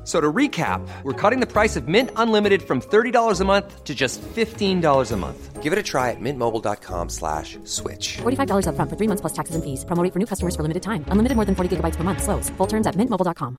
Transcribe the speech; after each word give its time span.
F- 0.00 0.06
So 0.06 0.20
to 0.20 0.32
recap, 0.32 0.80
we're 1.04 1.12
cutting 1.30 1.40
the 1.40 1.46
price 1.46 1.76
of 1.80 1.86
Mint 1.86 2.10
Unlimited 2.16 2.62
from 2.62 2.80
$30 2.80 3.40
a 3.40 3.44
month 3.44 3.84
to 3.84 3.94
just 3.94 4.20
$15 4.34 5.12
a 5.12 5.16
month. 5.16 5.62
Give 5.62 5.72
it 5.72 5.78
a 5.78 5.82
try 5.82 6.10
at 6.10 6.20
mintmobile.com 6.20 7.08
slash 7.10 7.58
switch. 7.64 8.18
$45 8.22 8.64
upfront 8.66 8.88
for 8.90 8.96
three 8.96 9.06
months 9.08 9.20
plus 9.20 9.32
taxes 9.34 9.54
and 9.54 9.62
fees. 9.64 9.84
Promo 9.84 10.02
for 10.12 10.18
new 10.18 10.26
customers 10.26 10.56
for 10.56 10.62
limited 10.62 10.82
time. 10.82 11.04
Unlimited 11.12 11.36
more 11.36 11.44
than 11.44 11.54
40 11.54 11.76
gigabytes 11.76 11.96
per 11.98 12.02
month. 12.04 12.22
Slows. 12.22 12.50
Full 12.56 12.66
terms 12.66 12.86
at 12.86 12.96
mintmobile.com. 12.96 13.56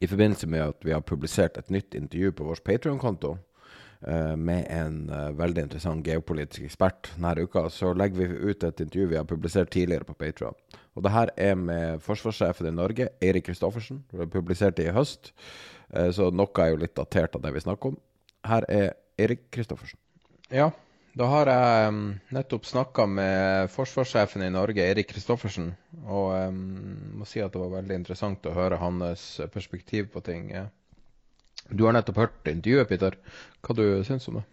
I 0.00 0.06
forbindelse 0.06 0.46
med 0.46 0.62
at 0.68 0.84
vi 0.84 0.92
har 0.92 1.00
publisert 1.00 1.56
et 1.56 1.70
nytt 1.70 1.94
intervju 1.94 2.32
på 2.32 2.44
vår 2.44 2.54
Patreon-konto 2.64 3.38
med 4.36 4.66
en 4.68 4.96
eh, 5.08 5.30
veldig 5.38 5.64
interessant 5.64 6.04
geopolitisk 6.04 6.66
ekspert 6.66 7.08
denne 7.14 7.46
uka, 7.46 7.66
så 7.72 7.94
legger 7.96 8.20
vi 8.20 8.50
ut 8.50 8.64
et 8.64 8.82
intervju 8.84 9.10
vi 9.10 9.16
har 9.16 9.28
publisert 9.28 9.72
tidligere 9.72 10.04
på 10.04 10.16
Patreon. 10.20 10.56
Og 10.94 11.06
det 11.06 11.12
her 11.14 11.32
er 11.40 11.54
med 11.58 12.02
forsvarssjefen 12.04 12.68
i 12.68 12.74
Norge, 12.74 13.08
Eirik 13.24 13.48
Kristoffersen. 13.48 14.04
Det 14.10 14.28
publiserte 14.28 14.34
publisert 14.36 14.82
i 14.84 14.92
høst, 14.94 15.32
eh, 15.94 16.10
så 16.12 16.30
noe 16.30 16.62
er 16.62 16.74
jo 16.74 16.82
litt 16.84 16.96
datert 16.96 17.36
av 17.36 17.44
det 17.44 17.54
vi 17.54 17.64
snakker 17.64 17.94
om. 17.94 18.00
Her 18.44 18.68
er 18.68 18.92
Eirik 19.18 19.48
Kristoffersen. 19.54 19.98
Ja, 20.52 20.70
da 21.14 21.26
har 21.30 21.48
jeg 21.48 21.88
um, 21.88 21.98
nettopp 22.34 22.64
snakka 22.66 23.06
med 23.06 23.70
forsvarssjefen 23.70 24.42
i 24.42 24.50
Norge, 24.50 24.82
Erik 24.82 25.12
Kristoffersen. 25.12 25.68
Og 26.04 26.32
um, 26.50 26.56
må 27.20 27.28
si 27.28 27.40
at 27.40 27.54
det 27.54 27.62
var 27.62 27.76
veldig 27.76 28.00
interessant 28.02 28.46
å 28.50 28.54
høre 28.56 28.80
hans 28.82 29.28
perspektiv 29.54 30.10
på 30.12 30.24
ting. 30.26 30.50
ja. 30.50 30.66
Du 31.70 31.86
har 31.86 31.96
nettopp 31.96 32.20
hørt 32.20 32.50
intervjuet, 32.50 32.88
Peter. 32.88 33.16
Hva 33.64 33.76
du 33.78 33.84
syns 34.04 34.28
om 34.28 34.40
det? 34.40 34.44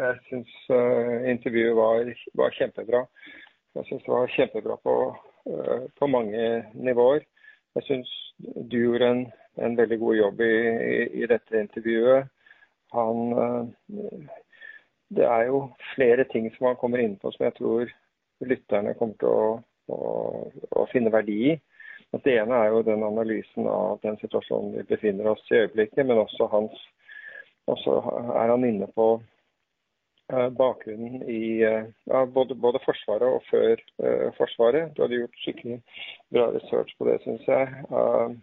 Jeg 0.00 0.18
syns 0.28 0.52
intervjuet 1.28 1.76
var, 1.76 2.12
var 2.38 2.54
kjempebra. 2.56 3.04
Jeg 3.74 3.86
syns 3.86 4.02
det 4.02 4.12
var 4.12 4.32
kjempebra 4.34 4.76
på, 4.82 4.94
uh, 5.46 5.82
på 5.98 6.06
mange 6.10 6.46
nivåer. 6.74 7.22
Jeg 7.78 7.86
syns 7.86 8.10
du 8.40 8.76
gjorde 8.80 9.10
en, 9.14 9.24
en 9.62 9.76
veldig 9.78 9.98
god 10.00 10.16
jobb 10.16 10.42
i, 10.42 10.54
i, 10.90 10.96
i 11.22 11.28
dette 11.30 11.60
intervjuet. 11.60 12.30
Han 12.96 13.32
uh, 13.38 14.30
Det 15.10 15.26
er 15.26 15.46
jo 15.50 15.64
flere 15.94 16.26
ting 16.32 16.48
som 16.54 16.70
han 16.70 16.78
kommer 16.78 17.02
inn 17.02 17.16
på 17.18 17.30
som 17.34 17.46
jeg 17.46 17.56
tror 17.58 17.90
lytterne 18.46 18.94
kommer 18.98 19.16
til 19.18 19.30
å, 19.30 19.46
å, 19.90 19.98
å 20.82 20.86
finne 20.92 21.10
verdi 21.14 21.38
i. 21.50 21.56
At 22.12 22.24
det 22.26 22.40
ene 22.40 22.56
er 22.58 22.72
jo 22.72 22.82
den 22.82 23.04
analysen 23.06 23.68
av 23.70 24.00
den 24.02 24.16
situasjonen 24.18 24.72
vi 24.78 24.86
befinner 24.88 25.30
oss 25.30 25.44
i 25.50 25.60
øyeblikket, 25.62 26.06
men 26.06 26.18
også 26.18 26.48
hans 26.50 26.80
også 27.70 27.96
er 28.34 28.50
han 28.50 28.64
inne 28.66 28.88
på 28.94 29.06
eh, 30.32 30.48
bakgrunnen 30.58 31.22
i 31.30 31.62
eh, 31.66 31.84
ja, 32.10 32.24
både, 32.26 32.54
både 32.54 32.82
Forsvaret 32.84 33.28
og 33.28 33.44
før 33.50 33.82
uh, 34.02 34.28
Forsvaret. 34.38 34.94
Du 34.96 35.04
hadde 35.04 35.20
gjort 35.20 35.42
skikkelig 35.44 35.78
bra 36.34 36.48
research 36.54 36.96
på 36.98 37.08
det, 37.08 37.20
syns 37.24 37.46
jeg. 37.46 37.68
Uh, 37.90 38.34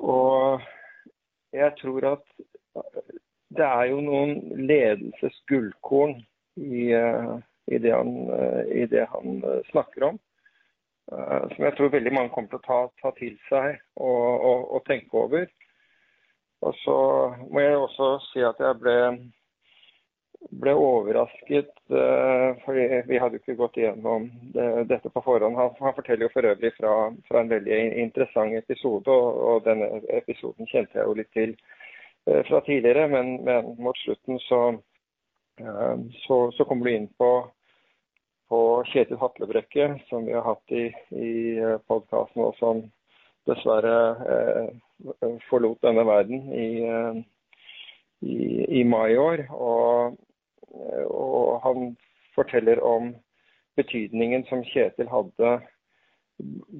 og 0.00 0.62
jeg 1.56 1.72
tror 1.80 2.08
at 2.14 2.24
det 3.56 3.66
er 3.66 3.84
jo 3.90 4.00
noen 4.04 4.64
ledelsesgullkorn 4.68 6.18
i, 6.56 6.86
uh, 6.92 7.36
i, 7.66 7.80
det 7.82 7.92
i 8.72 8.86
det 8.92 9.04
han 9.12 9.42
snakker 9.70 10.10
om. 10.12 10.20
Uh, 11.12 11.46
som 11.54 11.64
jeg 11.64 11.74
tror 11.76 11.92
veldig 11.94 12.10
mange 12.14 12.32
kommer 12.34 12.50
til 12.50 12.58
å 12.58 12.66
ta, 12.66 12.78
ta 12.98 13.12
til 13.14 13.34
seg 13.46 13.76
og, 13.94 14.24
og, 14.42 14.62
og, 14.74 14.80
tenke 14.88 15.14
over. 15.20 15.44
Og 16.66 16.74
så 16.82 16.96
må 17.46 17.62
jeg 17.62 17.76
også 17.78 18.08
si 18.32 18.42
at 18.42 18.58
jeg 18.58 18.78
ble, 18.80 18.96
ble 20.64 20.74
overrasket, 20.74 21.70
uh, 21.94 22.58
fordi 22.64 22.88
vi 23.06 23.20
hadde 23.22 23.38
jo 23.38 23.44
ikke 23.44 23.58
gått 23.60 23.78
igjennom 23.78 24.26
det, 24.56 24.66
dette 24.90 25.12
på 25.14 25.22
forhånd. 25.28 25.54
Han, 25.60 25.70
han, 25.78 25.94
forteller 25.94 26.26
jo 26.26 26.32
for 26.34 26.50
øvrig 26.50 26.74
fra, 26.80 26.96
fra 27.30 27.44
en 27.44 27.54
veldig 27.54 27.80
interessant 28.02 28.58
episode, 28.58 29.06
og, 29.06 29.42
og, 29.52 29.62
denne 29.68 30.02
episoden 30.18 30.66
kjente 30.72 30.98
jeg 30.98 31.06
jo 31.06 31.18
litt 31.20 31.30
til 31.38 31.54
uh, 31.54 32.42
fra 32.50 32.64
tidligere. 32.66 33.06
Men, 33.14 33.36
men, 33.46 33.76
mot 33.78 34.02
slutten 34.02 34.42
så, 34.48 34.64
så, 36.26 36.40
så 36.50 36.66
kommer 36.66 36.90
du 36.90 36.96
inn 36.96 37.12
på 37.14 37.30
på 38.48 38.60
Kjetil 38.92 39.18
Hatlebrekke, 39.20 39.88
som 40.08 40.26
vi 40.26 40.34
har 40.36 40.44
hatt 40.46 40.72
i, 40.74 40.86
i 41.10 41.32
podkasten, 41.88 42.44
og 42.46 42.54
som 42.60 42.82
dessverre 43.46 43.96
eh, 44.32 45.38
forlot 45.50 45.82
denne 45.86 46.04
verden 46.06 46.50
i, 46.54 46.68
i, 48.26 48.36
i 48.80 48.84
mai 48.84 49.14
i 49.14 49.20
år. 49.20 49.46
Og, 49.54 50.18
og, 51.06 51.60
han 51.64 51.94
forteller 52.36 52.82
om 52.84 53.14
betydningen 53.78 54.44
som 54.50 54.64
Kjetil 54.66 55.10
hadde 55.12 55.56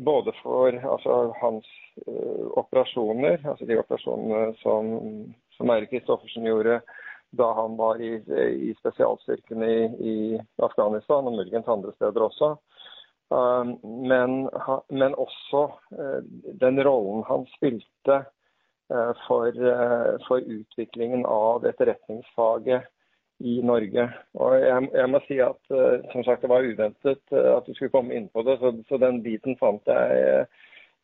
både 0.04 0.34
for 0.42 0.74
altså, 0.76 1.32
hans 1.40 1.66
eh, 2.06 2.46
operasjoner, 2.60 3.40
altså 3.44 3.68
de 3.68 3.78
operasjonene 3.80 4.52
som, 4.60 4.90
som 5.56 5.72
Eirik 5.72 5.94
Kristoffersen 5.94 6.46
gjorde 6.46 6.80
da 7.30 7.52
han 7.52 7.76
var 7.76 8.00
i, 8.02 8.14
i 8.68 8.74
spesialstyrkene 8.78 9.68
i, 9.70 9.84
i, 9.84 10.40
Afghanistan, 10.62 11.26
og 11.26 11.38
muligens 11.38 11.68
andre 11.68 11.92
steder 11.96 12.26
også. 12.28 12.54
Um, 13.28 13.74
men, 14.06 14.46
men, 14.88 15.14
også 15.18 15.62
uh, 15.98 16.20
den 16.60 16.78
rollen 16.86 17.24
han 17.26 17.46
spilte 17.56 18.20
uh, 18.92 19.12
for, 19.26 19.50
uh, 19.50 20.14
for, 20.28 20.38
utviklingen 20.38 21.26
av 21.26 21.66
etterretningsfaget 21.66 22.86
i 23.42 23.58
Norge. 23.66 24.06
Og 24.38 24.54
jeg, 24.62 24.86
jeg 24.94 25.10
må 25.12 25.20
si 25.26 25.40
at 25.44 25.58
som 26.12 26.22
sagt, 26.24 26.40
det 26.40 26.48
var 26.48 26.64
uventet 26.64 27.34
at 27.36 27.66
du 27.66 27.74
skulle 27.74 27.92
komme 27.92 28.14
inn 28.16 28.30
på 28.32 28.40
det, 28.46 28.54
så, 28.62 28.70
så 28.88 28.96
den 29.02 29.18
biten 29.26 29.58
fant 29.60 29.84
jeg 29.90 30.46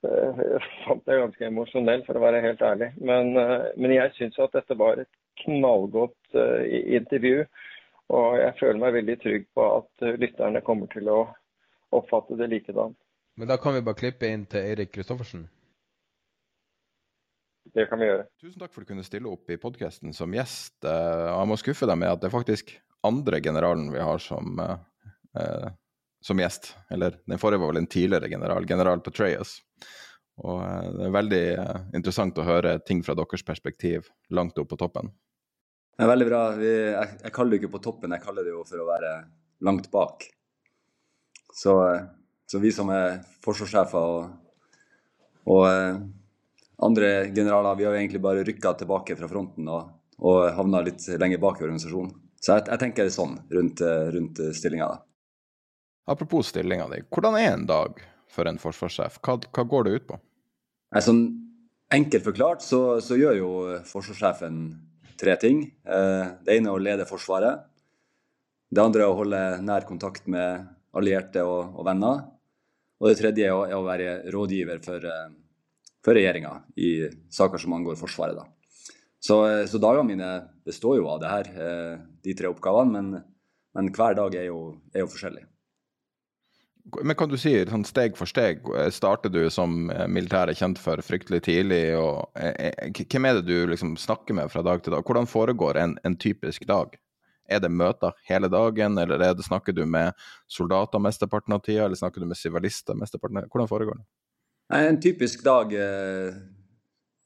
fant 0.86 1.10
jeg 1.10 1.20
ganske 1.20 1.44
emosjonell, 1.46 2.06
for 2.06 2.16
å 2.16 2.22
være 2.24 2.40
helt 2.42 2.62
ærlig. 2.64 2.88
Men, 3.04 3.36
men 3.76 3.92
jeg 3.92 4.14
syns 4.16 4.40
at 4.40 4.56
dette 4.56 4.78
var 4.80 5.02
et 5.02 5.12
knallgodt 5.44 6.36
uh, 6.36 6.62
intervju. 6.96 7.44
Og 8.12 8.36
jeg 8.40 8.56
føler 8.58 8.80
meg 8.82 8.96
veldig 8.98 9.16
trygg 9.22 9.48
på 9.56 9.66
at 9.78 10.04
uh, 10.04 10.14
lytterne 10.20 10.62
kommer 10.66 10.90
til 10.92 11.08
å 11.12 11.22
oppfatte 11.92 12.38
det 12.40 12.50
likedan. 12.52 12.94
Men 13.40 13.48
da 13.48 13.56
kan 13.60 13.76
vi 13.76 13.84
bare 13.84 13.98
klippe 13.98 14.28
inn 14.28 14.44
til 14.48 14.64
Eirik 14.64 14.92
Kristoffersen. 14.92 15.46
Det 17.72 17.86
kan 17.88 18.00
vi 18.00 18.08
gjøre. 18.08 18.26
Tusen 18.42 18.60
takk 18.60 18.72
for 18.72 18.82
at 18.82 18.88
du 18.88 18.92
kunne 18.92 19.06
stille 19.06 19.30
opp 19.30 19.48
i 19.52 19.60
podkasten 19.60 20.12
som 20.16 20.34
gjest. 20.34 20.74
og 20.84 21.38
jeg 21.38 21.48
må 21.48 21.56
skuffe 21.60 21.88
deg 21.88 22.00
med 22.00 22.10
at 22.10 22.20
det 22.20 22.28
er 22.28 22.34
faktisk 22.34 22.74
andre 23.06 23.40
generalen 23.40 23.86
vi 23.94 24.02
har 24.02 24.20
som, 24.20 24.58
som 26.20 26.42
gjest. 26.42 26.72
Eller 26.92 27.16
den 27.24 27.40
forrige 27.40 27.62
var 27.62 27.72
vel 27.72 27.80
en 27.80 27.88
tidligere 27.88 28.28
general, 28.28 28.66
general 28.68 29.00
Petraeus. 29.00 29.60
Og 30.40 30.62
det 30.96 31.06
er 31.06 31.16
veldig 31.16 31.42
interessant 31.98 32.38
å 32.40 32.46
høre 32.46 32.78
ting 32.86 33.02
fra 33.04 33.14
deres 33.18 33.44
perspektiv 33.44 34.08
langt 34.32 34.58
opp 34.58 34.70
på 34.72 34.80
toppen. 34.80 35.12
Det 36.02 36.06
er 36.08 36.10
veldig 36.10 36.26
bra. 36.26 36.38
Vi, 36.58 36.66
jeg, 36.66 37.10
jeg, 37.22 37.30
kaller 37.30 37.54
det 37.54 37.58
ikke 37.60 37.76
på 37.76 37.80
toppen, 37.84 38.10
jeg 38.10 38.24
kaller 38.24 38.42
det 38.42 38.50
jo 38.50 38.64
for 38.66 38.82
å 38.82 38.88
være 38.88 39.10
langt 39.62 39.84
bak. 39.92 40.24
Så, 41.54 41.76
så 42.50 42.58
vi 42.58 42.72
som 42.74 42.90
er 42.90 43.20
forsvarssjefer 43.46 44.16
og, 44.16 44.32
og, 45.46 46.02
andre 46.82 47.12
generaler, 47.30 47.78
vi 47.78 47.86
har 47.86 47.94
jo 47.94 48.02
egentlig 48.02 48.24
bare 48.26 48.42
rykka 48.42 48.74
tilbake 48.82 49.14
fra 49.14 49.30
fronten 49.30 49.70
og, 49.70 49.94
og 50.26 50.42
havna 50.58 50.82
litt 50.82 51.06
lenger 51.22 51.38
bak 51.38 51.62
i 51.62 51.68
organisasjonen. 51.68 52.10
Så 52.42 52.56
jeg, 52.56 52.66
jeg 52.72 52.82
tenker 52.82 53.06
det 53.06 53.14
sånn 53.14 53.38
rundt, 53.54 53.86
rundt 53.86 54.42
stillinga. 54.58 54.90
Apropos 56.10 56.50
stillinga 56.50 56.90
di, 56.90 57.04
hvordan 57.14 57.38
er 57.38 57.52
en 57.52 57.68
dag 57.70 58.02
for 58.26 58.50
en 58.50 58.58
forsvarssjef? 58.58 59.22
Hva, 59.22 59.38
hva 59.54 59.70
går 59.70 59.86
det 59.86 59.98
ut 60.00 60.10
på? 60.10 60.24
Sånn, 60.98 61.28
enkelt 61.94 62.26
forklart 62.26 62.66
så, 62.66 62.98
så, 62.98 63.14
gjør 63.22 63.38
jo 63.38 63.52
forsvarssjefen 63.86 64.64
tre 65.18 65.36
ting. 65.40 65.64
Eh, 65.84 66.26
det 66.44 66.56
ene 66.56 66.70
er 66.70 66.76
å 66.76 66.82
lede 66.82 67.08
Forsvaret. 67.08 67.66
Det 68.72 68.82
andre 68.82 69.04
er 69.04 69.12
å 69.12 69.18
holde 69.18 69.42
nær 69.64 69.86
kontakt 69.88 70.26
med 70.30 70.64
allierte 70.96 71.44
og, 71.44 71.76
og 71.76 71.86
venner. 71.88 72.24
Og 73.02 73.10
det 73.10 73.18
tredje 73.18 73.48
er 73.50 73.76
å, 73.76 73.82
være 73.84 74.30
rådgiver 74.32 74.80
for, 74.84 75.04
for 76.04 76.16
regjeringa 76.16 76.54
i 76.78 76.92
saker 77.32 77.60
som 77.60 77.74
angår 77.76 77.98
Forsvaret. 78.00 78.38
da. 78.38 78.46
Så, 79.22 79.36
så, 79.70 79.80
dagene 79.82 80.06
mine 80.08 80.30
består 80.66 81.00
jo 81.00 81.08
av 81.10 81.20
det 81.22 81.30
her, 81.30 81.50
de 82.22 82.34
tre 82.38 82.48
oppgavene, 82.50 82.94
men, 82.94 83.24
men 83.74 83.90
hver 83.94 84.16
dag 84.18 84.34
er 84.38 84.48
jo, 84.48 84.60
er 84.94 85.04
jo 85.04 85.10
forskjellig. 85.10 85.44
Men 87.02 87.14
kan 87.16 87.30
du 87.30 87.36
si 87.38 87.52
sånn 87.68 87.84
steg 87.86 88.16
for 88.18 88.26
steg, 88.26 88.64
starter 88.90 89.30
du 89.30 89.44
som 89.54 89.86
militær 90.10 90.50
er 90.50 90.58
kjent 90.58 90.80
for 90.82 90.98
fryktelig 91.04 91.44
tidlig? 91.46 91.94
og 91.94 92.32
Hvem 92.34 93.28
er 93.28 93.38
det 93.38 93.46
du 93.46 93.70
liksom 93.70 93.94
snakker 94.00 94.34
med 94.34 94.50
fra 94.50 94.64
dag 94.66 94.82
til 94.82 94.96
dag? 94.96 95.06
Hvordan 95.06 95.30
foregår 95.30 95.78
en, 95.78 95.94
en 96.02 96.18
typisk 96.18 96.66
dag? 96.66 96.96
Er 97.50 97.62
det 97.62 97.70
møter 97.74 98.14
hele 98.28 98.48
dagen, 98.50 98.98
eller 98.98 99.20
er 99.20 99.34
det, 99.34 99.46
snakker 99.46 99.74
du 99.76 99.84
med 99.86 100.14
soldater 100.50 101.02
mesteparten 101.02 101.54
av 101.54 101.62
tida, 101.62 101.86
eller 101.86 101.98
snakker 101.98 102.22
du 102.22 102.28
med 102.30 102.38
sivilister 102.38 102.98
mesteparten 102.98 103.42
av? 103.42 103.48
Hvordan 103.50 103.70
foregår 103.70 103.98
det? 104.00 104.06
En 104.72 105.00
typisk 105.02 105.42
dag 105.44 105.72
eh, 105.76 106.36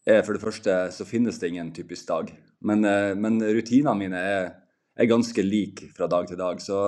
er 0.06 0.22
for 0.26 0.34
det 0.34 0.42
første 0.42 0.78
så 0.94 1.06
finnes 1.06 1.38
det 1.38 1.52
ingen 1.52 1.72
typisk 1.74 2.08
dag. 2.08 2.32
Men, 2.66 2.84
eh, 2.84 3.12
men 3.14 3.38
rutinene 3.44 3.94
mine 4.00 4.22
er, 4.22 4.48
er, 4.96 5.10
ganske 5.10 5.44
like 5.44 5.92
fra 5.96 6.08
dag 6.10 6.26
til 6.26 6.40
dag. 6.40 6.62
Så, 6.62 6.80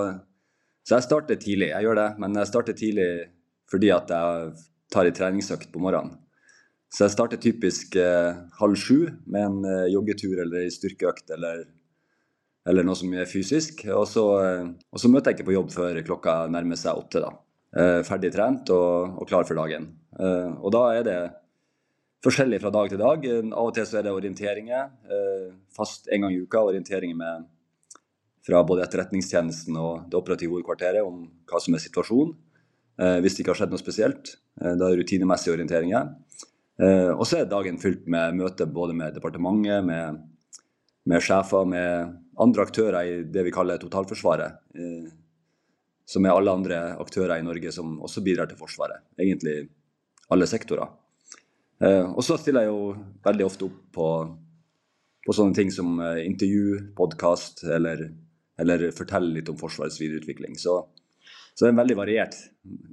så, 0.89 0.97
jeg 0.97 1.05
starter 1.05 1.37
tidlig. 1.37 1.69
Jeg 1.69 1.85
gjør 1.85 1.99
det, 1.99 2.09
men 2.17 2.39
jeg 2.41 2.49
starter 2.49 2.77
tidlig 2.77 3.09
fordi 3.69 3.91
at 3.93 4.09
jeg 4.09 4.53
tar 4.89 5.05
en 5.05 5.17
treningsøkt 5.19 5.69
på 5.69 5.81
morgenen. 5.83 6.15
Så 6.89 7.05
jeg 7.05 7.13
starter 7.13 7.37
typisk 7.37 7.93
eh, 8.01 8.39
halv 8.57 8.77
sju 8.81 9.11
med 9.29 9.43
en 9.43 9.59
eh, 9.69 9.91
joggetur 9.93 10.39
eller 10.41 10.65
en 10.65 10.73
styrkeøkt 10.73 11.29
eller 11.35 11.67
eller 12.69 12.85
noe 12.85 12.97
som 12.97 13.13
er 13.15 13.29
fysisk. 13.29 13.85
Og 13.95 14.05
så, 14.09 14.25
eh, 14.43 14.65
og 14.91 15.01
så, 15.01 15.11
møter 15.11 15.31
jeg 15.31 15.39
ikke 15.39 15.49
på 15.51 15.57
jobb 15.57 15.69
før 15.73 16.01
klokka 16.05 16.39
nærmer 16.51 16.79
seg 16.79 16.97
åtte. 16.97 17.23
da. 17.23 17.31
Eh, 17.69 18.01
ferdig 18.03 18.31
trent 18.33 18.69
og, 18.73 19.19
og, 19.21 19.27
klar 19.29 19.45
for 19.45 19.55
dagen. 19.59 19.91
Eh, 20.19 20.49
og 20.57 20.73
da 20.73 20.83
er 20.97 21.05
det 21.05 21.19
forskjellig 22.25 22.59
fra 22.61 22.73
dag 22.73 22.89
til 22.89 23.01
dag. 23.01 23.29
Av 23.53 23.69
og 23.69 23.73
til 23.75 23.87
så 23.87 23.99
er 23.99 24.07
det 24.07 24.15
orienteringer. 24.15 24.89
Fast 25.75 26.09
en 26.11 26.25
gang 26.25 26.35
i 26.35 26.41
uka 26.43 26.65
orienteringer 26.71 27.15
med, 27.15 27.47
fra 28.45 28.61
både 28.67 28.85
Etterretningstjenesten 28.85 29.75
og 29.79 30.07
det 30.09 30.19
operative 30.19 30.55
hovedkvarteret 30.55 31.05
om 31.05 31.25
hva 31.49 31.61
som 31.63 31.75
er 31.75 31.83
situasjonen. 31.83 32.35
Hvis 33.23 33.35
det 33.35 33.43
ikke 33.43 33.53
har 33.53 33.59
skjedd 33.61 33.71
noe 33.71 33.79
spesielt. 33.79 34.33
Da 34.59 34.73
er 34.73 34.79
det 34.81 34.97
rutinemessige 34.99 35.53
orienteringer. 35.53 36.09
Og 37.15 37.21
så 37.27 37.37
er 37.37 37.45
dagen 37.47 37.77
fylt 37.79 38.09
med 38.11 38.35
møter 38.35 38.67
både 38.67 38.95
med 38.95 39.15
departementet, 39.15 39.85
med, 39.87 40.17
med 41.07 41.23
sjefer, 41.23 41.67
med 41.67 42.17
andre 42.39 42.65
aktører 42.65 42.99
i 43.03 43.15
det 43.27 43.43
vi 43.47 43.53
kaller 43.53 43.79
totalforsvaret. 43.81 44.59
Eh, 44.75 45.09
som 46.09 46.25
er 46.25 46.33
alle 46.33 46.53
andre 46.55 46.77
aktører 46.97 47.37
i 47.37 47.45
Norge 47.45 47.71
som 47.75 47.99
også 48.01 48.23
bidrar 48.25 48.49
til 48.49 48.57
Forsvaret. 48.57 49.03
Egentlig 49.19 49.67
alle 50.33 50.47
sektorer. 50.49 50.89
Eh, 51.83 52.05
og 52.07 52.23
så 52.25 52.39
stiller 52.39 52.65
jeg 52.65 52.73
jo 52.73 52.95
veldig 53.25 53.45
ofte 53.45 53.67
opp 53.67 53.77
på, 53.95 54.07
på 55.27 55.35
sånne 55.35 55.57
ting 55.57 55.69
som 55.73 55.99
eh, 56.01 56.23
intervju, 56.25 56.95
podkast 56.97 57.63
eller, 57.67 58.07
eller 58.59 58.89
fortelle 58.95 59.33
litt 59.35 59.51
om 59.51 59.57
Forsvarets 59.59 59.99
videreutvikling. 60.01 60.57
Så, 60.59 60.79
så 61.53 61.63
det 61.63 61.69
er 61.69 61.75
en 61.75 61.81
veldig 61.81 61.99
variert, 61.99 62.35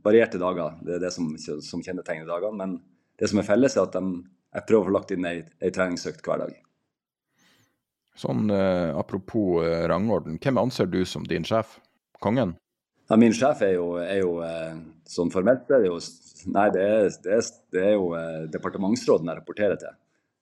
varierte 0.04 0.40
dager. 0.42 0.78
Det 0.86 0.96
er 0.96 1.02
det 1.06 1.12
som, 1.14 1.32
som 1.38 1.82
kjennetegner 1.84 2.28
dagene. 2.28 2.58
Men 2.60 2.76
det 3.20 3.30
som 3.30 3.40
er 3.42 3.48
felles, 3.48 3.76
er 3.76 3.86
at 3.86 3.96
de, 3.96 4.22
jeg 4.56 4.68
prøver 4.68 4.84
å 4.84 4.90
få 4.90 4.96
lagt 4.98 5.16
inn 5.16 5.28
ei, 5.28 5.40
ei 5.62 5.72
treningsøkt 5.74 6.24
hver 6.26 6.44
dag. 6.44 6.54
Sånn 8.16 8.48
eh, 8.48 8.92
apropos 8.96 9.60
eh, 9.64 9.82
rangorden, 9.90 10.38
hvem 10.40 10.62
anser 10.62 10.88
du 10.88 11.02
som 11.04 11.26
din 11.28 11.44
sjef? 11.44 11.76
Kongen? 12.24 12.54
Ja, 13.10 13.18
min 13.20 13.34
sjef 13.36 13.60
er 13.62 13.76
jo, 13.76 13.90
er 14.00 14.22
jo 14.22 14.38
eh, 14.42 14.78
sånn 15.06 15.30
formelt 15.30 15.68
det 15.68 15.82
er 15.82 15.90
jo, 15.90 15.98
Nei, 16.52 16.68
det 16.70 16.82
er, 16.82 17.08
det 17.24 17.32
er, 17.34 17.46
det 17.74 17.80
er 17.82 17.94
jo 17.96 18.10
eh, 18.14 18.42
departementsråden 18.52 19.30
jeg 19.30 19.38
rapporterer 19.40 19.78
til. 19.80 19.94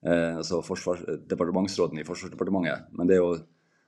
Eh, 0.04 0.36
altså 0.36 0.58
forsvars, 0.64 1.00
departementsråden 1.30 2.00
i 2.00 2.04
Forsvarsdepartementet. 2.04 2.90
Men 2.92 3.08
det 3.08 3.16
er 3.16 3.22
jo, 3.22 3.38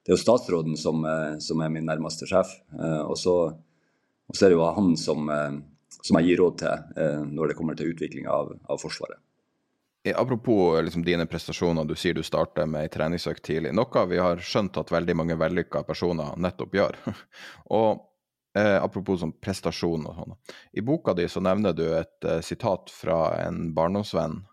det 0.06 0.12
er 0.12 0.14
jo 0.14 0.22
statsråden 0.22 0.76
som, 0.78 1.04
eh, 1.04 1.36
som, 1.42 1.60
er 1.60 1.72
min 1.74 1.88
nærmeste 1.88 2.28
sjef. 2.30 2.52
og, 2.78 3.16
så, 3.18 3.36
og, 3.50 4.34
så, 4.34 4.46
er 4.46 4.52
det 4.52 4.58
jo 4.58 4.68
han 4.78 4.94
som, 5.00 5.30
som 5.98 6.20
jeg 6.20 6.30
gir 6.30 6.42
råd 6.44 6.60
til 6.62 7.32
når 7.34 7.50
det 7.50 7.56
kommer 7.58 7.78
til 7.78 7.90
utvikling 7.90 8.30
av, 8.30 8.54
av 8.70 8.78
Forsvaret. 8.78 9.18
Apropos 10.14 10.82
liksom, 10.82 11.04
dine 11.04 11.26
prestasjoner, 11.26 11.84
du 11.84 11.94
sier 11.96 12.14
du 12.14 12.22
starter 12.22 12.66
med 12.66 12.86
ei 12.86 12.90
treningsøkt 12.92 13.42
tidlig. 13.46 13.72
Noe 13.74 14.04
vi 14.10 14.20
har 14.22 14.42
skjønt 14.42 14.78
at 14.78 14.92
veldig 14.92 15.16
mange 15.18 15.38
vellykka 15.40 15.82
personer 15.88 16.36
nettopp 16.38 16.76
gjør. 16.78 16.98
og 17.78 18.04
eh, 18.58 18.76
Apropos 18.78 19.20
sånn 19.22 19.34
prestasjon 19.42 20.06
og 20.06 20.20
sånn. 20.20 20.36
I 20.78 20.84
boka 20.86 21.16
di 21.16 21.26
så 21.30 21.42
nevner 21.42 21.74
du 21.76 21.86
et 21.88 22.28
eh, 22.28 22.42
sitat 22.44 22.92
fra 22.92 23.32
en 23.46 23.72
barndomsvenn 23.74 24.44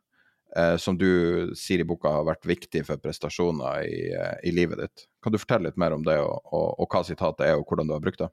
eh, 0.55 0.75
som 0.77 0.97
du 0.97 1.53
sier 1.57 1.83
i 1.83 1.87
boka 1.87 2.11
har 2.11 2.27
vært 2.27 2.47
viktig 2.47 2.83
for 2.87 3.01
prestasjoner 3.01 3.83
i, 3.87 3.99
eh, 4.13 4.37
i 4.49 4.53
livet 4.55 4.81
ditt. 4.83 5.05
Kan 5.23 5.33
du 5.33 5.39
fortelle 5.41 5.69
litt 5.69 5.79
mer 5.81 5.95
om 5.95 6.05
det, 6.05 6.19
og, 6.21 6.39
og, 6.53 6.67
og 6.79 6.89
hva 6.89 7.03
sitatet 7.07 7.47
er, 7.47 7.59
og 7.59 7.67
hvordan 7.67 7.89
du 7.89 7.95
har 7.95 8.03
brukt 8.03 8.23
det? 8.23 8.29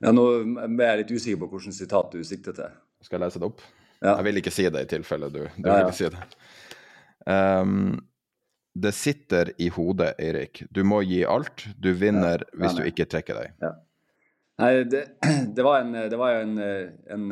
Ja, 0.00 0.14
Nå 0.16 0.26
er 0.32 0.86
jeg 0.86 1.02
litt 1.02 1.12
usikker 1.12 1.42
på 1.42 1.50
hvilket 1.54 1.76
sitat 1.76 2.14
du 2.14 2.22
sikter 2.24 2.56
til. 2.56 2.78
Skal 3.04 3.18
jeg 3.18 3.26
lese 3.26 3.40
det 3.42 3.50
opp? 3.50 3.64
Ja. 4.00 4.14
Jeg 4.14 4.30
vil 4.30 4.40
ikke 4.40 4.52
si 4.54 4.64
det 4.72 4.86
i 4.86 4.88
tilfelle 4.88 5.28
du, 5.32 5.42
du 5.60 5.68
ja, 5.68 5.82
vil 5.84 5.92
si 5.96 6.08
det. 6.08 6.22
Um, 7.28 7.98
det 8.80 8.94
sitter 8.96 9.52
i 9.60 9.68
hodet, 9.74 10.14
Eirik. 10.22 10.62
Du 10.72 10.80
må 10.88 11.02
gi 11.04 11.20
alt. 11.28 11.66
Du 11.76 11.90
vinner 11.98 12.46
hvis 12.56 12.78
du 12.78 12.84
ikke 12.86 13.04
trekker 13.10 13.42
deg. 13.42 13.66
Nei, 14.60 14.70
det, 14.88 15.02
det, 15.56 15.64
var 15.66 15.82
en, 15.82 15.92
det 16.12 16.20
var 16.20 16.38
en, 16.40 16.56
en, 17.12 17.26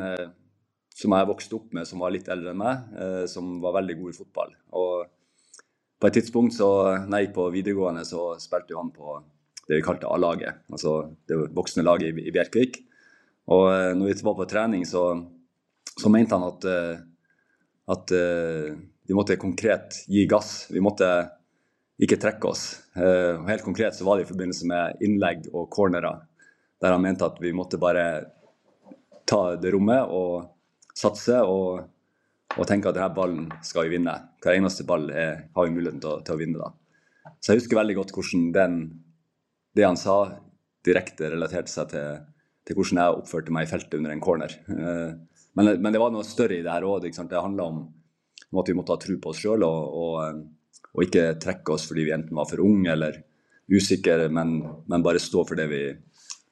som 0.98 1.14
jeg 1.14 1.28
vokste 1.28 1.58
opp 1.58 1.74
med, 1.76 1.86
som 1.86 2.02
var 2.02 2.12
litt 2.14 2.28
eldre 2.32 2.52
enn 2.52 2.58
meg, 2.58 2.90
eh, 2.98 3.24
som 3.30 3.58
var 3.62 3.76
veldig 3.78 3.98
god 4.00 4.10
i 4.10 4.16
fotball. 4.16 4.54
Og 4.80 5.62
på 5.98 6.08
et 6.08 6.18
tidspunkt 6.18 6.56
så, 6.56 6.68
når 7.04 7.14
jeg 7.14 7.28
gikk 7.28 7.36
på 7.36 7.48
videregående, 7.54 8.04
så 8.06 8.32
spilte 8.42 8.78
han 8.78 8.90
på 8.94 9.18
det 9.68 9.78
vi 9.78 9.84
kalte 9.84 10.08
A-laget, 10.10 10.62
altså 10.72 11.00
det 11.28 11.36
voksne 11.54 11.84
laget 11.84 12.10
i, 12.16 12.28
i 12.30 12.34
Bjerkvik. 12.34 12.80
Og 13.54 13.66
eh, 13.70 13.92
når 13.94 14.10
vi 14.10 14.26
var 14.26 14.38
på 14.38 14.50
trening, 14.50 14.86
så 14.88 15.10
så 15.98 16.10
mente 16.14 16.36
han 16.36 16.46
at, 16.46 16.66
eh, 16.68 16.98
at 17.90 18.12
vi 18.12 19.14
måtte 19.16 19.34
konkret 19.40 19.96
gi 20.06 20.26
gass. 20.30 20.68
Vi 20.70 20.82
måtte 20.84 21.08
ikke 21.98 22.18
trekke 22.22 22.50
oss. 22.52 22.62
Helt 22.94 23.64
konkret 23.64 23.96
så 23.96 24.04
var 24.06 24.18
det 24.18 24.26
i 24.26 24.28
forbindelse 24.28 24.68
med 24.70 25.00
innlegg 25.02 25.48
og 25.48 25.64
cornerer, 25.72 26.20
der 26.78 26.94
han 26.94 27.02
mente 27.02 27.26
at 27.26 27.40
vi 27.42 27.50
måtte 27.56 27.80
bare 27.82 28.04
ta 29.26 29.56
det 29.58 29.72
rommet 29.74 30.12
og 30.14 30.46
satse 30.98 31.38
og, 31.46 31.84
og 32.56 32.66
tenke 32.68 32.90
at 32.90 32.98
denne 32.98 33.14
ballen 33.14 33.46
skal 33.66 33.86
vi 33.86 33.96
vinne. 33.96 34.14
Hver 34.42 34.58
eneste 34.58 34.86
ball 34.88 35.08
er, 35.12 35.46
har 35.54 35.68
vi 35.68 35.74
muligheten 35.74 36.02
til, 36.02 36.24
til, 36.26 36.34
å 36.34 36.40
vinne. 36.40 36.58
da. 36.64 37.34
Så 37.38 37.52
jeg 37.52 37.62
husker 37.62 37.80
veldig 37.80 37.98
godt 38.00 38.14
hvordan 38.16 38.50
den, 38.56 38.78
det 39.76 39.86
han 39.86 40.00
sa, 40.00 40.18
direkte 40.86 41.30
relaterte 41.32 41.72
seg 41.72 41.92
til, 41.92 42.20
til 42.66 42.78
hvordan 42.78 43.02
jeg 43.02 43.22
oppførte 43.22 43.54
meg 43.54 43.66
i 43.66 43.70
feltet 43.70 43.98
under 44.00 44.14
en 44.14 44.24
corner. 44.24 44.54
Men, 45.58 45.72
men, 45.82 45.90
det 45.92 46.00
var 46.00 46.12
noe 46.14 46.26
større 46.26 46.58
i 46.58 46.62
det 46.64 46.70
her 46.72 46.86
òg. 46.86 47.08
Det 47.08 47.42
handla 47.42 47.66
om, 47.66 47.80
om, 48.50 48.60
at 48.60 48.68
vi 48.70 48.76
måtte 48.78 48.94
ha 48.94 49.02
tro 49.02 49.16
på 49.18 49.32
oss 49.32 49.42
sjøl 49.42 49.64
og, 49.66 50.12
eh, 50.22 50.36
og, 50.92 51.00
ikke 51.06 51.32
trekke 51.42 51.74
oss 51.74 51.88
fordi 51.88 52.06
vi 52.06 52.14
enten 52.14 52.38
var 52.38 52.46
for 52.50 52.62
unge 52.64 52.92
eller 52.94 53.18
usikre, 53.68 54.30
men, 54.32 54.60
men 54.88 55.04
bare 55.04 55.20
stå 55.20 55.42
for 55.44 55.58
det 55.58 55.66
vi 55.68 55.82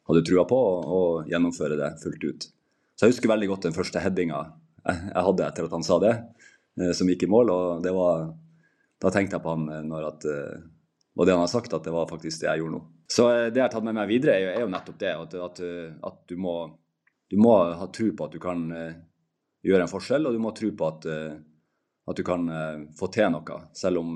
hadde 0.07 0.25
trua 0.26 0.45
på 0.49 0.59
og, 0.59 0.91
og, 0.99 1.31
gjennomføre 1.31 1.79
det 1.79 1.95
fullt 2.03 2.26
ut. 2.26 2.49
Så 2.97 3.05
jeg 3.05 3.12
husker 3.12 3.29
veldig 3.29 3.50
godt 3.50 3.69
den 3.69 3.76
første 3.76 4.00
headinga 4.00 4.41
jeg, 4.87 5.25
hadde 5.26 5.47
etter 5.47 5.67
at 5.67 5.75
han 5.75 5.85
sa 5.85 5.99
det, 6.03 6.15
eh, 6.81 6.93
som 6.97 7.09
gikk 7.11 7.26
i 7.26 7.31
mål. 7.31 7.53
og 7.53 7.85
det 7.85 7.93
var, 7.95 8.31
Da 9.03 9.12
tenkte 9.12 9.37
jeg 9.37 9.45
på 9.45 9.53
han 9.53 9.69
eh, 9.69 9.85
når 9.85 10.09
at 10.15 10.26
og 11.17 11.25
det 11.25 11.33
han 11.33 11.41
har 11.41 11.49
sagt, 11.49 11.73
at 11.73 11.85
det 11.85 11.95
var 11.95 12.09
faktisk 12.11 12.43
det 12.43 12.50
jeg 12.50 12.61
gjorde 12.61 12.76
nå. 12.76 12.83
Så 13.09 13.25
det 13.49 13.57
jeg 13.57 13.65
har 13.65 13.71
tatt 13.73 13.85
med 13.87 13.97
meg 13.97 14.11
videre, 14.11 14.35
er 14.37 14.61
jo, 14.61 14.67
nettopp 14.69 14.99
det. 15.00 15.15
At, 15.17 15.37
at, 15.47 15.61
at, 16.05 16.19
du 16.29 16.37
må 16.37 16.57
du 17.33 17.38
må 17.41 17.55
ha 17.73 17.87
tro 17.88 18.11
på 18.12 18.26
at 18.26 18.35
du 18.35 18.38
kan 18.43 18.67
gjøre 19.65 19.87
en 19.87 19.88
forskjell, 19.88 20.29
og 20.29 20.37
du 20.37 20.43
må 20.45 20.53
tro 20.53 20.69
på 20.76 20.91
at, 20.91 21.07
at 22.12 22.21
du 22.21 22.23
kan 22.26 22.45
få 23.00 23.09
til 23.17 23.33
noe. 23.33 23.57
Selv 23.73 24.03
om 24.03 24.12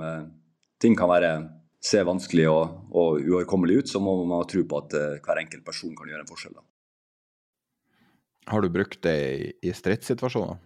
ting 0.76 0.92
kan 0.98 1.08
være, 1.08 1.32
se 1.80 2.04
vanskelig 2.04 2.50
og, 2.52 2.92
og 2.92 3.24
uoverkommelig 3.24 3.80
ut, 3.80 3.94
så 3.94 4.04
må 4.04 4.18
man 4.20 4.42
ha 4.42 4.50
tro 4.52 4.66
på 4.68 4.84
at 4.84 4.98
hver 5.24 5.40
enkelt 5.40 5.64
person 5.64 5.96
kan 5.96 6.12
gjøre 6.12 6.26
en 6.26 6.32
forskjell. 6.34 6.58
Da. 6.60 6.69
Har 8.48 8.64
du 8.64 8.70
brukt 8.72 9.02
det 9.04 9.16
i, 9.60 9.72
stridssituasjoner? 9.76 10.56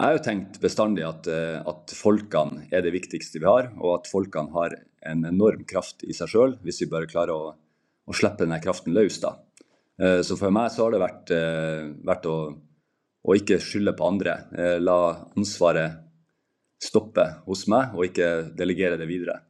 Jeg 0.00 0.06
har 0.06 0.14
jo 0.16 0.22
tenkt 0.24 0.60
bestandig 0.62 1.02
at, 1.04 1.26
at, 1.28 1.92
folkene 1.92 2.68
er 2.72 2.86
det 2.86 2.94
viktigste 2.94 3.42
vi 3.42 3.48
har, 3.50 3.72
og 3.82 3.98
at 3.98 4.08
folkene 4.08 4.54
har 4.54 4.78
en 5.10 5.26
enorm 5.28 5.66
kraft 5.68 6.06
i 6.06 6.16
seg 6.16 6.30
sjøl, 6.32 6.54
hvis 6.64 6.80
vi 6.84 6.88
bare 6.88 7.10
klarer 7.10 7.34
å, 7.34 7.52
å 8.08 8.16
slippe 8.16 8.46
denne 8.46 8.60
kraften 8.64 8.96
løs. 8.96 9.18
da. 9.20 9.34
Eh, 10.00 10.20
så 10.24 10.36
for 10.40 10.52
meg 10.54 10.70
så 10.72 10.86
har 10.86 10.94
det 10.94 11.02
vært, 11.02 11.32
eh, 11.36 11.90
vært 12.08 12.28
å, 12.30 12.36
å, 13.20 13.36
ikke 13.36 13.60
skylde 13.62 13.94
på 13.96 14.06
andre. 14.08 14.36
Eh, 14.56 14.76
la 14.80 15.26
ansvaret 15.36 15.98
stoppe 16.80 17.26
hos 17.44 17.66
meg, 17.68 17.92
og 17.94 18.08
ikke 18.08 18.30
delegere 18.56 18.96
det 18.96 19.08
videre. 19.10 19.42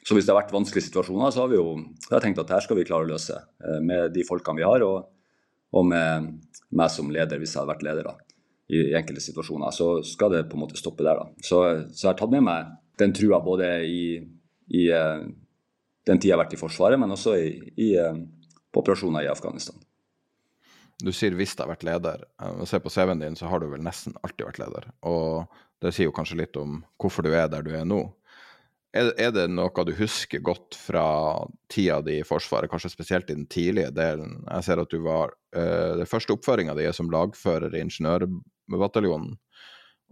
Så 0.00 0.14
hvis 0.16 0.24
det 0.24 0.32
har 0.32 0.38
vært 0.38 0.54
vanskelige 0.54 0.86
situasjoner, 0.86 1.28
så 1.28 1.42
har 1.42 1.50
vi 1.50 1.58
jo 1.58 1.74
har 2.08 2.22
tenkt 2.24 2.38
at 2.40 2.48
her 2.54 2.62
skal 2.64 2.78
vi 2.78 2.86
klare 2.88 3.04
å 3.04 3.10
løse 3.10 3.36
med 3.84 4.14
de 4.14 4.24
folkene 4.24 4.56
vi 4.56 4.64
har. 4.64 4.80
Og, 4.86 5.10
og 5.76 5.86
med 5.88 6.30
meg 6.76 6.92
som 6.92 7.10
leder, 7.12 7.40
hvis 7.40 7.54
jeg 7.54 7.62
hadde 7.62 7.72
vært 7.74 7.84
leder 7.86 8.08
da, 8.08 8.14
i, 8.72 8.82
enkelte 8.98 9.22
situasjoner, 9.24 9.74
så 9.74 9.90
skal 10.06 10.32
det 10.34 10.46
på 10.50 10.58
en 10.58 10.64
måte 10.64 10.78
stoppe 10.78 11.06
der. 11.06 11.20
da. 11.20 11.44
Så, 11.44 11.62
så 11.92 12.06
jeg 12.06 12.12
har 12.12 12.20
tatt 12.20 12.32
med 12.34 12.46
meg 12.46 12.72
den 13.00 13.12
trua 13.16 13.42
både 13.44 13.70
i, 13.86 14.06
i 14.74 14.86
uh, 14.90 15.26
den 16.08 16.22
tida 16.22 16.32
jeg 16.32 16.36
har 16.36 16.44
vært 16.44 16.56
i 16.56 16.60
Forsvaret, 16.60 17.00
men 17.00 17.12
også 17.14 17.36
i, 17.38 17.90
uh, 18.00 18.16
på 18.72 18.82
operasjoner 18.82 19.26
i 19.26 19.30
Afghanistan. 19.32 19.76
Du 20.96 21.12
sier 21.12 21.34
'hvis 21.36 21.52
jeg 21.52 21.60
har 21.60 21.68
vært 21.68 21.84
leder'. 21.84 22.24
Jeg 22.40 22.68
ser 22.68 22.80
på 22.80 22.88
CV-en 22.88 23.20
din, 23.20 23.36
så 23.36 23.50
har 23.50 23.60
du 23.60 23.68
vel 23.68 23.84
nesten 23.84 24.14
alltid 24.24 24.46
vært 24.46 24.60
leder. 24.62 24.84
Og 25.04 25.44
det 25.82 25.92
sier 25.92 26.08
jo 26.08 26.14
kanskje 26.16 26.38
litt 26.40 26.56
om 26.56 26.84
hvorfor 26.96 27.22
du 27.22 27.34
er 27.36 27.50
der 27.52 27.62
du 27.62 27.74
er 27.76 27.84
nå. 27.84 28.00
Er, 28.96 29.32
det 29.34 29.46
noe 29.52 29.84
du 29.84 29.92
husker 29.98 30.42
godt 30.44 30.76
fra 30.78 31.06
tida 31.72 31.98
di 32.04 32.20
i 32.20 32.26
Forsvaret, 32.26 32.70
kanskje 32.72 32.92
spesielt 32.92 33.30
i 33.30 33.36
den 33.36 33.46
tidlige 33.50 33.92
delen? 33.94 34.38
Jeg 34.46 34.66
ser 34.66 34.82
at 34.82 34.92
du 34.92 35.02
var 35.04 35.34
uh, 35.56 35.92
Den 36.00 36.08
første 36.08 36.34
oppføringa 36.36 36.76
di 36.78 36.86
som 36.96 37.10
lagfører 37.12 37.74
i 37.74 37.82
Ingeniørbataljonen. 37.84 39.34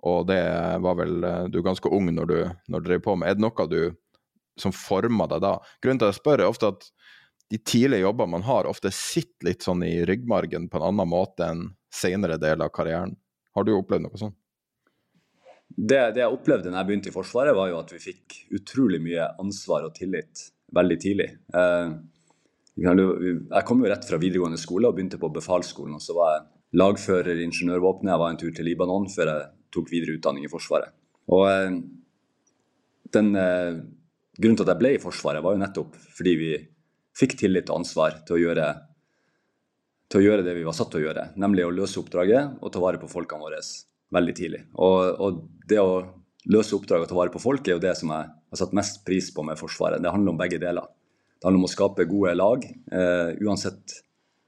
Og 0.05 0.27
det 0.29 0.41
var 0.85 0.99
vel 1.01 1.25
uh, 1.25 1.45
Du 1.49 1.63
ganske 1.65 1.89
ung 1.89 2.11
når 2.13 2.31
du, 2.31 2.39
når 2.69 2.85
du 2.85 2.91
drev 2.91 3.05
på 3.07 3.17
med 3.17 3.31
Er 3.31 3.39
det 3.39 3.47
noe 3.47 3.69
du 3.71 3.81
som 4.61 4.75
forma 4.77 5.27
deg 5.33 5.43
da? 5.43 5.57
Grunnen 5.83 6.03
til 6.03 6.11
at 6.11 6.15
jeg 6.15 6.21
spør, 6.21 6.45
er 6.45 6.53
ofte 6.53 6.71
at 6.75 6.89
de 7.51 7.59
tidlige 7.59 8.05
jobbene 8.05 8.37
man 8.37 8.47
har, 8.47 8.69
ofte 8.71 8.93
sitter 8.95 9.51
litt 9.51 9.67
sånn 9.67 9.83
i 9.87 9.97
ryggmargen 10.07 10.69
på 10.71 10.79
en 10.81 10.89
annen 10.93 11.11
måte 11.11 11.49
enn 11.49 11.67
senere 11.93 12.39
del 12.41 12.63
av 12.65 12.73
karrieren. 12.75 13.17
Har 13.55 13.67
du 13.67 13.75
opplevd 13.77 14.07
noe 14.07 14.21
sånt? 14.21 14.39
Det, 15.75 16.01
det, 16.15 16.21
jeg 16.23 16.31
opplevde 16.31 16.71
da 16.71 16.81
jeg 16.81 16.89
begynte 16.91 17.11
i 17.11 17.15
Forsvaret, 17.15 17.57
var 17.57 17.71
jo 17.71 17.79
at 17.81 17.93
vi 17.95 18.03
fikk 18.03 18.37
utrolig 18.55 19.01
mye 19.03 19.31
ansvar 19.43 19.87
og 19.89 19.95
tillit 19.97 20.49
veldig 20.75 20.99
tidlig. 21.03 21.31
Eh, 21.55 21.95
jeg 22.85 23.67
kom 23.67 23.83
jo 23.83 23.91
rett 23.91 24.07
fra 24.07 24.19
videregående 24.19 24.59
skole 24.59 24.91
og 24.91 24.97
begynte 24.97 25.21
på 25.23 25.31
befalsskolen. 25.35 25.97
og 25.99 26.03
Så 26.03 26.17
var 26.17 26.33
jeg 26.35 26.47
lagfører 26.81 27.39
i 27.39 27.47
Ingeniørvåpenet. 27.47 28.13
Jeg 28.13 28.23
var 28.23 28.33
en 28.33 28.41
tur 28.41 28.55
til 28.55 28.69
Libanon 28.69 29.11
før 29.11 29.31
jeg 29.31 29.51
tok 29.75 29.91
videre 29.91 30.17
utdanning 30.19 30.47
i 30.47 30.51
Forsvaret. 30.51 30.95
Og 31.35 31.45
eh, 31.51 31.77
den 33.15 33.37
eh, 33.39 33.85
Grunnen 34.35 34.59
til 34.59 34.67
at 34.67 34.73
jeg 34.73 34.81
ble 34.81 34.91
i 34.97 35.03
Forsvaret, 35.03 35.45
var 35.47 35.55
jo 35.55 35.63
nettopp 35.63 35.93
fordi 36.17 36.33
vi 36.35 36.55
fikk 37.15 37.37
tillit 37.39 37.69
og 37.71 37.85
ansvar 37.85 38.17
til 38.27 38.35
å 38.35 38.41
gjøre, 38.41 38.65
til 40.11 40.19
å 40.19 40.25
gjøre 40.25 40.47
det 40.47 40.57
vi 40.57 40.65
var 40.67 40.75
satt 40.75 40.91
til 40.91 41.05
å 41.05 41.05
gjøre, 41.05 41.29
nemlig 41.39 41.63
å 41.63 41.71
løse 41.71 42.01
oppdraget 42.01 42.57
og 42.59 42.73
ta 42.75 42.83
vare 42.83 42.99
på 42.99 43.11
folkene 43.13 43.47
våre 43.47 43.61
veldig 44.15 44.35
tidlig. 44.37 44.63
Og, 44.75 45.21
og, 45.21 45.43
det 45.65 45.81
å 45.81 46.03
løse 46.53 46.77
oppdraget 46.77 47.07
og 47.07 47.13
ta 47.13 47.17
vare 47.17 47.33
på 47.33 47.41
folk 47.41 47.69
er 47.69 47.79
jo 47.79 47.83
det 47.83 47.95
som 47.97 48.11
jeg 48.13 48.29
har 48.29 48.61
satt 48.61 48.75
mest 48.77 49.01
pris 49.07 49.31
på 49.33 49.45
med 49.47 49.57
Forsvaret. 49.57 50.03
Det 50.05 50.13
handler 50.13 50.35
om 50.35 50.41
begge 50.41 50.61
deler. 50.61 50.91
Det 51.39 51.47
handler 51.47 51.63
om 51.63 51.69
å 51.69 51.73
skape 51.73 52.05
gode 52.11 52.35
lag. 52.37 52.67
Eh, 52.69 53.31
uansett 53.41 53.97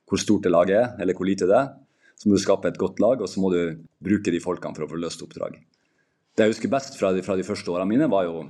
hvor 0.06 0.20
stort 0.20 0.44
det 0.44 0.52
laget 0.52 0.76
er, 0.76 0.90
eller 1.00 1.16
hvor 1.16 1.28
lite 1.28 1.48
det 1.48 1.56
er, 1.56 1.72
så 2.16 2.28
må 2.28 2.36
du 2.36 2.42
skape 2.44 2.68
et 2.68 2.78
godt 2.80 3.00
lag, 3.02 3.20
og 3.20 3.28
så 3.28 3.40
må 3.42 3.48
du 3.52 3.80
bruke 4.04 4.32
de 4.32 4.42
folkene 4.44 4.76
for 4.76 4.86
å 4.86 4.90
få 4.92 5.00
løst 5.00 5.24
oppdrag. 5.24 5.56
Det 6.36 6.44
jeg 6.44 6.52
husker 6.52 6.72
best 6.72 7.00
fra 7.00 7.14
de, 7.16 7.24
fra 7.24 7.36
de 7.36 7.44
første 7.48 7.72
årene 7.72 7.88
mine, 7.90 8.10
var 8.12 8.28
jo, 8.28 8.44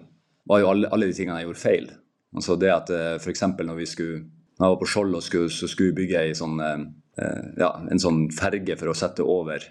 var 0.50 0.62
jo 0.62 0.72
alle, 0.72 0.90
alle, 0.90 1.08
de 1.08 1.16
tingene 1.16 1.38
jeg 1.40 1.48
gjorde 1.48 1.62
feil. 1.62 1.88
Altså 2.36 2.58
det 2.58 2.72
at 2.74 2.90
eh, 2.94 3.12
F.eks. 3.22 3.46
når 3.62 3.78
vi 3.78 3.88
skulle 3.90 4.24
når 4.56 4.64
jeg 4.64 4.72
var 4.72 4.80
på 4.80 4.88
Skjold 4.88 5.16
og 5.18 5.24
skulle, 5.24 5.52
så 5.52 5.68
skulle 5.68 5.96
bygge 5.96 6.22
bygge 6.22 6.38
sånn, 6.38 6.60
eh, 6.64 6.84
eh, 7.20 7.42
ja, 7.60 7.70
en 7.92 8.00
sånn 8.00 8.22
ferge 8.32 8.78
for 8.80 8.92
å 8.92 8.96
sette 8.96 9.24
over 9.24 9.64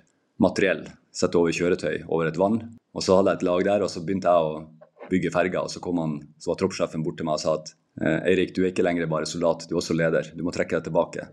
materiell, 0.44 0.84
sette 1.16 1.40
over 1.40 1.56
kjøretøy 1.56 2.06
over 2.10 2.30
et 2.30 2.40
vann. 2.40 2.60
Og 2.96 3.04
Så 3.04 3.16
hadde 3.18 3.34
jeg 3.34 3.42
et 3.42 3.48
lag 3.48 3.64
der, 3.68 3.86
og 3.86 3.92
så 3.92 4.04
begynte 4.04 4.32
jeg 4.32 4.50
å 4.52 5.10
bygge 5.10 5.32
ferga. 5.32 5.64
og 5.64 5.72
Så 5.72 5.82
han, 5.84 6.20
så 6.40 6.52
var 6.52 6.60
troppssjefen 6.60 7.04
bort 7.04 7.18
til 7.18 7.28
meg 7.28 7.40
og 7.40 7.44
sa 7.44 7.56
at 7.60 7.74
Eirik, 8.28 8.52
du 8.56 8.64
er 8.66 8.74
ikke 8.74 8.84
lenger 8.84 9.08
bare 9.08 9.28
soldat, 9.30 9.68
du 9.70 9.76
er 9.76 9.80
også 9.80 9.96
leder. 9.96 10.32
Du 10.36 10.44
må 10.44 10.52
trekke 10.52 10.76
deg 10.76 10.90
tilbake. 10.90 11.28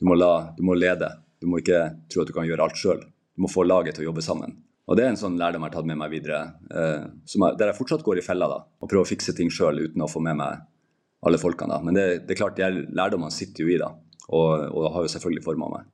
Du 0.00 0.06
må, 0.08 0.16
la, 0.16 0.52
du 0.56 0.62
må 0.64 0.76
lede. 0.76 1.10
Du 1.40 1.48
må 1.50 1.60
ikke 1.60 1.82
tro 2.08 2.22
at 2.22 2.30
du 2.30 2.32
kan 2.36 2.46
gjøre 2.48 2.64
alt 2.64 2.80
sjøl. 2.80 3.02
Du 3.36 3.44
må 3.44 3.50
få 3.52 3.66
laget 3.66 3.96
til 3.96 4.06
å 4.06 4.10
jobbe 4.10 4.24
sammen. 4.24 4.56
Og 4.86 4.96
Det 4.96 5.04
er 5.04 5.12
en 5.12 5.18
sånn 5.20 5.36
lærdom 5.36 5.64
jeg 5.64 5.72
har 5.72 5.74
tatt 5.74 5.88
med 5.90 5.98
meg 5.98 6.12
videre, 6.12 6.40
eh, 6.70 7.04
jeg, 7.26 7.56
der 7.58 7.72
jeg 7.72 7.78
fortsatt 7.80 8.04
går 8.06 8.20
i 8.20 8.24
fella 8.24 8.46
da, 8.48 8.60
og 8.80 8.88
prøver 8.88 9.02
å 9.02 9.08
fikse 9.08 9.34
ting 9.34 9.50
sjøl 9.50 9.82
uten 9.82 10.04
å 10.04 10.08
få 10.08 10.22
med 10.22 10.38
meg 10.38 10.62
alle 11.26 11.40
folkene. 11.42 11.74
da. 11.74 11.82
Men 11.82 11.98
det, 11.98 12.06
det 12.28 12.36
er 12.36 12.38
klart, 12.38 12.60
de 12.60 12.86
lærdommene 12.94 13.34
sitter 13.34 13.64
jo 13.64 13.72
i, 13.74 13.80
da, 13.82 13.90
og, 14.30 14.68
og 14.70 14.86
har 14.94 15.06
jo 15.06 15.12
selvfølgelig 15.16 15.44
forma 15.44 15.72
meg. 15.74 15.90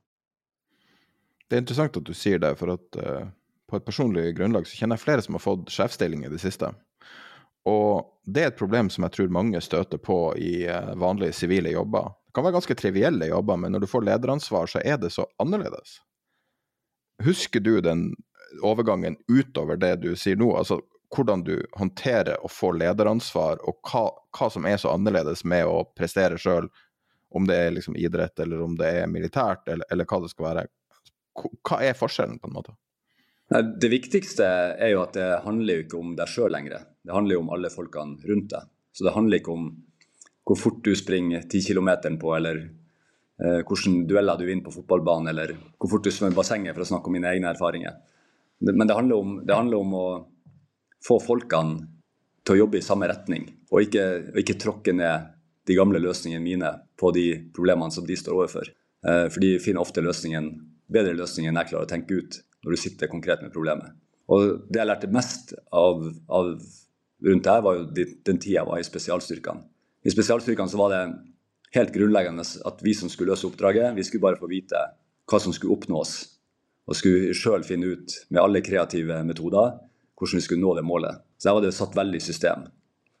Det 1.49 1.57
er 1.57 1.63
interessant 1.63 1.99
at 1.99 2.07
du 2.07 2.13
sier 2.17 2.41
det, 2.41 2.53
for 2.59 2.75
at 2.75 2.99
uh, 2.99 3.27
på 3.69 3.79
et 3.79 3.85
personlig 3.85 4.31
grunnlag 4.37 4.67
så 4.67 4.79
kjenner 4.79 4.99
jeg 4.99 5.05
flere 5.05 5.25
som 5.25 5.37
har 5.37 5.43
fått 5.43 5.71
sjefsstilling 5.73 6.25
i 6.25 6.31
det 6.31 6.41
siste. 6.43 6.71
Og 7.69 8.09
det 8.27 8.43
er 8.43 8.51
et 8.51 8.59
problem 8.59 8.89
som 8.91 9.05
jeg 9.05 9.15
tror 9.15 9.35
mange 9.35 9.61
støter 9.63 10.01
på 10.01 10.17
i 10.39 10.63
uh, 10.67 10.93
vanlige 10.99 11.35
sivile 11.37 11.73
jobber. 11.75 12.13
Det 12.27 12.35
kan 12.37 12.47
være 12.47 12.57
ganske 12.57 12.79
trivielle 12.79 13.29
jobber, 13.29 13.59
men 13.61 13.75
når 13.75 13.83
du 13.83 13.91
får 13.91 14.07
lederansvar, 14.07 14.71
så 14.71 14.81
er 14.83 14.97
det 15.01 15.13
så 15.13 15.27
annerledes. 15.43 15.99
Husker 17.23 17.61
du 17.61 17.77
den 17.81 18.09
overgangen 18.61 19.19
utover 19.27 19.77
det 19.77 19.95
du 20.01 20.11
sier 20.17 20.39
nå? 20.39 20.49
Altså, 20.57 20.79
hvordan 21.13 21.43
du 21.43 21.65
håndterer 21.77 22.41
å 22.43 22.49
få 22.49 22.71
lederansvar, 22.77 23.61
og 23.67 23.79
hva, 23.89 24.07
hva 24.37 24.49
som 24.51 24.65
er 24.69 24.79
så 24.81 24.93
annerledes 24.93 25.43
med 25.45 25.67
å 25.69 25.83
prestere 25.97 26.39
sjøl, 26.41 26.69
om 27.33 27.47
det 27.49 27.57
er 27.57 27.73
liksom 27.73 27.95
idrett 27.97 28.39
eller 28.39 28.61
om 28.61 28.75
det 28.77 28.89
er 29.01 29.09
militært, 29.09 29.65
eller, 29.67 29.85
eller, 29.91 30.05
hva 30.09 30.21
det 30.21 30.31
skal 30.33 30.47
være. 30.49 30.65
Hva 31.33 31.79
er 31.81 31.97
forskjellen, 31.97 32.39
på 32.39 32.49
en 32.49 32.57
måte? 32.57 32.75
Det 33.53 33.89
viktigste 33.91 34.45
er 34.81 34.93
jo 34.93 35.01
at 35.03 35.17
det 35.17 35.29
handler 35.43 35.77
jo 35.77 35.85
ikke 35.85 35.99
om 35.99 36.13
deg 36.17 36.29
sjøl 36.31 36.53
lenger. 36.53 36.85
Det 37.03 37.13
handler 37.13 37.37
jo 37.37 37.41
om 37.43 37.51
alle 37.53 37.71
folkene 37.73 38.29
rundt 38.29 38.53
deg. 38.53 38.69
Så 38.93 39.05
det 39.05 39.13
handler 39.15 39.41
ikke 39.41 39.53
om 39.53 39.67
hvor 40.43 40.59
fort 40.59 40.81
du 40.83 40.91
springer 40.95 41.45
10 41.45 41.61
km 41.69 42.17
på, 42.19 42.33
eller 42.35 42.59
eh, 42.63 43.61
hvilke 43.63 43.93
dueller 44.09 44.39
du 44.39 44.45
vinner 44.47 44.65
på 44.65 44.73
fotballbanen, 44.75 45.29
eller 45.31 45.55
hvor 45.77 45.95
fort 45.95 46.05
du 46.05 46.11
svømmer 46.11 46.35
bassenget, 46.37 46.75
for 46.75 46.83
å 46.83 46.89
snakke 46.91 47.09
om 47.09 47.17
mine 47.17 47.31
egne 47.31 47.51
erfaringer. 47.53 47.95
Men 48.63 48.87
det 48.87 48.97
handler 48.97 49.21
om, 49.23 49.37
det 49.45 49.55
handler 49.55 49.83
om 49.83 49.95
å 49.97 50.07
få 51.03 51.19
folkene 51.23 51.87
til 52.43 52.55
å 52.55 52.61
jobbe 52.63 52.79
i 52.79 52.85
samme 52.85 53.07
retning, 53.11 53.47
og 53.71 53.85
ikke, 53.85 54.05
og 54.33 54.39
ikke 54.43 54.59
tråkke 54.59 54.95
ned 54.95 55.31
de 55.67 55.77
gamle 55.77 55.99
løsningene 56.03 56.43
mine 56.43 56.71
på 56.99 57.11
de 57.15 57.27
problemene 57.55 57.91
som 57.95 58.07
de 58.07 58.17
står 58.19 58.35
overfor. 58.35 58.71
Eh, 59.07 59.27
for 59.31 59.43
de 59.43 59.55
finner 59.63 59.83
ofte 59.83 60.03
løsningen, 60.03 60.51
bedre 60.91 61.15
løsning 61.17 61.47
enn 61.49 61.59
jeg 61.61 61.71
klarer 61.71 61.87
å 61.87 61.91
tenke 61.91 62.17
ut 62.19 62.39
når 62.63 62.75
du 62.75 62.79
sitter 62.79 63.11
konkret 63.11 63.43
med 63.43 63.53
problemet. 63.53 63.93
Og 64.31 64.63
Det 64.69 64.79
jeg 64.79 64.87
lærte 64.87 65.11
mest 65.11 65.53
av, 65.71 66.03
av 66.29 66.55
rundt 67.23 67.45
det 67.45 67.51
her, 67.51 67.63
var 67.63 67.77
jo 67.77 67.85
den 67.93 68.39
tida 68.39 68.59
jeg 68.61 68.69
var 68.69 68.79
i 68.79 68.87
spesialstyrkene. 68.87 69.63
I 70.03 70.11
spesialstyrkene 70.11 70.71
så 70.71 70.79
var 70.79 70.91
det 70.91 71.03
helt 71.75 71.93
grunnleggende 71.95 72.43
at 72.43 72.83
vi 72.83 72.93
som 72.95 73.11
skulle 73.11 73.33
løse 73.33 73.47
oppdraget, 73.47 73.95
vi 73.95 74.03
skulle 74.03 74.23
bare 74.23 74.39
få 74.39 74.49
vite 74.51 74.79
hva 75.29 75.39
som 75.39 75.55
skulle 75.55 75.75
oppnås. 75.75 76.15
Og 76.83 76.97
skulle 76.99 77.35
sjøl 77.37 77.63
finne 77.63 77.93
ut, 77.95 78.15
med 78.27 78.41
alle 78.41 78.59
kreative 78.63 79.21
metoder, 79.23 79.77
hvordan 80.19 80.39
vi 80.39 80.43
skulle 80.43 80.63
nå 80.63 80.73
det 80.75 80.83
målet. 80.83 81.21
Så 81.39 81.47
der 81.47 81.55
var 81.55 81.63
det 81.63 81.75
satt 81.75 81.95
veldig 81.95 82.19
i 82.19 82.25
system. 82.25 82.65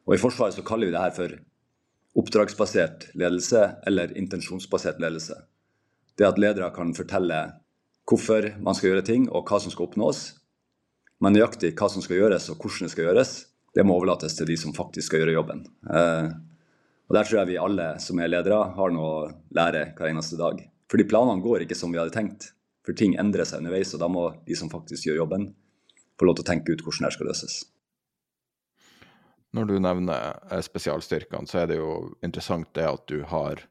Og 0.03 0.15
I 0.15 0.19
Forsvaret 0.19 0.57
så 0.57 0.65
kaller 0.67 0.89
vi 0.89 0.95
det 0.95 1.03
her 1.03 1.15
for 1.15 1.37
oppdragsbasert 2.19 3.07
ledelse 3.17 3.63
eller 3.87 4.11
intensjonsbasert 4.19 4.99
ledelse. 5.01 5.37
Det 6.19 6.27
at 6.27 6.39
ledere 6.41 6.69
kan 6.75 6.93
fortelle 6.95 7.39
hvorfor 8.09 8.49
man 8.61 8.75
skal 8.77 8.91
gjøre 8.91 9.05
ting 9.07 9.27
og 9.31 9.47
hva 9.49 9.59
som 9.63 9.73
skal 9.73 9.87
oppnås. 9.87 10.25
Men 11.23 11.35
nøyaktig 11.37 11.73
hva 11.79 11.89
som 11.89 12.03
skal 12.03 12.19
gjøres 12.19 12.49
og 12.51 12.59
hvordan 12.59 12.87
det 12.87 12.93
skal 12.93 13.07
gjøres, 13.07 13.33
det 13.73 13.85
må 13.87 13.95
overlates 13.97 14.35
til 14.37 14.49
de 14.49 14.57
som 14.59 14.75
faktisk 14.75 15.09
skal 15.09 15.23
gjøre 15.23 15.37
jobben. 15.37 15.63
Eh, 15.89 16.27
og 17.09 17.15
Der 17.17 17.25
tror 17.27 17.39
jeg 17.39 17.51
vi 17.53 17.61
alle 17.61 17.87
som 17.99 18.19
er 18.19 18.31
ledere 18.31 18.59
har 18.75 18.93
noe 18.93 19.09
å 19.09 19.31
lære 19.55 19.89
hver 19.97 20.11
eneste 20.11 20.37
dag. 20.39 20.61
Fordi 20.91 21.07
planene 21.09 21.41
går 21.41 21.65
ikke 21.65 21.77
som 21.77 21.93
vi 21.93 21.99
hadde 22.01 22.13
tenkt. 22.13 22.51
For 22.85 22.95
ting 22.97 23.15
endrer 23.19 23.47
seg 23.47 23.63
underveis, 23.63 23.93
og 23.95 24.01
da 24.03 24.09
må 24.11 24.27
de 24.45 24.57
som 24.59 24.69
faktisk 24.71 25.07
gjør 25.07 25.23
jobben, 25.23 25.53
få 26.19 26.27
lov 26.27 26.37
til 26.37 26.45
å 26.45 26.49
tenke 26.51 26.75
ut 26.75 26.83
hvordan 26.83 27.07
det 27.07 27.15
skal 27.15 27.29
løses. 27.31 27.55
Når 29.53 29.69
du 29.69 29.75
nevner 29.81 30.39
eh, 30.49 30.61
spesialstyrkene, 30.65 31.49
så 31.49 31.63
er 31.63 31.71
det 31.71 31.79
jo 31.79 32.13
interessant 32.25 32.69
det 32.75 32.85
at 32.89 33.05
du 33.09 33.21
har 33.29 33.61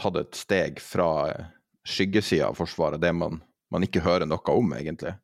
tatt 0.00 0.16
et 0.16 0.38
steg 0.38 0.80
fra 0.82 1.10
eh, 1.28 1.48
skyggesida 1.86 2.50
av 2.50 2.58
Forsvaret, 2.58 3.00
det 3.00 3.12
man, 3.16 3.40
man, 3.72 3.84
ikke 3.86 4.02
hører 4.04 4.28
noe 4.28 4.54
om, 4.54 4.74
egentlig, 4.76 5.14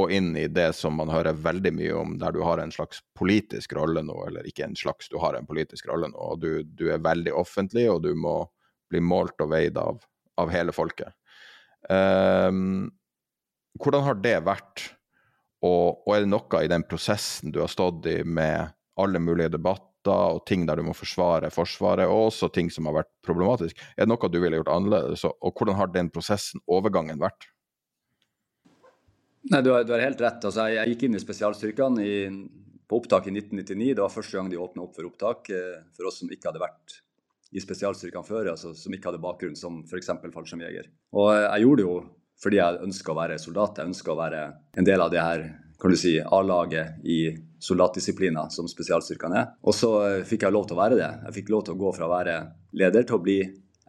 og 0.00 0.12
inn 0.14 0.30
i 0.40 0.46
det 0.48 0.70
som 0.76 0.96
man 0.96 1.12
hører 1.12 1.36
veldig 1.36 1.72
mye 1.76 1.96
om, 2.00 2.14
der 2.20 2.32
du 2.32 2.40
har 2.46 2.62
en 2.62 2.72
slags 2.72 3.02
politisk 3.18 3.74
rolle 3.76 4.00
nå, 4.06 4.16
eller 4.28 4.48
ikke 4.48 4.64
en 4.64 4.78
slags, 4.78 5.10
du 5.12 5.18
har 5.20 5.36
en 5.36 5.48
politisk 5.48 5.90
rolle 5.90 6.08
nå. 6.08 6.16
og 6.16 6.40
Du, 6.40 6.62
du 6.64 6.88
er 6.92 7.04
veldig 7.04 7.34
offentlig, 7.36 7.90
og 7.92 8.02
du 8.06 8.14
må 8.16 8.38
bli 8.92 9.02
målt 9.04 9.40
og 9.44 9.52
veid 9.52 9.76
av, 9.80 10.00
av 10.40 10.52
hele 10.52 10.72
folket. 10.72 11.12
Um, 11.90 12.88
hvordan 13.80 14.04
har 14.06 14.20
det 14.24 14.36
vært? 14.46 14.88
Og, 15.62 16.02
og, 16.06 16.10
er 16.14 16.24
det 16.24 16.32
noe 16.32 16.64
i 16.64 16.70
den 16.70 16.84
prosessen 16.88 17.52
du 17.54 17.60
har 17.62 17.70
stått 17.70 18.08
i 18.10 18.22
med 18.24 18.72
alle 18.98 19.20
mulige 19.22 19.52
debatter 19.54 19.91
og 20.10 20.42
ting 20.48 20.66
der 20.66 20.80
du 20.80 20.86
må 20.86 20.94
forsvare 20.96 21.50
Forsvaret, 21.52 22.08
og 22.08 22.30
også 22.30 22.50
ting 22.54 22.70
som 22.72 22.88
har 22.88 23.02
vært 23.02 23.10
problematisk, 23.26 23.78
er 23.96 24.06
det 24.06 24.10
noe 24.10 24.30
du 24.30 24.40
ville 24.42 24.58
gjort 24.60 24.72
annerledes? 24.72 25.24
Og 25.28 25.52
hvordan 25.52 25.78
har 25.78 25.92
den 25.92 26.10
prosessen, 26.10 26.62
overgangen, 26.66 27.20
vært? 27.22 27.48
Nei, 29.50 29.62
Du 29.62 29.72
har, 29.74 29.84
du 29.84 29.92
har 29.94 30.04
helt 30.04 30.20
rett. 30.22 30.44
Altså, 30.44 30.68
jeg, 30.68 30.78
jeg, 30.78 30.94
gikk 30.94 31.06
inn 31.08 31.18
i 31.18 31.22
spesialstyrkene 31.22 32.04
i, 32.06 32.16
på 32.88 33.00
opptak 33.00 33.26
i 33.26 33.34
1999. 33.34 33.94
Det 33.96 34.04
var 34.04 34.14
første 34.14 34.38
gang 34.38 34.50
de 34.52 34.60
åpna 34.62 34.86
opp 34.86 34.94
for 34.98 35.08
opptak 35.08 35.50
eh, 35.54 35.80
for 35.96 36.10
oss 36.10 36.20
som 36.22 36.30
ikke 36.30 36.50
hadde 36.50 36.62
vært 36.62 36.98
i 37.52 37.60
spesialstyrkene 37.60 38.24
før, 38.24 38.52
altså, 38.54 38.72
som 38.78 38.94
ikke 38.94 39.10
hadde 39.10 39.22
bakgrunn 39.22 39.58
som 39.58 39.82
f.eks. 39.84 40.12
fallskjermjeger. 40.22 40.86
Og 41.18 41.32
jeg 41.36 41.66
gjorde 41.66 41.82
det 41.82 41.88
jo 41.88 41.96
fordi 42.42 42.58
jeg 42.58 42.86
ønska 42.86 43.12
å 43.12 43.18
være 43.18 43.38
soldat. 43.38 43.78
Jeg 43.78 43.92
ønska 43.92 44.14
å 44.14 44.18
være 44.18 44.44
en 44.78 44.86
del 44.86 45.04
av 45.04 45.10
det 45.12 45.22
her 45.22 45.44
kan 45.82 45.90
du 45.90 45.98
si, 45.98 46.14
A-laget 46.22 47.02
i 47.02 47.18
soldatdisipliner 47.62 48.50
som 48.54 48.68
spesialstyrkene 48.70 49.38
er. 49.38 49.52
Og 49.62 49.76
så 49.76 49.90
fikk 50.26 50.46
jeg 50.46 50.54
lov 50.54 50.66
til 50.68 50.76
å 50.76 50.82
være 50.82 50.98
det. 50.98 51.10
Jeg 51.28 51.36
fikk 51.40 51.52
lov 51.54 51.66
til 51.66 51.76
å 51.76 51.82
gå 51.84 51.92
fra 51.96 52.08
å 52.08 52.12
være 52.12 52.38
leder 52.78 53.06
til 53.06 53.18
å 53.18 53.22
bli 53.22 53.38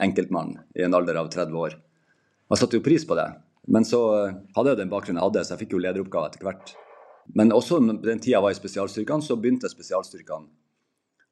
enkeltmann 0.04 0.56
i 0.78 0.86
en 0.86 0.94
alder 0.98 1.18
av 1.22 1.32
30 1.34 1.58
år. 1.58 1.76
Jeg 2.54 2.62
satte 2.62 2.78
jo 2.78 2.86
pris 2.86 3.06
på 3.08 3.18
det. 3.18 3.30
Men 3.74 3.86
så 3.88 4.02
hadde 4.56 4.74
jeg 4.74 4.82
den 4.82 4.92
bakgrunnen 4.92 5.22
jeg 5.22 5.30
hadde, 5.30 5.46
så 5.46 5.56
jeg 5.56 5.64
fikk 5.64 5.78
jo 5.78 5.84
lederoppgaver 5.84 6.34
etter 6.34 6.46
hvert. 6.46 6.74
Men 7.32 7.54
også 7.56 7.80
den 7.80 8.20
tida 8.20 8.36
jeg 8.36 8.44
var 8.44 8.54
i 8.54 8.60
spesialstyrkene, 8.60 9.24
så 9.24 9.38
begynte 9.40 9.72
spesialstyrkene 9.72 10.52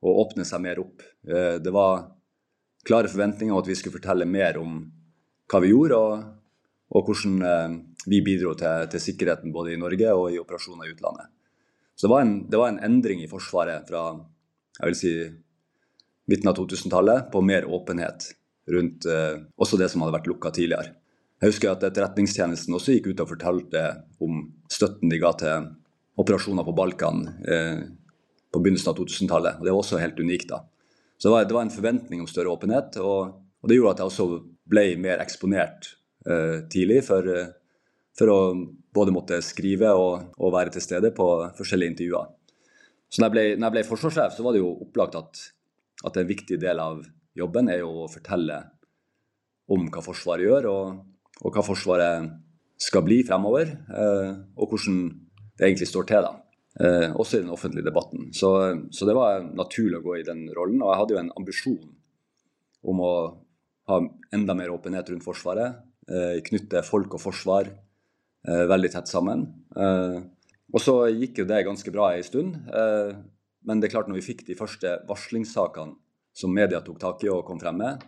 å 0.02 0.14
åpne 0.24 0.46
seg 0.48 0.64
mer 0.64 0.80
opp. 0.82 1.04
Eh, 1.28 1.58
det 1.62 1.74
var 1.76 2.08
klare 2.88 3.12
forventninger 3.12 3.54
om 3.54 3.62
at 3.62 3.70
vi 3.70 3.78
skulle 3.78 4.00
fortelle 4.00 4.26
mer 4.26 4.58
om 4.62 4.80
hva 5.52 5.60
vi 5.62 5.74
gjorde, 5.74 6.00
og, 6.00 6.24
og 6.96 7.10
hvordan 7.10 7.46
eh, 7.46 7.76
vi 8.08 8.24
bidro 8.26 8.56
til, 8.58 8.88
til, 8.94 9.04
sikkerheten 9.04 9.54
både 9.54 9.76
i 9.76 9.82
Norge 9.82 10.16
og 10.16 10.32
i 10.32 10.40
operasjoner 10.42 10.88
i 10.88 10.96
utlandet. 10.96 11.30
Så 11.96 12.08
det 12.08 12.12
var 12.14 12.26
en, 12.26 12.36
det 12.50 12.60
var 12.60 12.72
en 12.72 12.82
endring 12.84 13.22
i 13.24 13.30
Forsvaret 13.30 13.88
fra 13.90 14.06
jeg 14.80 14.88
vil 14.88 14.98
si, 14.98 15.14
midten 16.32 16.50
av 16.50 16.58
2000-tallet 16.58 17.30
på 17.34 17.44
mer 17.46 17.68
åpenhet 17.70 18.32
rundt 18.72 19.06
eh, 19.10 19.44
også 19.62 19.78
det 19.78 19.92
som 19.92 20.04
hadde 20.04 20.16
vært 20.16 20.30
lukka 20.32 20.52
tidligere. 20.56 20.96
Jeg 21.42 21.54
husker 21.54 21.72
at 21.72 21.84
Etterretningstjenesten 21.88 22.76
også 22.78 22.96
gikk 22.96 23.12
ut 23.12 23.22
og 23.24 23.32
fortalte 23.34 23.84
om 24.22 24.44
støtten 24.72 25.10
de 25.12 25.18
ga 25.22 25.32
til 25.38 25.70
operasjoner 26.22 26.66
på 26.68 26.76
Balkan 26.78 27.24
eh, 27.50 27.82
på 28.52 28.62
begynnelsen 28.62 28.92
av 28.92 29.00
2000-tallet. 29.00 29.60
og 29.60 29.66
Det 29.66 29.74
var 29.74 29.82
også 29.82 30.02
helt 30.02 30.20
unikt. 30.20 30.50
da. 30.52 30.62
Så 31.18 31.28
det 31.28 31.34
var, 31.34 31.46
det 31.46 31.56
var, 31.56 31.66
en 31.66 31.74
forventning 31.74 32.22
om 32.22 32.30
større 32.30 32.54
åpenhet, 32.54 32.98
og, 32.98 33.34
og, 33.62 33.70
det 33.70 33.78
gjorde 33.78 33.96
at 33.96 34.04
jeg 34.04 34.12
også 34.12 34.28
ble 34.72 34.86
mer 35.02 35.22
eksponert 35.24 35.92
eh, 36.26 36.62
tidlig 36.72 37.02
for, 37.08 37.28
eh, 37.30 37.52
for, 38.18 38.32
å 38.34 38.40
både 38.96 39.14
måtte 39.16 39.40
skrive 39.46 39.94
og, 39.96 40.34
og, 40.38 40.52
være 40.54 40.76
til 40.76 40.84
stede 40.84 41.14
på 41.16 41.28
forskjellige 41.58 41.94
intervjuer. 41.94 42.30
Så 43.12 43.22
når 43.22 43.28
jeg 43.28 43.36
ble, 43.36 43.46
når 43.56 43.68
jeg 43.68 43.76
ble 43.78 43.88
forsvarssjef, 43.88 44.36
så 44.36 44.46
var 44.46 44.56
det 44.56 44.62
jo 44.62 44.76
opplagt 44.86 45.18
at, 45.20 45.42
at, 46.06 46.18
en 46.18 46.30
viktig 46.30 46.60
del 46.60 46.80
av 46.80 47.02
jobben 47.38 47.72
er 47.72 47.82
jo 47.82 48.06
å 48.06 48.12
fortelle 48.12 48.60
om 49.72 49.88
hva 49.92 50.04
Forsvaret 50.04 50.48
gjør, 50.48 50.68
og, 50.72 51.02
og 51.44 51.56
hva 51.56 51.64
Forsvaret 51.64 52.32
skal 52.82 53.04
bli 53.06 53.22
fremover, 53.28 53.70
eh, 53.72 54.32
og 54.58 54.74
hvordan 54.74 55.04
det 55.60 55.68
egentlig 55.68 55.88
står 55.92 56.08
til. 56.10 56.28
da 56.28 56.34
eh, 56.80 57.12
også 57.12 57.38
i 57.40 57.44
den 57.44 57.54
offentlige 57.54 57.88
debatten. 57.88 58.32
Så, 58.34 58.52
så, 58.92 59.08
det 59.08 59.16
var 59.18 59.44
naturlig 59.44 60.00
å 60.00 60.06
gå 60.06 60.18
i 60.20 60.28
den 60.28 60.46
rollen. 60.56 60.82
Og 60.82 60.92
jeg 60.92 61.02
hadde 61.02 61.16
jo 61.16 61.22
en 61.22 61.34
ambisjon 61.40 61.96
om 62.92 63.04
å 63.04 63.14
ha 63.92 64.00
enda 64.34 64.56
mer 64.58 64.74
åpenhet 64.74 65.12
rundt 65.12 65.26
Forsvaret. 65.26 65.82
Eh, 66.08 66.40
knytte 66.48 66.84
folk 66.86 67.18
og 67.18 67.24
forsvar 67.24 67.70
veldig 68.48 68.92
tett 68.94 69.12
sammen. 69.12 69.44
Eh, 69.78 70.22
og 70.72 70.82
så 70.82 70.96
gikk 71.12 71.42
jo 71.42 71.48
det 71.50 71.66
ganske 71.68 71.94
bra 71.94 72.12
en 72.16 72.26
stund. 72.26 72.56
Eh, 72.72 73.12
men 73.68 73.82
det 73.82 73.90
er 73.90 73.96
klart 73.98 74.10
når 74.10 74.22
vi 74.22 74.30
fikk 74.32 74.46
de 74.48 74.58
første 74.58 74.96
varslingssakene 75.10 75.98
som 76.34 76.54
media 76.56 76.80
tok 76.82 76.98
tak 77.02 77.26
i 77.26 77.30
og 77.30 77.44
kom 77.46 77.60
frem 77.62 77.78
med, 77.82 78.02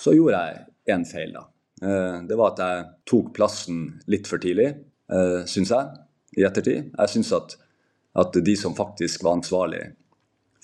så 0.00 0.14
gjorde 0.14 0.40
jeg 0.40 0.94
én 0.94 1.04
feil. 1.08 1.34
da. 1.34 1.44
Eh, 1.82 2.22
det 2.28 2.38
var 2.38 2.54
at 2.54 2.64
jeg 2.64 2.88
tok 3.10 3.34
plassen 3.36 3.84
litt 4.08 4.30
for 4.30 4.42
tidlig, 4.42 4.72
syns 5.50 5.68
jeg, 5.68 5.98
i 6.40 6.46
ettertid. 6.48 6.86
Jeg 6.94 7.10
syns 7.12 7.32
at 7.36 7.58
at 8.14 8.36
de 8.46 8.56
som 8.56 8.74
faktisk 8.74 9.24
var 9.24 9.38
ansvarlig 9.38 9.82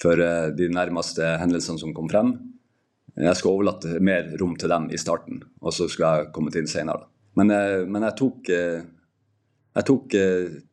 for 0.00 0.20
eh, 0.22 0.48
de 0.56 0.70
nærmeste 0.72 1.34
hendelsene 1.40 1.82
som 1.82 1.94
kom 1.94 2.08
frem, 2.10 2.32
jeg 3.18 3.36
skulle 3.36 3.58
overlate 3.58 3.98
mer 4.06 4.28
rom 4.40 4.54
til 4.58 4.70
dem 4.70 4.86
i 4.94 5.00
starten, 5.00 5.42
og 5.60 5.74
så 5.74 5.88
skulle 5.90 6.12
jeg 6.14 6.30
kommet 6.34 6.56
inn 6.60 6.70
senere. 6.70 7.08
Men, 7.38 7.50
eh, 7.50 7.82
men 7.86 8.06
jeg, 8.06 8.16
tok, 8.20 8.52
eh, 8.54 8.86
jeg 9.80 9.86
tok 9.88 10.14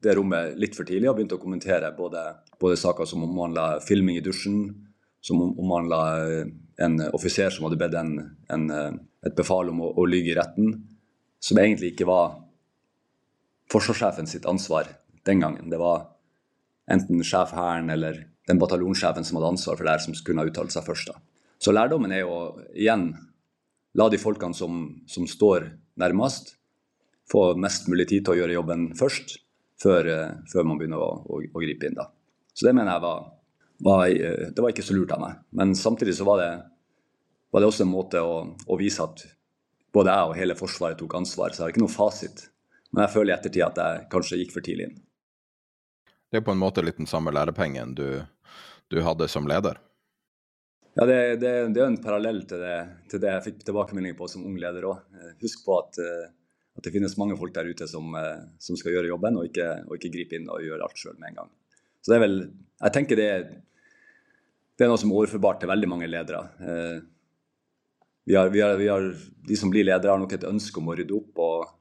det 0.04 0.14
rommet 0.18 0.58
litt 0.60 0.76
for 0.76 0.88
tidlig 0.88 1.10
og 1.10 1.18
begynte 1.18 1.38
å 1.38 1.42
kommentere 1.42 1.94
både, 1.96 2.24
både 2.60 2.80
saker 2.80 3.08
som 3.08 3.24
omhandla 3.24 3.78
filming 3.86 4.20
i 4.20 4.24
dusjen, 4.26 4.66
som 5.24 5.42
omhandla 5.48 6.02
en 6.84 7.00
offiser 7.16 7.54
som 7.54 7.68
hadde 7.68 7.80
bedt 7.80 7.96
en, 8.00 8.12
en, 8.54 8.68
et 9.26 9.36
befal 9.38 9.72
om 9.72 9.82
å, 9.86 9.94
å 9.98 10.06
lyge 10.10 10.34
i 10.34 10.38
retten, 10.38 10.76
som 11.40 11.60
egentlig 11.62 11.94
ikke 11.94 12.10
var 12.10 12.36
forsvarssjefen 13.72 14.30
sitt 14.30 14.48
ansvar 14.50 14.90
den 15.28 15.44
gangen. 15.44 15.70
Det 15.72 15.80
var 15.82 16.10
enten 16.92 17.24
sjef 17.26 17.54
Hæren 17.56 17.92
eller 17.94 18.26
den 18.48 18.60
bataljonssjefen 18.62 19.26
som 19.28 19.40
hadde 19.40 19.54
ansvar 19.56 19.78
for 19.78 19.88
det 19.88 19.96
her, 19.96 20.04
som 20.06 20.16
kunne 20.26 20.44
ha 20.44 20.52
uttalt 20.52 20.74
seg 20.74 20.86
først. 20.88 21.12
da. 21.12 21.20
Så 21.60 21.74
lærdommen 21.74 22.14
er 22.14 22.24
jo 22.24 22.38
igjen 22.76 23.10
la 23.98 24.08
de 24.14 24.20
folkene 24.22 24.56
som, 24.56 24.86
som, 25.10 25.26
står 25.28 25.72
nærmest, 26.00 26.56
få 27.32 27.50
mest 27.60 27.88
mulig 27.92 28.08
tid 28.10 28.26
til 28.26 28.36
å 28.36 28.40
gjøre 28.42 28.58
jobben 28.58 28.90
først, 28.98 29.38
før, 29.82 30.12
uh, 30.12 30.38
før 30.52 30.68
man 30.68 30.80
begynner 30.80 31.02
å, 31.04 31.10
å, 31.26 31.42
å, 31.42 31.64
gripe 31.64 31.90
inn. 31.90 31.98
da. 31.98 32.08
Så 32.54 32.68
det 32.68 32.76
mener 32.78 32.96
jeg 32.96 33.06
var, 33.06 33.26
var, 33.88 34.04
uh, 34.10 34.46
Det 34.52 34.64
var 34.64 34.74
ikke 34.74 34.86
så 34.88 34.98
lurt 34.98 35.16
av 35.16 35.24
meg. 35.24 35.42
Men 35.60 35.76
samtidig 35.78 36.18
så 36.18 36.28
var 36.28 36.44
det, 36.44 36.52
var 37.52 37.64
det 37.64 37.72
også 37.72 37.86
en 37.86 37.94
måte 37.94 38.24
å, 38.24 38.40
å, 38.68 38.80
vise 38.80 39.04
at 39.04 39.26
både 39.96 40.14
jeg 40.14 40.30
og 40.30 40.38
hele 40.40 40.60
Forsvaret 40.60 41.00
tok 41.00 41.18
ansvar. 41.20 41.52
Så 41.52 41.62
jeg 41.62 41.68
har 41.68 41.76
ikke 41.76 41.86
noe 41.86 41.94
fasit. 41.94 42.48
Men 42.92 43.06
jeg 43.06 43.16
føler 43.18 43.34
i 43.34 43.38
ettertid 43.38 43.68
at 43.68 43.84
jeg 43.84 44.08
kanskje 44.14 44.40
gikk 44.42 44.56
for 44.56 44.66
tidlig 44.66 44.90
inn. 44.90 44.98
Det 46.32 46.40
er 46.40 46.48
på 46.48 46.52
en 46.52 46.60
måte 46.60 46.84
litt 46.84 47.00
den 47.00 47.08
samme 47.08 47.32
lærepengen 47.32 47.94
du, 47.96 48.08
du 48.92 49.00
hadde 49.04 49.30
som 49.32 49.48
leder? 49.48 49.80
Ja, 50.98 51.06
det, 51.06 51.36
det, 51.36 51.52
det, 51.76 51.82
er 51.82 51.92
en 51.92 52.00
parallell 52.02 52.42
til 52.50 52.62
det, 52.64 52.78
til 53.12 53.22
det 53.22 53.30
jeg 53.30 53.44
fikk 53.46 53.60
tilbakemeldinger 53.68 54.18
på 54.18 54.28
som 54.32 54.46
ung 54.50 54.56
leder 54.58 54.88
òg. 54.90 55.04
Eh, 55.14 55.34
husk 55.44 55.62
på 55.68 55.76
at, 55.78 56.00
eh, 56.02 56.32
at, 56.78 56.84
det 56.86 56.94
finnes 56.94 57.18
mange 57.18 57.38
folk 57.40 57.54
der 57.56 57.70
ute 57.70 57.88
som, 57.90 58.14
eh, 58.16 58.44
som 58.62 58.78
skal 58.80 58.94
gjøre 58.94 59.10
jobben, 59.10 59.40
og 59.40 59.50
ikke, 59.50 59.68
og 59.88 59.98
ikke, 59.98 60.14
gripe 60.14 60.38
inn 60.38 60.50
og 60.54 60.62
gjøre 60.62 60.86
alt 60.86 61.02
sjøl 61.02 61.18
med 61.18 61.32
en 61.32 61.40
gang. 61.42 61.54
Så 62.02 62.14
det 62.14 62.20
er 62.20 62.26
vel 62.28 62.40
Jeg 62.78 62.94
tenker 62.94 63.18
det, 63.18 63.30
det 64.78 64.86
er 64.86 64.92
noe 64.92 65.00
som 65.02 65.10
er 65.10 65.18
overførbart 65.18 65.64
til 65.64 65.72
veldig 65.72 65.88
mange 65.90 66.06
ledere. 66.06 66.44
Vi 68.28 68.36
har, 68.38 68.52
vi 68.54 68.62
har, 68.62 68.76
vi 68.78 68.90
har, 68.92 69.08
de 69.50 69.58
som 69.58 69.72
blir 69.74 69.88
ledere, 69.88 70.12
har 70.12 70.22
nok 70.22 70.36
et 70.36 70.46
ønske 70.46 70.78
om 70.78 70.92
å 70.92 70.96
rydde 71.00 71.16
opp 71.16 71.42
og, 71.42 71.72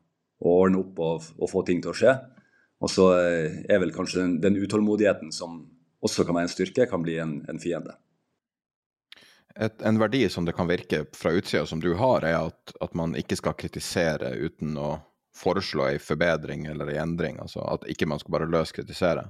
og 0.40 0.50
ordne 0.52 0.80
opp 0.80 1.00
og, 1.04 1.28
og 1.36 1.50
få 1.50 1.64
ting 1.68 1.82
til 1.84 1.92
å 1.92 1.96
skje. 2.00 2.14
Og 2.80 2.92
så 2.92 3.06
eh, 3.18 3.62
er 3.72 3.80
vel 3.82 3.92
kanskje 3.94 4.22
den, 4.22 4.36
den, 4.44 4.58
utålmodigheten 4.62 5.32
som 5.34 5.64
også 6.06 6.26
kan 6.26 6.36
være 6.38 6.48
en 6.48 6.52
styrke, 6.52 6.86
kan 6.88 7.02
bli 7.02 7.16
en, 7.22 7.38
en 7.50 7.60
fiende. 7.60 7.96
Et, 9.56 9.82
en 9.82 9.98
verdi 9.98 10.26
som 10.28 10.44
det 10.44 10.52
kan 10.56 10.68
virke 10.68 11.04
fra 11.16 11.32
utsida 11.32 11.66
som 11.66 11.80
du 11.80 11.94
har, 11.96 12.24
er 12.24 12.50
at, 12.50 12.72
at, 12.80 12.94
man 12.94 13.16
ikke 13.16 13.38
skal 13.40 13.56
kritisere 13.56 14.34
uten 14.36 14.76
å 14.76 14.96
foreslå 15.36 15.86
ei 15.90 16.00
forbedring 16.00 16.66
eller 16.68 16.90
en 16.92 17.02
endring. 17.10 17.38
Altså 17.40 17.64
at 17.64 17.86
ikke 17.88 18.08
man 18.08 18.20
skal 18.20 18.36
bare 18.36 18.50
løst 18.52 18.76
kritisere. 18.76 19.28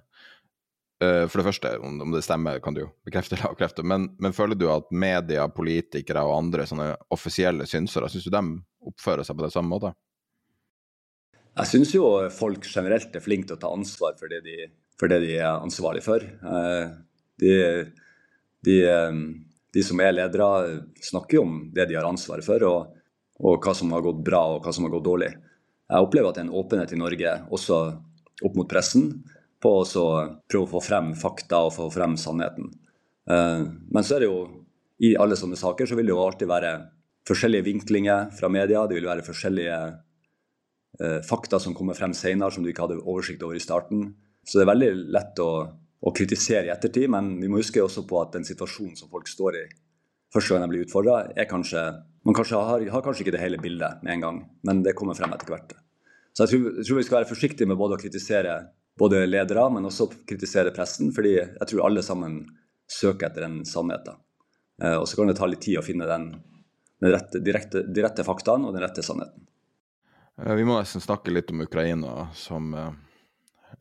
Uh, 0.97 1.27
for 1.29 1.43
det 1.43 1.47
første, 1.51 1.75
om, 1.85 1.99
om, 2.01 2.15
det 2.15 2.25
stemmer, 2.25 2.59
kan 2.65 2.75
du 2.75 2.87
jo 2.87 2.89
bekrefte 3.05 3.37
eller 3.37 3.51
avkrefte, 3.51 3.85
men, 3.85 4.09
men, 4.23 4.33
føler 4.33 4.57
du 4.57 4.65
at 4.73 4.89
media, 4.89 5.45
politikere 5.53 6.23
og 6.25 6.39
andre 6.39 6.65
sånne 6.67 6.89
offisielle 7.13 7.67
synsere, 7.69 8.09
syns 8.09 8.25
du 8.25 8.33
de 8.33 8.43
oppfører 8.89 9.27
seg 9.27 9.37
på 9.37 9.45
det 9.45 9.53
samme 9.53 9.75
måte? 9.75 9.93
Jeg 11.57 11.69
syns 11.69 11.93
jo 11.93 12.07
folk 12.33 12.65
generelt 12.69 13.15
er 13.17 13.25
flinke 13.25 13.51
til 13.51 13.59
å 13.59 13.61
ta 13.61 13.75
ansvar 13.77 14.17
for 14.17 14.33
det 14.33 14.41
de, 14.49 14.71
for 14.97 15.13
det 15.13 15.21
de 15.27 15.37
er 15.37 15.53
ansvarlig 15.53 16.03
for. 16.05 16.25
Uh, 16.41 16.97
de, 17.45 17.53
de, 18.65 18.77
eh, 18.89 19.21
de, 19.77 19.85
som 19.85 20.01
er 20.01 20.15
ledere, 20.17 20.81
snakker 21.05 21.39
jo 21.39 21.45
om 21.45 21.57
det 21.77 21.89
de 21.91 21.99
har 21.99 22.09
ansvar 22.09 22.41
for, 22.45 22.65
og, 22.65 22.99
og, 23.43 23.61
hva 23.61 23.75
som 23.77 23.93
har 23.93 24.05
gått 24.05 24.25
bra 24.25 24.43
og 24.55 24.65
hva 24.65 24.73
som 24.73 24.89
har 24.89 24.95
gått 24.97 25.07
dårlig. 25.09 25.33
Jeg 25.87 26.07
opplever 26.09 26.33
at 26.33 26.39
det 26.39 26.47
er 26.47 26.49
en 26.49 26.59
åpenhet 26.59 26.95
i 26.97 27.01
Norge, 27.01 27.35
også 27.55 27.81
opp 28.47 28.57
mot 28.59 28.69
pressen, 28.71 29.11
på 29.63 29.73
å 29.81 30.09
prøve 30.49 30.67
å 30.67 30.73
få 30.75 30.83
frem 30.85 31.13
fakta 31.19 31.63
og 31.69 31.75
få 31.77 31.89
frem 31.93 32.17
sannheten. 32.21 32.73
Eh, 33.31 33.63
men 33.65 34.05
så 34.07 34.17
er 34.17 34.25
det 34.25 34.31
jo 34.31 34.41
i 35.03 35.15
alle 35.21 35.37
sånne 35.39 35.59
saker 35.61 35.89
så 35.89 35.97
vil 35.99 36.09
det 36.09 36.15
jo 36.15 36.23
alltid 36.25 36.49
være 36.49 36.73
forskjellige 37.27 37.67
vinklinger 37.67 38.31
fra 38.37 38.51
media. 38.53 38.85
Det 38.87 38.99
vil 38.99 39.09
være 39.09 39.25
forskjellige 39.27 39.79
eh, 41.01 41.19
fakta 41.27 41.61
som 41.63 41.75
kommer 41.77 41.99
frem 41.99 42.15
senere 42.17 42.55
som 42.55 42.65
du 42.65 42.71
ikke 42.73 42.87
hadde 42.87 43.03
oversikt 43.03 43.45
over 43.47 43.59
i 43.59 43.65
starten. 43.65 44.09
Så 44.47 44.61
det 44.61 44.67
er 44.67 44.73
veldig 44.73 44.91
lett 45.17 45.43
å, 45.43 45.51
å 46.01 46.13
kritisere 46.15 46.69
i 46.69 46.75
ettertid, 46.75 47.09
men 47.13 47.37
vi 47.41 47.49
må 47.49 47.61
huske 47.61 47.83
også 47.83 48.05
på 48.09 48.21
at 48.21 48.35
den 48.37 48.45
situasjonen 48.47 48.97
som 48.99 49.11
folk 49.13 49.29
står 49.31 49.59
i 49.61 49.65
første 50.35 50.53
gang 50.53 50.67
de 50.67 50.71
blir 50.75 50.85
utfordra, 50.87 51.23
er 51.37 51.49
kanskje 51.51 51.87
Man 52.27 52.35
kanskje 52.35 52.59
har, 52.59 52.83
har, 52.91 53.03
kanskje 53.07 53.23
ikke 53.23 53.37
det 53.37 53.41
hele 53.41 53.59
bildet 53.63 54.01
med 54.03 54.17
en 54.17 54.23
gang, 54.25 54.39
men 54.67 54.81
det 54.83 54.97
kommer 54.99 55.15
frem 55.15 55.31
etter 55.31 55.47
hvert. 55.47 55.77
Så 56.35 56.43
jeg 56.43 56.51
tror, 56.51 56.65
jeg 56.81 56.87
tror 56.89 56.99
vi 56.99 57.05
skal 57.07 57.17
være 57.21 57.29
forsiktige 57.29 57.71
med 57.71 57.79
både 57.79 57.95
å 57.95 58.01
kritisere 58.01 58.57
både 58.99 59.21
ledere, 59.29 59.69
men 59.71 59.87
også 59.87 60.09
kritisere 60.27 60.73
pressen, 60.75 61.13
fordi 61.15 61.37
jeg 61.37 61.69
tror 61.71 61.85
alle 61.87 62.03
sammen 62.03 62.41
søker 62.91 63.29
etter 63.29 63.47
den 63.47 63.61
sannhet. 63.69 64.09
Eh, 64.83 64.97
og 64.97 65.07
så 65.07 65.21
kan 65.21 65.31
det 65.31 65.37
ta 65.39 65.47
litt 65.47 65.63
tid 65.65 65.79
å 65.79 65.85
finne 65.87 66.09
den, 66.09 66.33
den 67.05 67.15
rette, 67.15 67.39
direkte, 67.45 67.85
de 67.87 68.05
rette 68.05 68.27
faktaene 68.27 68.67
og 68.67 68.75
den 68.75 68.83
rette 68.85 69.05
sannheten. 69.07 69.47
Eh, 70.43 70.55
vi 70.59 70.67
må 70.67 70.79
nesten 70.81 71.05
snakke 71.05 71.31
litt 71.31 71.53
om 71.55 71.63
Ukraina, 71.65 72.29
som 72.37 72.75
uh, 72.75 72.91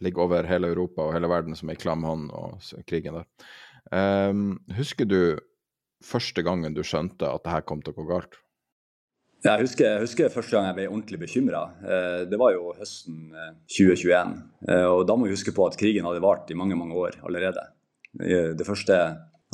ligger 0.03 0.25
over 0.25 0.47
hele 0.49 0.71
Europa 0.73 1.05
og 1.05 1.13
hele 1.15 1.29
verden 1.31 1.55
som 1.57 1.69
ei 1.71 1.77
klam 1.79 2.03
hånd, 2.07 2.31
og 2.35 2.63
krigen 2.89 3.19
der. 3.19 3.27
Um, 3.93 4.57
husker 4.75 5.05
du 5.05 5.37
første 6.03 6.41
gangen 6.45 6.73
du 6.73 6.81
skjønte 6.83 7.29
at 7.29 7.45
det 7.45 7.53
her 7.53 7.65
kom 7.67 7.83
til 7.83 7.93
å 7.93 7.99
gå 7.99 8.07
galt? 8.09 8.39
Jeg 9.45 9.61
husker, 9.61 9.85
jeg 9.85 10.01
husker 10.01 10.31
første 10.33 10.55
gang 10.55 10.71
jeg 10.71 10.77
ble 10.79 10.87
ordentlig 10.89 11.19
bekymra. 11.21 11.59
Eh, 11.85 12.21
det 12.25 12.37
var 12.41 12.55
jo 12.55 12.71
høsten 12.73 13.27
2021. 13.69 14.31
Eh, 14.65 14.85
og 14.89 15.03
Da 15.05 15.13
må 15.13 15.27
vi 15.27 15.35
huske 15.35 15.53
på 15.53 15.67
at 15.67 15.77
krigen 15.77 16.07
hadde 16.07 16.23
vart 16.23 16.49
i 16.49 16.57
mange 16.57 16.77
mange 16.79 16.97
år 16.97 17.19
allerede. 17.21 17.61
Det 18.17 18.65
første 18.65 18.95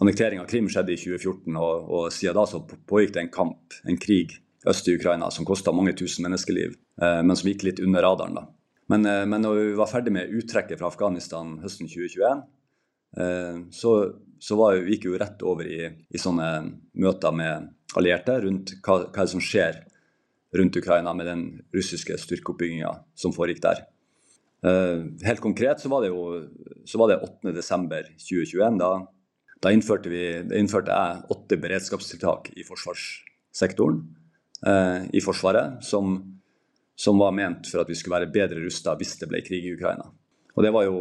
annekteringen 0.01 0.45
av 0.45 0.49
Krim 0.49 0.69
skjedde 0.71 0.95
i 0.95 0.99
2014, 0.99 1.57
og, 1.57 1.89
og, 1.89 2.07
siden 2.13 2.37
da 2.37 2.45
så 2.49 2.61
pågikk 2.63 3.15
det 3.15 3.25
en 3.25 3.33
kamp, 3.33 3.75
en 3.89 3.99
krig, 4.01 4.37
øst 4.69 4.87
i 4.89 4.95
Ukraina 4.97 5.31
som 5.33 5.47
kosta 5.47 5.73
mange 5.73 5.93
tusen 5.97 6.25
menneskeliv, 6.27 6.75
eh, 7.01 7.21
men 7.25 7.37
som 7.37 7.49
gikk 7.51 7.65
litt 7.67 7.81
under 7.83 8.05
radaren. 8.05 8.37
da. 8.37 8.47
Men, 8.91 9.05
men 9.05 9.39
når 9.39 9.59
vi 9.59 9.77
var 9.79 9.87
ferdig 9.87 10.11
med 10.11 10.33
uttrekket 10.35 10.79
fra 10.81 10.89
Afghanistan 10.91 11.53
høsten 11.63 11.87
2021, 11.87 12.41
så, 13.71 13.91
så 14.41 14.57
var, 14.59 14.79
vi 14.83 14.97
gikk 14.97 15.05
vi 15.05 15.13
jo 15.13 15.19
rett 15.21 15.45
over 15.47 15.67
i, 15.69 15.85
i 15.87 16.19
sånne 16.19 16.47
møter 16.99 17.35
med 17.35 17.69
allierte 17.99 18.35
rundt 18.43 18.73
hva, 18.83 18.97
hva 19.13 19.25
som 19.27 19.43
skjer 19.43 19.79
rundt 20.57 20.77
Ukraina 20.79 21.13
med 21.15 21.29
den 21.29 21.43
russiske 21.75 22.17
styrkeoppbygginga 22.19 22.91
som 23.15 23.35
foregikk 23.35 23.63
der. 23.63 23.83
Uh, 24.61 25.07
helt 25.25 25.41
konkret 25.41 25.81
så 25.81 25.89
var 25.89 26.03
det 26.03 26.11
jo 26.11 26.43
så 26.85 26.99
var 27.01 27.11
det 27.11 27.21
8.12.2021. 27.47 28.79
Da, 28.81 28.91
da 29.61 29.73
innførte, 29.73 30.11
vi, 30.11 30.25
da 30.47 30.59
innførte 30.59 30.97
jeg 30.97 31.35
åtte 31.35 31.59
beredskapstiltak 31.61 32.51
i 32.57 32.65
forsvarssektoren 32.67 34.03
i 34.61 35.17
Forsvaret, 35.25 35.79
som, 35.81 36.19
som, 37.01 37.17
var 37.17 37.33
ment 37.33 37.69
for 37.69 37.81
at 37.81 37.89
vi 37.89 37.97
skulle 37.97 38.19
være 38.19 38.33
bedre 38.33 38.61
rusta 38.61 38.93
hvis 38.99 39.15
det 39.21 39.29
ble 39.31 39.41
krig 39.45 39.65
i 39.65 39.73
Ukraina. 39.75 40.05
Og 40.55 40.63
Det 40.63 40.73
var 40.75 40.85
jo 40.85 40.97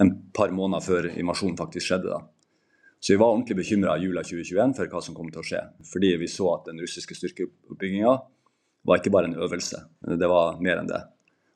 en 0.00 0.12
par 0.34 0.52
måneder 0.54 0.84
før 0.84 1.08
invasjonen 1.10 1.58
faktisk 1.58 1.88
skjedde. 1.88 2.10
da. 2.10 2.20
Så 3.00 3.12
vi 3.12 3.20
var 3.20 3.34
ordentlig 3.34 3.56
bekymra 3.58 3.96
i 3.98 4.06
jula 4.06 4.22
2021 4.24 4.76
for 4.78 4.92
hva 4.92 5.02
som 5.04 5.16
kom 5.16 5.30
til 5.30 5.42
å 5.42 5.46
skje. 5.46 5.62
Fordi 5.90 6.14
vi 6.20 6.28
så 6.30 6.46
at 6.54 6.70
den 6.70 6.80
russiske 6.80 7.16
styrkeoppbygginga 7.18 8.14
var 8.84 9.00
ikke 9.00 9.12
bare 9.12 9.28
en 9.30 9.40
øvelse, 9.40 9.80
det 10.20 10.28
var 10.28 10.60
mer 10.60 10.80
enn 10.80 10.88
det. 10.88 11.00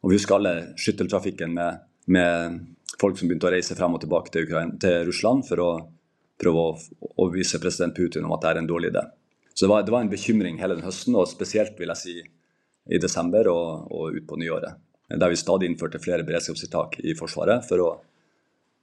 Og 0.03 0.11
Vi 0.11 0.17
husker 0.17 0.37
alle 0.37 0.53
skytteltrafikken 0.79 1.55
med, 1.55 1.81
med 2.07 2.59
folk 3.01 3.19
som 3.19 3.29
begynte 3.29 3.49
å 3.49 3.53
reise 3.53 3.77
frem 3.77 3.97
og 3.97 4.03
tilbake 4.05 4.33
til, 4.33 4.47
Ukraina, 4.47 4.77
til 4.81 5.07
Russland 5.09 5.45
for 5.49 5.63
å 5.65 5.71
prøve 6.39 6.63
å 6.63 6.77
overbevise 7.19 7.61
president 7.63 7.97
Putin 7.97 8.27
om 8.27 8.35
at 8.37 8.45
det 8.45 8.53
er 8.53 8.61
en 8.63 8.71
dårlig 8.71 8.93
idé. 8.93 9.05
Så 9.53 9.67
det 9.67 9.73
var, 9.73 9.85
det 9.85 9.95
var, 9.95 10.05
en 10.05 10.13
bekymring 10.13 10.61
hele 10.61 10.77
den 10.79 10.87
høsten, 10.87 11.17
og 11.19 11.27
spesielt 11.31 11.81
vil 11.81 11.91
jeg 11.97 12.01
si 12.03 12.17
i 12.89 13.01
desember 13.01 13.51
og, 13.53 13.93
og 13.93 14.17
ut 14.17 14.27
på 14.29 14.39
nyåret. 14.41 14.81
Der 15.09 15.33
vi 15.33 15.41
stadig 15.41 15.69
innførte 15.69 16.01
flere 16.03 16.25
beredskapstiltak 16.27 16.99
i 17.01 17.15
Forsvaret 17.17 17.65
for 17.69 17.85
å, 17.85 17.93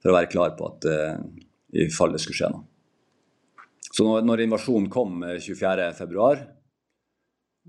for 0.01 0.11
å 0.11 0.15
være 0.17 0.31
klar 0.31 0.55
på 0.57 0.69
at 0.71 0.87
uh, 0.89 1.19
i 1.75 1.89
fall 1.93 2.15
det 2.15 2.21
skulle 2.23 2.39
skje 2.39 2.51
noe. 2.53 2.65
Så 3.95 4.05
når, 4.07 4.25
når 4.27 4.43
invasjonen 4.45 4.89
kom 4.91 5.21
24.2, 5.23 6.25
eh, 6.33 6.41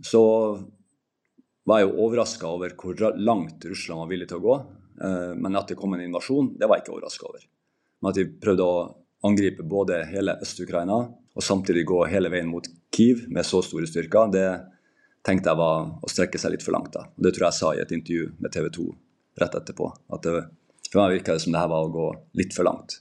så 0.07 0.23
var 1.67 1.81
jeg 1.81 1.89
jo 1.89 2.07
overraska 2.07 2.49
over 2.49 2.73
hvor 2.79 3.19
langt 3.19 3.65
Russland 3.69 4.03
var 4.03 4.11
villig 4.11 4.29
til 4.31 4.41
å 4.41 4.47
gå. 4.47 4.57
Eh, 5.03 5.35
men 5.39 5.59
at 5.59 5.71
det 5.71 5.79
kom 5.79 5.95
en 5.95 6.03
invasjon, 6.03 6.55
det 6.59 6.67
var 6.67 6.81
jeg 6.81 6.87
ikke 6.87 6.97
overraska 6.97 7.29
over. 7.29 7.45
Men 8.01 8.11
at 8.11 8.19
de 8.19 8.27
prøvde 8.43 8.67
å 8.67 8.81
angripe 9.27 9.67
både 9.67 10.01
hele 10.11 10.37
Øst-Ukraina 10.43 10.99
og 11.37 11.45
samtidig 11.45 11.87
gå 11.89 12.01
hele 12.11 12.31
veien 12.33 12.51
mot 12.51 12.67
Kiev 12.95 13.27
med 13.33 13.47
så 13.47 13.61
store 13.65 13.89
styrker, 13.89 14.33
det 14.33 14.47
tenkte 15.27 15.51
jeg 15.51 15.59
var 15.59 15.89
å 16.03 16.11
strekke 16.11 16.39
seg 16.41 16.55
litt 16.55 16.65
for 16.65 16.77
langt. 16.77 16.93
da. 16.95 17.07
Det 17.17 17.35
tror 17.35 17.49
jeg 17.49 17.53
jeg 17.53 17.61
sa 17.61 17.73
i 17.75 17.83
et 17.83 17.95
intervju 17.97 18.31
med 18.39 18.55
TV 18.55 18.71
2 18.79 18.87
rett 19.43 19.59
etterpå. 19.59 19.91
At 20.15 20.27
det, 20.27 20.45
for 20.91 21.03
meg 21.03 21.19
virka 21.19 21.35
det 21.35 21.45
som 21.45 21.55
det 21.55 21.63
her 21.63 21.73
var 21.73 21.87
å 21.87 21.93
gå 21.93 22.07
litt 22.41 22.55
for 22.57 22.69
langt. 22.69 22.99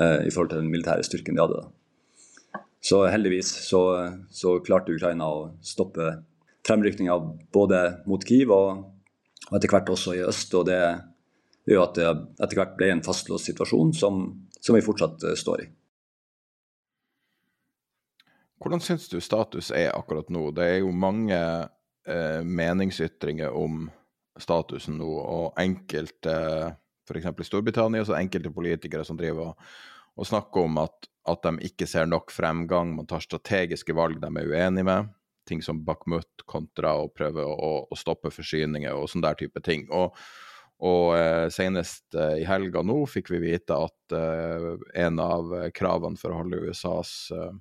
Eh, 0.00 0.26
i 0.26 0.32
forhold 0.32 0.52
til 0.52 0.62
den 0.62 0.72
militære 0.72 1.04
styrken 1.06 1.36
de 1.36 1.44
hadde. 1.44 1.60
da. 1.62 2.62
Så 2.86 3.02
heldigvis 3.10 3.48
så, 3.66 3.82
så 4.30 4.58
klarte 4.64 4.94
Ukraina 4.94 5.28
å 5.28 5.46
stoppe 5.64 6.10
fremrykninga 6.66 7.16
både 7.54 7.80
mot 8.06 8.22
Kyiv 8.26 8.52
og, 8.54 8.84
og 9.48 9.56
etter 9.58 9.72
hvert 9.72 9.90
også 9.92 10.16
i 10.16 10.24
øst. 10.26 10.54
og 10.54 10.68
Det 10.68 10.80
gjør 11.66 11.86
at 11.86 11.98
det 11.98 12.06
etter 12.44 12.60
hvert 12.60 12.76
ble 12.78 12.92
en 12.94 13.04
fastlåst 13.06 13.50
situasjon 13.50 13.94
som, 13.96 14.22
som 14.60 14.76
vi 14.76 14.84
fortsatt 14.86 15.24
uh, 15.26 15.34
står 15.38 15.64
i. 15.64 15.68
Hvordan 18.62 18.80
syns 18.80 19.08
du 19.12 19.20
status 19.20 19.70
er 19.74 19.92
akkurat 19.92 20.30
nå? 20.32 20.48
Det 20.56 20.64
er 20.64 20.78
jo 20.80 20.92
mange 20.94 21.36
eh, 21.36 22.40
meningsytringer 22.42 23.52
om 23.52 23.86
statusen 24.40 24.96
nå, 25.00 25.08
og 25.08 25.60
enkelte 25.60 26.32
eh, 26.32 26.70
f.eks. 27.06 27.28
i 27.40 27.44
Storbritannia, 27.44 28.04
så 28.04 28.16
enkelte 28.18 28.50
politikere 28.50 29.04
som 29.04 29.18
driver 29.18 29.52
og, 30.16 30.24
snakker 30.26 30.64
om 30.64 30.80
at, 30.82 31.08
at, 31.28 31.44
de 31.44 31.68
ikke 31.68 31.86
ser 31.86 32.08
nok 32.08 32.32
fremgang, 32.32 32.94
man 32.96 33.06
tar 33.08 33.24
strategiske 33.24 33.94
valg 33.94 34.18
de 34.22 34.32
er 34.32 34.50
uenig 34.50 34.86
med. 34.88 35.12
Ting 35.46 35.60
som 35.62 35.84
Bakhmut 35.86 36.42
kontra 36.48 36.96
å 36.98 37.10
prøve 37.12 37.44
å, 37.44 37.70
å 37.86 37.98
stoppe 37.98 38.32
forsyninger 38.34 38.96
og 38.96 39.06
sånn 39.12 39.22
der 39.22 39.36
type 39.38 39.60
ting. 39.62 39.84
Og, 39.94 40.16
og 40.82 41.12
eh, 41.20 41.46
senest 41.54 42.16
eh, 42.16 42.40
i 42.40 42.48
helga 42.48 42.82
nå 42.82 43.02
fikk 43.12 43.30
vi 43.36 43.44
vite 43.44 43.76
at 43.76 44.16
eh, 44.16 44.72
en 45.04 45.22
av 45.22 45.54
kravene 45.76 46.18
for 46.18 46.32
å 46.32 46.40
holde 46.40 46.64
USAs 46.66 47.14
eh, 47.36 47.46
eh, 47.52 47.54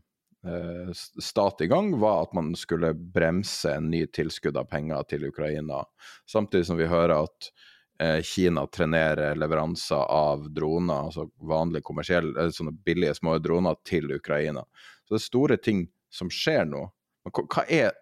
stat 1.21 1.62
i 1.65 1.67
gang, 1.71 1.93
var 1.99 2.27
at 2.27 2.36
man 2.38 2.51
skulle 2.60 2.91
bremse 2.93 3.71
en 3.73 3.88
ny 3.89 4.03
tilskudd 4.13 4.58
av 4.60 4.67
penger 4.69 5.08
til 5.10 5.25
Ukraina. 5.27 5.81
Samtidig 6.29 6.67
som 6.69 6.77
vi 6.77 6.89
hører 6.91 7.17
at 7.23 7.49
Eh, 7.99 8.21
Kina 8.21 8.67
trenerer 8.67 9.36
leveranser 9.36 9.95
av 9.95 10.49
droner, 10.51 11.08
altså 11.08 11.29
vanlige 11.39 11.86
kommersielle, 11.88 12.34
eh, 12.41 12.51
sånne 12.51 12.73
billige 12.84 13.13
små 13.15 13.38
droner, 13.39 13.75
til 13.88 14.12
Ukraina. 14.12 14.65
Så 15.05 15.15
det 15.15 15.21
er 15.21 15.25
store 15.25 15.58
ting 15.58 15.88
som 16.12 16.29
skjer 16.29 16.65
nå. 16.67 16.89
Men 17.23 17.31
hva 17.31 17.63
er 17.69 17.93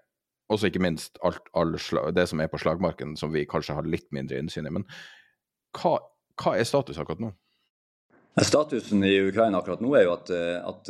også 0.50 0.72
ikke 0.72 0.82
minst 0.82 1.18
alt, 1.24 1.46
all 1.54 1.78
det 2.14 2.28
som 2.30 2.42
er 2.42 2.48
på 2.48 2.58
slagmarken, 2.58 3.16
som 3.18 3.32
vi 3.32 3.46
kanskje 3.46 3.76
har 3.76 3.84
litt 3.84 4.10
mindre 4.12 4.40
innsyn 4.42 4.66
i. 4.66 4.74
Men 4.74 4.86
hva, 5.78 6.00
hva 6.42 6.58
er 6.58 6.64
status 6.64 6.98
akkurat 6.98 7.22
nå? 7.22 7.32
Statusen 8.42 9.04
i 9.06 9.14
Ukraina 9.28 9.60
akkurat 9.60 9.84
nå 9.84 9.92
er 9.98 10.08
jo 10.08 10.16
at, 10.16 10.32
eh, 10.34 10.58
at 10.58 10.90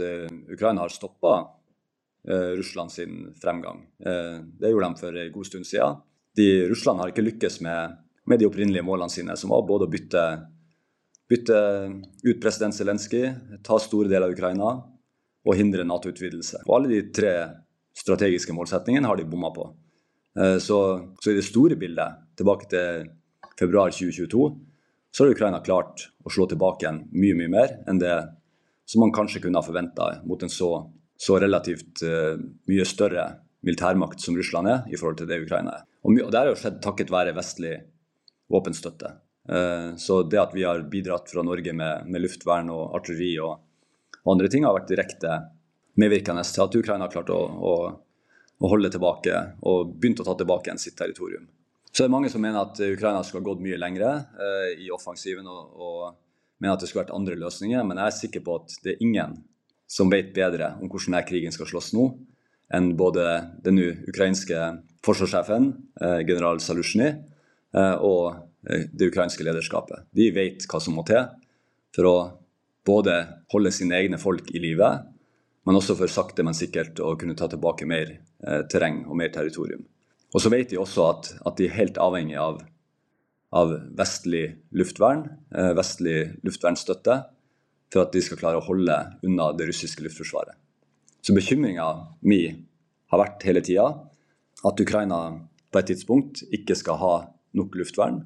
Ukraina 0.53 0.85
har 0.85 0.93
stoppa 0.93 1.33
uh, 1.43 2.51
Russland 2.55 2.91
sin 2.91 3.33
fremgang. 3.41 3.81
Det 3.99 4.69
gjorde 4.71 4.89
de 4.93 5.01
for 5.01 5.17
en 5.19 5.33
god 5.33 5.49
stund 5.49 5.67
siden. 5.67 5.97
De, 6.39 6.45
Russland 6.71 7.01
har 7.03 7.11
ikke 7.11 7.25
lykkes 7.25 7.59
med 7.65 7.97
med 8.25 8.39
de 8.39 8.47
opprinnelige 8.47 8.85
målene 8.85 9.11
sine, 9.11 9.35
som 9.37 9.51
var 9.51 9.65
både 9.67 9.87
å 9.87 9.91
bytte, 9.91 10.23
bytte 11.29 11.59
ut 12.23 12.41
president 12.41 12.75
Zelenskyj, 12.75 13.27
ta 13.65 13.79
store 13.81 14.11
deler 14.11 14.29
av 14.29 14.35
Ukraina 14.35 14.73
og 15.43 15.57
hindre 15.59 15.85
Nato-utvidelse. 15.87 16.63
Og 16.67 16.77
Alle 16.77 16.93
de 16.93 17.01
tre 17.15 17.33
strategiske 17.97 18.55
målsettingene 18.55 19.09
har 19.09 19.19
de 19.19 19.27
bomma 19.29 19.51
på. 19.53 19.67
Eh, 20.39 20.57
så, 20.63 20.77
så, 21.19 21.31
i 21.31 21.37
det 21.37 21.45
store 21.45 21.77
bildet, 21.79 22.21
tilbake 22.39 22.69
til 22.71 23.09
februar 23.59 23.91
2022, 23.93 24.45
så 25.13 25.23
har 25.23 25.35
Ukraina 25.35 25.61
klart 25.61 26.07
å 26.25 26.31
slå 26.33 26.47
tilbake 26.49 26.85
igjen 26.85 27.03
mye 27.13 27.37
mye 27.37 27.51
mer 27.53 27.75
enn 27.87 28.01
det 28.01 28.15
som 28.89 29.03
man 29.03 29.13
kanskje 29.15 29.43
kunne 29.43 29.61
ha 29.61 29.65
forventa 29.65 30.09
mot 30.27 30.41
en 30.43 30.51
så, 30.51 30.69
så 31.17 31.37
relativt 31.39 32.01
uh, 32.03 32.35
mye 32.69 32.85
større 32.87 33.27
militærmakt 33.63 34.21
som 34.21 34.35
Russland 34.35 34.67
er, 34.67 34.81
i 34.91 34.97
forhold 34.99 35.21
til 35.21 35.29
det 35.29 35.39
Ukraina 35.45 35.77
er. 35.77 35.85
Og, 36.03 36.17
og 36.19 36.31
Det 36.33 36.39
har 36.39 36.49
jo 36.49 36.57
skjedd 36.59 36.81
takket 36.83 37.13
være 37.13 37.35
vestlig 37.37 37.77
våpenstøtte. 38.51 39.13
Uh, 39.47 39.93
så 39.99 40.21
det 40.27 40.41
at 40.41 40.55
vi 40.55 40.65
har 40.67 40.83
bidratt 40.91 41.31
fra 41.31 41.45
Norge 41.45 41.75
med, 41.75 42.09
med 42.09 42.25
luftvern 42.25 42.71
og 42.73 42.97
artilleri 42.99 43.37
og, 43.43 43.61
og, 44.23 44.33
andre 44.35 44.51
ting, 44.51 44.67
har 44.67 44.75
vært 44.75 44.91
direkte 44.91 45.39
medvirkende 45.99 46.43
til 46.47 46.65
at 46.65 46.79
Ukraina 46.79 47.07
har 47.07 47.13
klart 47.13 47.31
å, 47.31 47.39
å, 47.39 47.73
å, 48.57 48.69
holde 48.71 48.91
tilbake 48.91 49.39
og 49.69 49.93
begynt 49.93 50.23
å 50.23 50.27
ta 50.27 50.35
tilbake 50.39 50.71
igjen 50.71 50.81
sitt 50.81 50.97
territorium. 50.99 51.45
Så 51.93 52.01
det 52.01 52.09
er 52.09 52.15
mange 52.15 52.31
som 52.33 52.41
mener 52.41 52.63
at 52.65 52.79
Ukraina 52.81 53.21
skulle 53.23 53.43
ha 53.43 53.51
gått 53.51 53.63
mye 53.63 53.77
lengre 53.77 54.11
eh, 54.41 54.69
i 54.81 54.91
offensiven 54.93 55.47
og, 55.47 55.73
og, 55.77 56.19
mener 56.57 56.77
at 56.77 56.83
det 56.83 56.89
skulle 56.89 57.03
vært 57.03 57.15
andre 57.15 57.35
løsninger, 57.37 57.83
men 57.85 57.99
jeg 57.99 58.09
er 58.09 58.15
sikker 58.17 58.43
på 58.45 58.53
at 58.61 58.75
det 58.85 58.93
er 58.93 59.03
ingen 59.03 59.35
som 59.89 60.09
vet 60.09 60.31
bedre 60.33 60.71
om 60.79 60.87
hvordan 60.87 61.11
denne 61.11 61.27
krigen 61.27 61.53
skal 61.53 61.67
slåss 61.67 61.91
nå, 61.97 62.05
enn 62.73 62.93
både 62.97 63.25
den 63.65 63.81
ukrainske 63.83 64.69
forsvarssjefen, 65.03 65.67
eh, 66.01 66.21
general 66.23 66.61
Salusjny, 66.63 67.11
Eh, 67.73 67.95
og 68.05 68.35
eh, 68.69 68.85
det 68.93 69.09
ukrainske 69.09 69.45
lederskapet. 69.45 70.05
De 70.13 70.29
vet 70.35 70.65
hva 70.69 70.81
som 70.81 70.95
må 70.97 71.05
til 71.07 71.25
for 71.93 72.09
å 72.09 72.17
både 72.85 73.15
holde 73.53 73.71
sine 73.73 73.97
egne 73.97 74.19
folk 74.21 74.51
i 74.53 74.61
live, 74.61 74.89
men 75.63 75.79
også 75.79 75.95
for 75.97 76.11
sakte, 76.11 76.43
men 76.45 76.57
sikkert 76.57 76.99
å 77.01 77.13
kunne 77.19 77.37
ta 77.39 77.47
tilbake 77.49 77.87
mer 77.89 78.11
eh, 78.13 78.61
terreng 78.69 79.03
og 79.07 79.17
mer 79.17 79.33
territorium. 79.33 79.85
Og 80.33 80.41
så 80.41 80.49
vet 80.49 80.71
de 80.71 80.79
også 80.81 81.05
at, 81.11 81.31
at 81.45 81.59
de 81.59 81.67
er 81.67 81.77
helt 81.77 81.99
avhengig 82.01 82.37
av, 82.41 82.59
av 83.53 83.73
vestlig 83.97 84.45
luftvern, 84.73 85.27
eh, 85.53 85.71
vestlig 85.77 86.17
luftvernstøtte, 86.45 87.19
for 87.93 88.07
at 88.07 88.15
de 88.15 88.23
skal 88.25 88.39
klare 88.41 88.57
å 88.57 88.65
holde 88.65 88.95
unna 89.25 89.51
det 89.53 89.69
russiske 89.69 90.01
luftforsvaret. 90.05 90.57
Så 91.23 91.35
bekymringa 91.37 91.85
mi 92.25 92.41
har 93.13 93.21
vært 93.21 93.45
hele 93.47 93.61
tida 93.63 93.85
at 94.65 94.81
Ukraina 94.81 95.19
på 95.73 95.81
et 95.81 95.91
tidspunkt 95.91 96.41
ikke 96.53 96.75
skal 96.77 96.99
ha 97.01 97.13
nok 97.57 97.77
luftvern. 97.77 98.23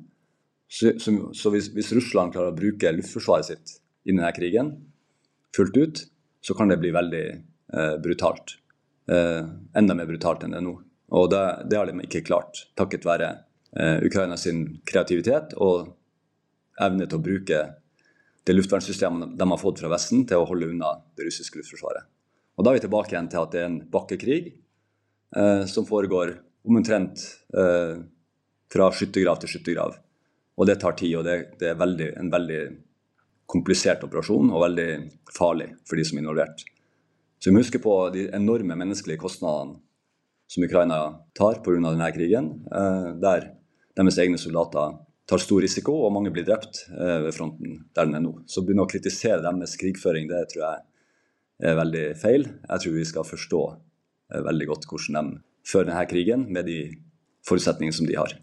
Så, 0.68 0.94
så, 1.00 1.14
så 1.36 1.52
hvis, 1.52 1.70
hvis, 1.76 1.92
Russland 1.96 2.34
klarer 2.36 2.52
å 2.52 2.58
bruke 2.58 2.92
luftforsvaret 2.96 3.52
sitt 3.52 3.78
i 4.08 4.14
denne 4.14 4.32
krigen 4.36 4.74
fullt 5.56 5.78
ut, 5.78 6.02
så 6.44 6.56
kan 6.56 6.72
det 6.72 6.80
bli 6.82 6.92
veldig 6.96 7.26
eh, 7.28 7.96
brutalt. 8.04 8.58
Eh, 9.12 9.44
enda 9.80 9.96
mer 9.96 10.10
brutalt 10.10 10.44
enn 10.44 10.56
det 10.56 10.62
er 10.62 10.68
nå. 10.68 10.76
Og 11.16 11.30
det, 11.32 11.44
det 11.70 11.78
har 11.80 11.88
de 11.88 12.04
ikke 12.04 12.26
klart, 12.28 12.66
takket 12.76 13.06
være 13.08 13.30
eh, 13.80 14.04
Ukraina 14.04 14.38
sin 14.40 14.82
kreativitet 14.88 15.56
og 15.56 15.94
evne 16.84 17.08
til 17.08 17.20
å 17.20 17.24
bruke 17.24 17.62
det 18.48 18.56
luftvernsystemet 18.56 19.36
de 19.40 19.48
har 19.52 19.60
fått 19.60 19.82
fra 19.84 19.92
Vesten, 19.92 20.26
til 20.28 20.42
å 20.42 20.48
holde 20.48 20.70
unna 20.72 20.94
det 21.18 21.28
russiske 21.28 21.60
luftforsvaret. 21.60 22.08
Og 22.58 22.66
Da 22.66 22.72
er 22.72 22.80
vi 22.80 22.84
tilbake 22.88 23.14
igjen 23.14 23.30
til 23.32 23.44
at 23.44 23.54
det 23.54 23.62
er 23.62 23.70
en 23.70 23.82
bakkekrig 23.92 24.42
eh, 25.36 25.64
som 25.70 25.88
foregår 25.88 26.38
omtrent 26.68 27.24
eh, 27.56 28.00
fra 28.72 28.90
skyttergrav 28.92 29.40
til 29.42 29.52
skyttergrav. 29.52 29.98
Og 30.58 30.68
det 30.68 30.80
tar 30.82 30.96
tid, 30.98 31.16
og 31.20 31.28
det, 31.28 31.38
det 31.62 31.72
er 31.72 31.80
veldig, 31.80 32.12
en 32.20 32.32
veldig 32.34 32.62
komplisert 33.48 34.04
operasjon 34.04 34.50
og 34.52 34.64
veldig 34.66 34.90
farlig 35.32 35.70
for 35.88 36.00
de 36.00 36.08
som 36.08 36.18
er 36.18 36.26
involvert. 36.26 36.64
Så 37.38 37.50
vi 37.50 37.56
må 37.56 37.62
huske 37.62 37.80
på 37.84 37.94
de 38.16 38.26
enorme 38.36 38.76
menneskelige 38.80 39.22
kostnadene 39.22 39.78
som 40.48 40.64
Ukraina 40.64 41.20
tar 41.36 41.62
pga. 41.64 41.92
denne 41.92 42.12
krigen, 42.12 42.66
eh, 42.72 43.14
der 43.20 43.54
deres 43.96 44.18
egne 44.18 44.38
soldater 44.38 44.98
tar 45.28 45.38
stor 45.44 45.62
risiko, 45.62 45.94
og 46.06 46.14
mange 46.14 46.32
blir 46.32 46.46
drept 46.46 46.86
eh, 46.90 47.20
ved 47.26 47.34
fronten 47.36 47.90
der 47.94 48.06
den 48.06 48.16
er 48.16 48.24
nå. 48.24 48.34
Så 48.48 48.64
begynne 48.64 48.86
å 48.86 48.90
kritisere 48.90 49.42
deres 49.44 49.76
krigføring, 49.76 50.30
det 50.30 50.48
tror 50.54 50.64
jeg 50.64 50.80
er 51.68 51.76
veldig 51.76 52.06
feil. 52.16 52.48
Jeg 52.70 52.84
tror 52.84 52.96
vi 52.96 53.06
skal 53.06 53.28
forstå 53.28 53.62
eh, 54.32 54.42
veldig 54.42 54.68
godt 54.72 54.88
hvordan 54.88 55.32
de 55.34 55.44
fører 55.68 55.92
denne 55.92 56.08
krigen, 56.08 56.48
med 56.48 56.66
de 56.66 56.82
forutsetningene 57.44 57.96
som 57.96 58.08
de 58.08 58.16
har. 58.16 58.38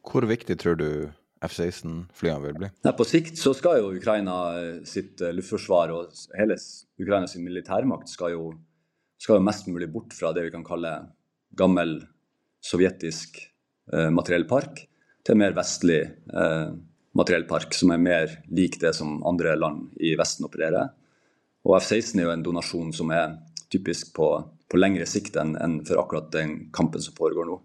Hvor 0.00 0.24
viktig 0.24 0.56
tror 0.58 0.78
du 0.80 0.88
F-16-flyene 1.44 2.40
vil 2.46 2.56
bli? 2.56 2.70
Nei, 2.84 2.94
på 2.96 3.04
sikt 3.04 3.36
så 3.40 3.52
skal 3.56 3.82
jo 3.82 3.92
Ukraina 3.92 4.34
sitt 4.88 5.20
luftforsvar 5.20 5.92
og 5.92 6.16
hele 6.36 6.56
Ukraina 7.00 7.28
sin 7.28 7.44
militærmakt 7.44 8.08
skal 8.08 8.32
jo, 8.32 8.48
skal 9.20 9.36
jo, 9.36 9.44
mest 9.44 9.68
mulig 9.68 9.90
bort 9.92 10.14
fra 10.16 10.32
det 10.32 10.46
vi 10.46 10.52
kan 10.54 10.64
kalle 10.64 10.94
gammel 11.56 11.98
sovjetisk 12.64 13.40
eh, 13.92 14.08
materiellpark, 14.12 14.86
til 15.20 15.36
en 15.36 15.42
mer 15.42 15.56
vestlig 15.56 16.00
eh, 16.08 16.70
materiellpark 17.18 17.74
som 17.76 17.92
er 17.92 18.00
mer 18.00 18.36
lik 18.54 18.78
det 18.80 18.94
som 18.96 19.20
andre 19.28 19.56
land 19.58 19.90
i 20.00 20.14
Vesten 20.18 20.46
opererer. 20.48 20.92
Og 21.66 21.76
F-16 21.76 22.20
er 22.20 22.28
jo 22.28 22.34
en 22.34 22.44
donasjon 22.44 22.94
som 22.96 23.10
er 23.12 23.34
typisk 23.70 24.14
på, 24.16 24.28
på 24.70 24.80
lengre 24.80 25.06
sikt 25.08 25.36
enn, 25.40 25.56
enn 25.60 25.80
for 25.86 26.00
akkurat 26.00 26.30
den 26.32 26.70
kampen 26.74 27.02
som 27.04 27.16
foregår 27.16 27.48
nå. 27.48 27.58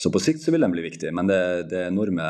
Så 0.00 0.12
på 0.12 0.20
sikt 0.22 0.42
så 0.44 0.52
vil 0.52 0.64
den 0.64 0.72
bli 0.72 0.84
viktig, 0.84 1.12
men 1.16 1.28
det, 1.28 1.40
det 1.70 1.82
er 1.82 1.90
enorme 1.90 2.26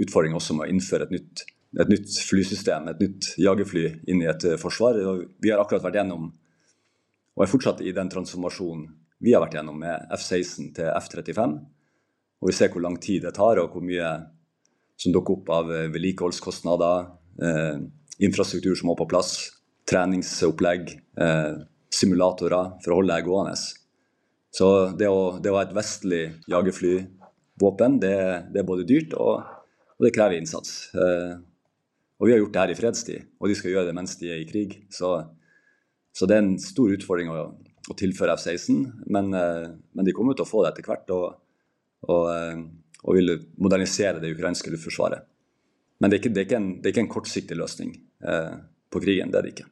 utfordringer 0.00 0.40
også 0.40 0.56
med 0.56 0.66
å 0.66 0.72
innføre 0.72 1.06
et 1.06 1.14
nytt, 1.14 1.44
et 1.80 1.92
nytt 1.92 2.16
flysystem, 2.28 2.88
et 2.90 3.00
nytt 3.00 3.30
jagerfly 3.40 3.84
inn 4.12 4.20
i 4.20 4.28
et 4.28 4.44
forsvar. 4.60 4.98
Vi 5.40 5.52
har 5.52 5.62
akkurat 5.62 5.86
vært 5.86 6.02
gjennom, 6.02 6.28
og 7.34 7.44
er 7.44 7.50
fortsatt 7.50 7.82
i 7.82 7.94
den 7.94 8.10
transformasjonen 8.12 8.86
vi 9.24 9.32
har 9.34 9.42
vært 9.44 9.56
gjennom 9.56 9.78
med 9.80 10.10
F-16 10.14 10.72
til 10.76 10.90
F-35. 10.90 11.54
Og 12.42 12.50
vi 12.50 12.54
ser 12.56 12.72
hvor 12.72 12.82
lang 12.84 12.98
tid 13.00 13.24
det 13.24 13.34
tar, 13.38 13.60
og 13.62 13.72
hvor 13.72 13.84
mye 13.84 14.10
som 15.00 15.14
dukker 15.14 15.38
opp 15.38 15.52
av 15.54 15.70
vedlikeholdskostnader, 15.94 17.06
eh, 17.42 17.78
infrastruktur 18.26 18.76
som 18.76 18.90
må 18.90 18.96
på 18.98 19.08
plass, 19.10 19.32
treningsopplegg, 19.88 20.92
eh, 21.20 21.54
simulatorer 21.94 22.76
for 22.84 22.92
å 22.92 22.98
holde 23.00 23.16
det 23.16 23.26
gående. 23.26 23.56
Så 24.54 24.68
det 24.98 25.08
å, 25.10 25.38
det 25.42 25.50
å 25.50 25.56
ha 25.58 25.64
et 25.64 25.74
vestlig 25.74 26.22
jagerflyvåpen, 26.50 27.98
det, 28.02 28.18
det, 28.52 28.60
er 28.60 28.68
både 28.68 28.86
dyrt 28.86 29.16
og, 29.18 29.42
og 29.98 30.06
det 30.06 30.12
krever 30.14 30.38
innsats. 30.38 30.92
Eh, 30.94 31.32
og 32.20 32.28
vi 32.28 32.34
har 32.34 32.42
gjort 32.42 32.52
det 32.54 32.62
her 32.62 32.74
i 32.74 32.78
fredstid, 32.78 33.30
og 33.40 33.50
de 33.50 33.56
skal 33.58 33.72
gjøre 33.72 33.88
det 33.90 33.96
mens 33.96 34.14
de 34.20 34.30
er 34.30 34.44
i 34.44 34.48
krig. 34.48 34.78
Så, 34.94 35.16
så 36.14 36.28
det 36.30 36.36
er 36.36 36.44
en 36.44 36.56
stor 36.62 36.92
utfordring 36.94 37.30
å, 37.32 37.48
å 37.90 37.96
tilføre 37.98 38.36
F-16, 38.38 38.84
men, 39.10 39.32
eh, 39.34 39.66
men, 39.74 40.06
de 40.06 40.14
kommer 40.14 40.36
til 40.38 40.46
å 40.46 40.48
få 40.48 40.62
det 40.62 40.70
etter 40.72 40.86
hvert. 40.86 41.10
Og, 41.10 41.40
og, 42.06 42.26
eh, 42.30 42.60
og 43.04 43.18
vil 43.18 43.34
modernisere 43.60 44.22
det 44.22 44.30
ukrainske 44.36 44.70
luftforsvaret. 44.72 45.26
Men 45.98 46.10
det 46.10 46.16
er 46.16 46.22
ikke, 46.22 46.34
det 46.34 46.42
er 46.42 46.48
ikke, 46.48 46.60
en, 46.60 46.70
det 46.78 46.88
er 46.88 46.94
ikke 46.94 47.04
en, 47.04 47.14
kortsiktig 47.16 47.58
løsning 47.58 47.96
eh, 48.22 48.54
på 48.94 49.02
krigen. 49.02 49.32
Det 49.32 49.40
er 49.40 49.46
det 49.46 49.54
ikke. 49.56 49.70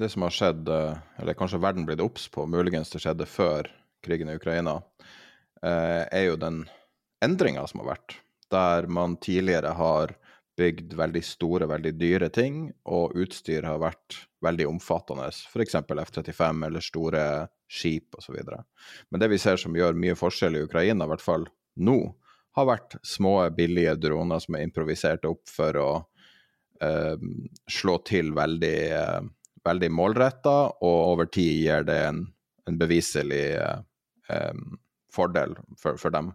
Det 0.00 0.08
som 0.10 0.24
har 0.26 0.34
skjedd, 0.34 0.70
eller 1.22 1.36
kanskje 1.38 1.60
verden 1.62 1.84
blitt 1.86 2.00
obs 2.02 2.24
på, 2.32 2.42
muligens 2.50 2.90
det 2.90 3.04
skjedde 3.04 3.28
før 3.30 3.68
krigen 4.02 4.32
i 4.32 4.34
Ukraina, 4.34 4.80
er 5.62 6.24
jo 6.24 6.40
den 6.42 6.64
endringa 7.22 7.62
som 7.70 7.84
har 7.84 7.92
vært. 7.92 8.16
Der 8.50 8.88
man 8.90 9.14
tidligere 9.22 9.70
har 9.78 10.16
bygd 10.60 10.94
veldig 10.98 11.22
store, 11.24 11.68
veldig 11.70 11.92
dyre 11.98 12.28
ting, 12.34 12.62
og 12.92 13.16
utstyr 13.18 13.66
har 13.68 13.80
vært 13.82 14.18
veldig 14.44 14.68
omfattende, 14.68 15.30
f.eks. 15.32 15.78
F-35 15.80 16.66
eller 16.68 16.84
store 16.84 17.24
skip 17.70 18.16
osv. 18.20 18.38
Men 19.10 19.22
det 19.22 19.30
vi 19.32 19.40
ser 19.40 19.60
som 19.60 19.76
gjør 19.76 19.98
mye 19.98 20.18
forskjell 20.18 20.58
i 20.58 20.64
Ukraina, 20.68 21.06
i 21.06 21.12
hvert 21.14 21.24
fall 21.24 21.48
nå, 21.80 21.98
har 22.58 22.66
vært 22.66 22.96
små, 23.06 23.34
billige 23.54 23.94
droner 24.02 24.40
som 24.42 24.56
er 24.58 24.64
improvisert 24.66 25.26
opp 25.28 25.44
for 25.48 25.76
å 25.78 25.90
eh, 26.82 27.28
slå 27.70 28.00
til 28.08 28.32
veldig 28.34 28.78
eh, 28.90 29.20
veldig 29.64 29.90
målretta, 29.92 30.56
og 30.80 30.98
over 31.12 31.30
tid 31.32 31.52
gir 31.64 31.86
det 31.88 31.98
en, 32.08 32.24
en 32.68 32.80
beviselig 32.80 33.44
eh, 33.60 34.60
fordel 35.12 35.56
for, 35.78 35.98
for 36.00 36.14
dem. 36.14 36.32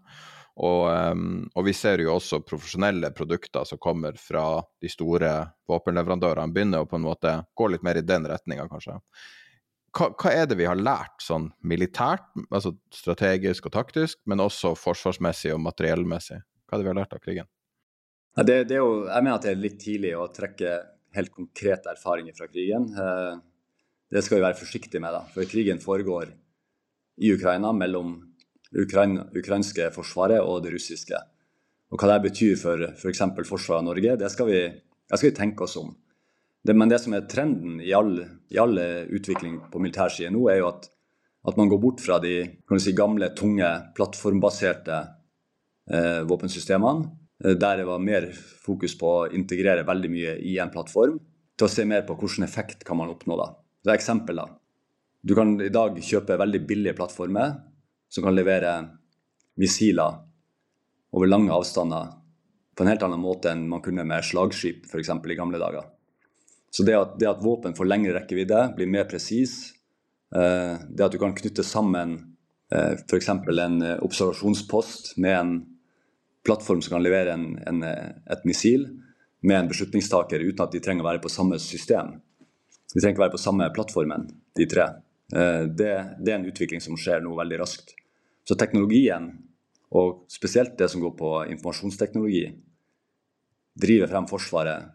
Og, 0.56 0.86
um, 0.88 1.50
og, 1.52 1.66
vi 1.68 1.74
ser 1.76 2.00
jo 2.00 2.14
også 2.14 2.40
profesjonelle 2.48 3.10
produkter 3.16 3.66
som 3.68 3.80
kommer 3.82 4.16
fra 4.20 4.62
de 4.82 4.92
store 4.92 5.32
våpenleverandørene, 5.68 6.54
begynner 6.56 6.86
å 6.86 6.88
på 6.88 6.96
en 6.96 7.04
måte 7.04 7.34
gå 7.60 7.68
litt 7.74 7.84
mer 7.84 8.00
i 8.00 8.06
den 8.08 8.28
retninga, 8.30 8.70
kanskje. 8.72 8.96
Hva, 9.96 10.10
hva, 10.16 10.32
er 10.32 10.48
det 10.48 10.58
vi 10.60 10.68
har 10.68 10.80
lært 10.80 11.24
sånn 11.24 11.50
militært, 11.64 12.28
altså 12.50 12.74
strategisk 12.94 13.68
og 13.68 13.76
taktisk, 13.76 14.22
men 14.28 14.44
også 14.44 14.74
forsvarsmessig 14.80 15.54
og 15.56 15.62
materiellmessig? 15.64 16.40
Hva 16.66 16.76
er 16.76 16.82
det 16.82 16.88
vi 16.88 16.94
har 16.94 17.00
lært 17.02 17.16
av 17.16 17.24
krigen? 17.24 17.52
Ja, 18.36 18.44
det, 18.44 18.58
det 18.72 18.80
jo, 18.80 19.06
jeg 19.08 19.24
mener 19.24 19.38
at 19.38 19.48
det 19.48 19.54
er 19.54 19.62
litt 19.64 19.78
tidlig 19.80 20.16
å 20.20 20.28
trekke 20.36 20.78
helt 21.16 21.32
konkrete 21.32 21.92
erfaringer 21.94 22.36
fra 22.36 22.48
krigen. 22.52 22.90
Eh, 22.92 23.38
det 24.12 24.24
skal 24.24 24.40
vi 24.40 24.44
være 24.44 24.60
forsiktige 24.60 25.04
med, 25.04 25.16
da, 25.16 25.24
for 25.32 25.48
krigen 25.52 25.80
foregår 25.84 26.32
i 27.24 27.32
Ukraina 27.32 27.72
mellom 27.76 28.18
Ukraina, 28.82 29.28
ukrainske 29.36 29.90
forsvaret 29.96 30.44
og 30.44 30.64
det 30.66 30.74
russiske. 30.76 31.20
Og 31.94 32.02
Hva 32.02 32.10
det 32.16 32.30
betyr 32.30 32.56
for 32.60 32.88
f.eks. 32.92 33.22
For 33.38 33.52
forsvaret 33.56 33.84
av 33.84 33.88
Norge, 33.88 34.18
det 34.20 34.32
skal 34.34 34.50
vi, 34.50 34.62
det 34.68 35.20
skal 35.20 35.32
vi 35.32 35.38
tenke 35.38 35.64
oss 35.68 35.78
om. 35.80 35.94
Det, 36.66 36.74
men 36.74 36.90
det 36.90 37.00
som 37.04 37.14
er 37.14 37.28
trenden 37.30 37.78
i 37.84 37.94
all, 37.94 38.18
i 38.50 38.58
all 38.58 38.80
utvikling 39.14 39.60
på 39.72 39.80
militærsiden 39.80 40.34
nå, 40.34 40.48
er 40.50 40.64
jo 40.64 40.72
at, 40.72 40.88
at, 41.46 41.60
man 41.60 41.70
går 41.70 41.82
bort 41.84 42.02
fra 42.02 42.18
de 42.24 42.40
si, 42.82 42.96
gamle, 42.98 43.30
tunge, 43.38 43.70
plattformbaserte 43.96 44.98
eh, 45.94 46.24
våpensystemene 46.26 47.14
Eh, 47.44 47.52
der 47.52 47.78
det 47.78 47.86
var 47.88 48.00
mer 48.00 48.30
fokus 48.66 48.96
på 48.98 49.12
å 49.12 49.28
integrere 49.36 49.86
veldig 49.88 50.12
mye 50.12 50.36
i 50.48 50.58
en 50.62 50.72
plattform, 50.72 51.20
til 51.56 51.68
å 51.68 51.72
se 51.72 51.86
mer 51.88 52.06
på 52.08 52.16
hvilken 52.20 52.48
effekt 52.48 52.84
kan 52.88 52.98
man 52.98 53.12
oppnå. 53.12 53.38
da. 53.38 53.52
Så 53.84 53.94
eksempel 53.94 54.40
da. 54.42 54.48
Du 55.22 55.36
kan 55.36 55.60
i 55.62 55.70
dag 55.70 55.98
kjøpe 55.98 56.38
veldig 56.38 56.62
billige 56.68 56.96
plattformer 56.96 57.56
som 58.10 58.24
kan 58.24 58.36
levere 58.36 58.76
missiler 59.60 60.22
over 61.16 61.30
lange 61.30 61.54
avstander 61.54 62.14
på 62.76 62.84
en 62.84 62.92
helt 62.92 63.04
annen 63.08 63.22
måte 63.24 63.52
enn 63.52 63.68
man 63.72 63.84
kunne 63.84 64.04
med 64.08 64.26
slagskip 64.26 64.88
f.eks. 64.90 65.10
i 65.10 65.38
gamle 65.38 65.60
dager. 65.62 65.86
Så 66.72 66.84
det 66.84 66.98
at, 67.00 67.14
det 67.20 67.30
at, 67.30 67.44
våpen 67.44 67.76
får 67.76 67.88
lengre 67.88 68.18
rekkevidde, 68.18 68.74
blir 68.76 68.90
mer 68.92 69.08
presis, 69.08 69.72
eh, 70.36 70.76
det 70.76 71.06
at 71.06 71.14
du 71.14 71.20
kan 71.22 71.36
knytte 71.38 71.64
sammen 71.64 72.18
eh, 72.74 72.98
f.eks. 73.00 73.30
en 73.32 73.80
observasjonspost 74.04 75.16
med 75.24 75.38
en 75.38 75.56
plattform 76.46 76.84
som 76.84 76.98
kan 76.98 77.06
levere 77.06 77.34
en, 77.34 77.48
en, 77.64 77.82
et 77.84 78.44
missil 78.46 78.90
med 79.46 79.60
en 79.60 79.72
beslutningstaker 79.72 80.44
uten 80.44 80.66
at 80.66 80.76
de 80.76 80.82
trenger 80.84 81.06
å 81.06 81.10
være 81.10 81.24
på 81.24 81.32
samme 81.32 81.58
system. 81.62 82.18
De 82.92 83.00
trenger 83.00 83.16
ikke 83.16 83.24
være 83.24 83.36
på 83.38 83.42
samme 83.42 83.68
plattformen, 83.74 84.28
de 84.58 84.68
tre. 84.70 84.90
Eh, 85.34 85.64
det, 85.66 85.92
det, 86.20 86.32
er 86.32 86.38
en 86.38 86.50
utvikling 86.50 86.84
som 86.84 86.98
skjer 87.00 87.24
nå 87.24 87.34
veldig 87.38 87.60
raskt. 87.62 87.96
Så 88.46 88.58
teknologien, 88.60 89.32
og 89.96 90.26
spesielt 90.30 90.78
det 90.78 90.90
som 90.92 91.02
går 91.02 91.16
på 91.18 91.32
informasjonsteknologi, 91.56 92.46
driver 93.76 94.12
frem 94.12 94.28
Forsvaret 94.30 94.92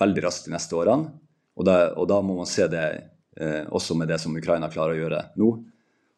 veldig 0.00 0.24
raskt 0.26 0.48
de 0.48 0.54
neste 0.54 0.76
årene. 0.76 1.14
Og 1.54 1.66
da, 1.66 1.78
og 1.94 2.08
da 2.10 2.18
må 2.26 2.36
man 2.40 2.50
se 2.50 2.66
det 2.70 2.86
eh, 3.38 3.62
også 3.70 3.96
med 3.98 4.10
det 4.10 4.18
som 4.22 4.34
Ukraina 4.34 4.70
klarer 4.72 4.96
å 4.96 5.02
gjøre 5.04 5.22
nå 5.38 5.54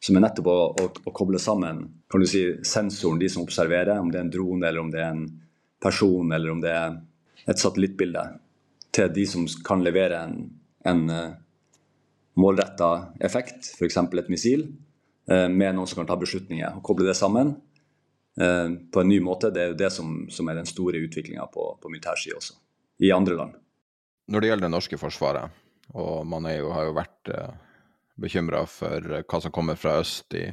som 0.06 0.18
er 0.18 0.26
nettopp 0.26 0.48
å, 0.50 0.56
å, 0.76 0.88
å, 1.08 1.12
koble 1.14 1.38
sammen 1.42 1.82
kan 2.10 2.22
du 2.22 2.28
si, 2.28 2.42
sensoren, 2.66 3.18
de 3.20 3.30
som 3.32 3.44
observerer, 3.46 3.96
om 3.98 4.10
det 4.12 4.20
er 4.20 4.26
en 4.26 4.32
drone, 4.32 4.68
eller 4.68 4.84
om 4.84 4.90
det 4.92 5.00
er 5.02 5.14
en 5.14 5.24
person, 5.82 6.32
eller 6.32 6.52
om 6.52 6.60
det 6.62 6.72
er 6.72 6.98
et 7.46 7.62
satellittbilde, 7.62 8.22
til 8.94 9.10
de 9.12 9.24
som 9.28 9.46
kan 9.66 9.82
levere 9.84 10.20
en, 10.28 10.36
en 10.86 11.02
eh, 11.12 11.34
målretta 12.36 12.90
effekt, 13.24 13.72
f.eks. 13.76 13.98
et 14.02 14.32
missil, 14.32 14.66
uh, 15.30 15.46
med 15.48 15.76
noen 15.76 15.88
som 15.88 16.02
kan 16.02 16.10
ta 16.10 16.18
beslutninger. 16.20 16.78
og 16.78 16.84
Koble 16.86 17.08
det 17.08 17.16
sammen 17.18 17.54
uh, 18.40 18.68
på 18.92 19.02
en 19.02 19.10
ny 19.10 19.20
måte, 19.24 19.52
det 19.54 19.62
er 19.62 19.72
jo 19.72 19.78
det 19.84 19.92
som, 19.94 20.18
som 20.32 20.48
er 20.48 20.60
den 20.60 20.68
store 20.68 21.00
utviklinga 21.06 21.48
på, 21.52 21.68
på 21.82 21.92
militær 21.92 22.20
også, 22.36 22.58
i 23.04 23.12
andre 23.14 23.38
land. 23.38 23.62
når 24.26 24.40
det 24.40 24.48
gjelder 24.48 24.66
det 24.66 24.74
norske 24.74 24.98
forsvaret, 24.98 25.62
og 25.94 26.26
man 26.26 26.48
jo, 26.50 26.70
har 26.74 26.88
jo 26.88 26.96
vært 26.96 27.32
uh, 27.32 27.56
bekymra 28.18 28.64
for 28.66 29.22
hva 29.22 29.40
som 29.42 29.54
kommer 29.54 29.78
fra 29.78 30.00
øst 30.02 30.34
i 30.34 30.46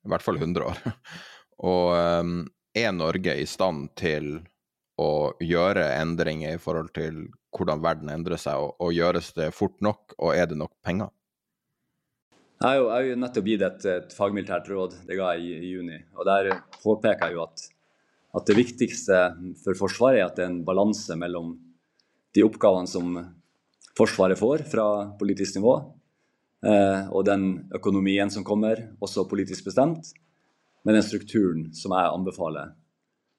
i 0.00 0.08
hvert 0.08 0.24
fall 0.24 0.38
100 0.40 0.64
år, 0.64 0.78
og 1.70 2.46
er 2.72 2.92
Norge 2.96 3.34
i 3.36 3.44
stand 3.44 3.90
til 3.98 4.38
å 5.00 5.32
gjøre 5.44 5.84
endringer 5.98 6.56
i 6.56 6.60
forhold 6.62 6.92
til 6.96 7.26
hvordan 7.54 7.82
verden 7.82 8.10
endrer 8.12 8.40
seg, 8.40 8.60
og, 8.60 8.76
og 8.82 8.92
gjøres 8.94 9.32
det 9.36 9.50
fort 9.56 9.76
nok, 9.84 10.14
og 10.18 10.34
er 10.34 10.50
det 10.50 10.58
nok 10.60 10.72
penger? 10.86 11.10
Jeg 12.60 12.84
har 12.92 13.04
jo, 13.06 13.16
nettopp 13.16 13.46
gitt 13.48 13.62
et, 13.64 13.84
et, 13.88 14.10
fagmilitært 14.12 14.66
råd, 14.68 14.96
det 15.08 15.16
ga 15.16 15.30
jeg 15.34 15.46
i, 15.46 15.52
i, 15.56 15.70
juni. 15.78 15.96
og 16.12 16.26
Der 16.28 16.50
påpeker 16.82 17.30
jeg 17.30 17.38
jo 17.38 17.44
at, 17.46 17.62
at, 18.36 18.44
det 18.50 18.56
viktigste 18.58 19.20
for 19.62 19.78
Forsvaret 19.78 20.20
er 20.20 20.26
at 20.26 20.36
det 20.36 20.44
er 20.44 20.50
en 20.52 20.64
balanse 20.66 21.16
mellom 21.16 21.54
de 22.36 22.44
oppgavene 22.44 22.90
som 22.90 23.16
Forsvaret 23.96 24.38
får 24.38 24.66
fra 24.70 24.84
politisk 25.18 25.56
nivå, 25.56 25.72
eh, 26.68 27.08
og 27.08 27.24
den 27.26 27.48
økonomien 27.74 28.30
som 28.32 28.44
kommer, 28.46 28.84
også 29.00 29.26
politisk 29.28 29.66
bestemt, 29.72 30.12
med 30.84 30.96
den 30.96 31.04
strukturen 31.04 31.66
som 31.76 31.96
jeg 31.96 32.12
anbefaler 32.12 32.76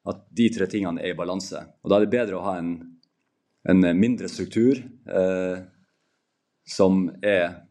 at 0.10 0.24
de 0.34 0.48
tre 0.54 0.68
tingene 0.70 1.02
er 1.02 1.14
i 1.14 1.18
balanse. 1.18 1.62
Og 1.84 1.90
Da 1.90 1.98
er 1.98 2.06
det 2.06 2.14
bedre 2.14 2.40
å 2.40 2.46
ha 2.46 2.58
en, 2.58 2.74
en 3.70 3.84
mindre 3.98 4.30
struktur 4.30 4.80
eh, 4.80 5.60
som 6.68 7.04
er 7.22 7.62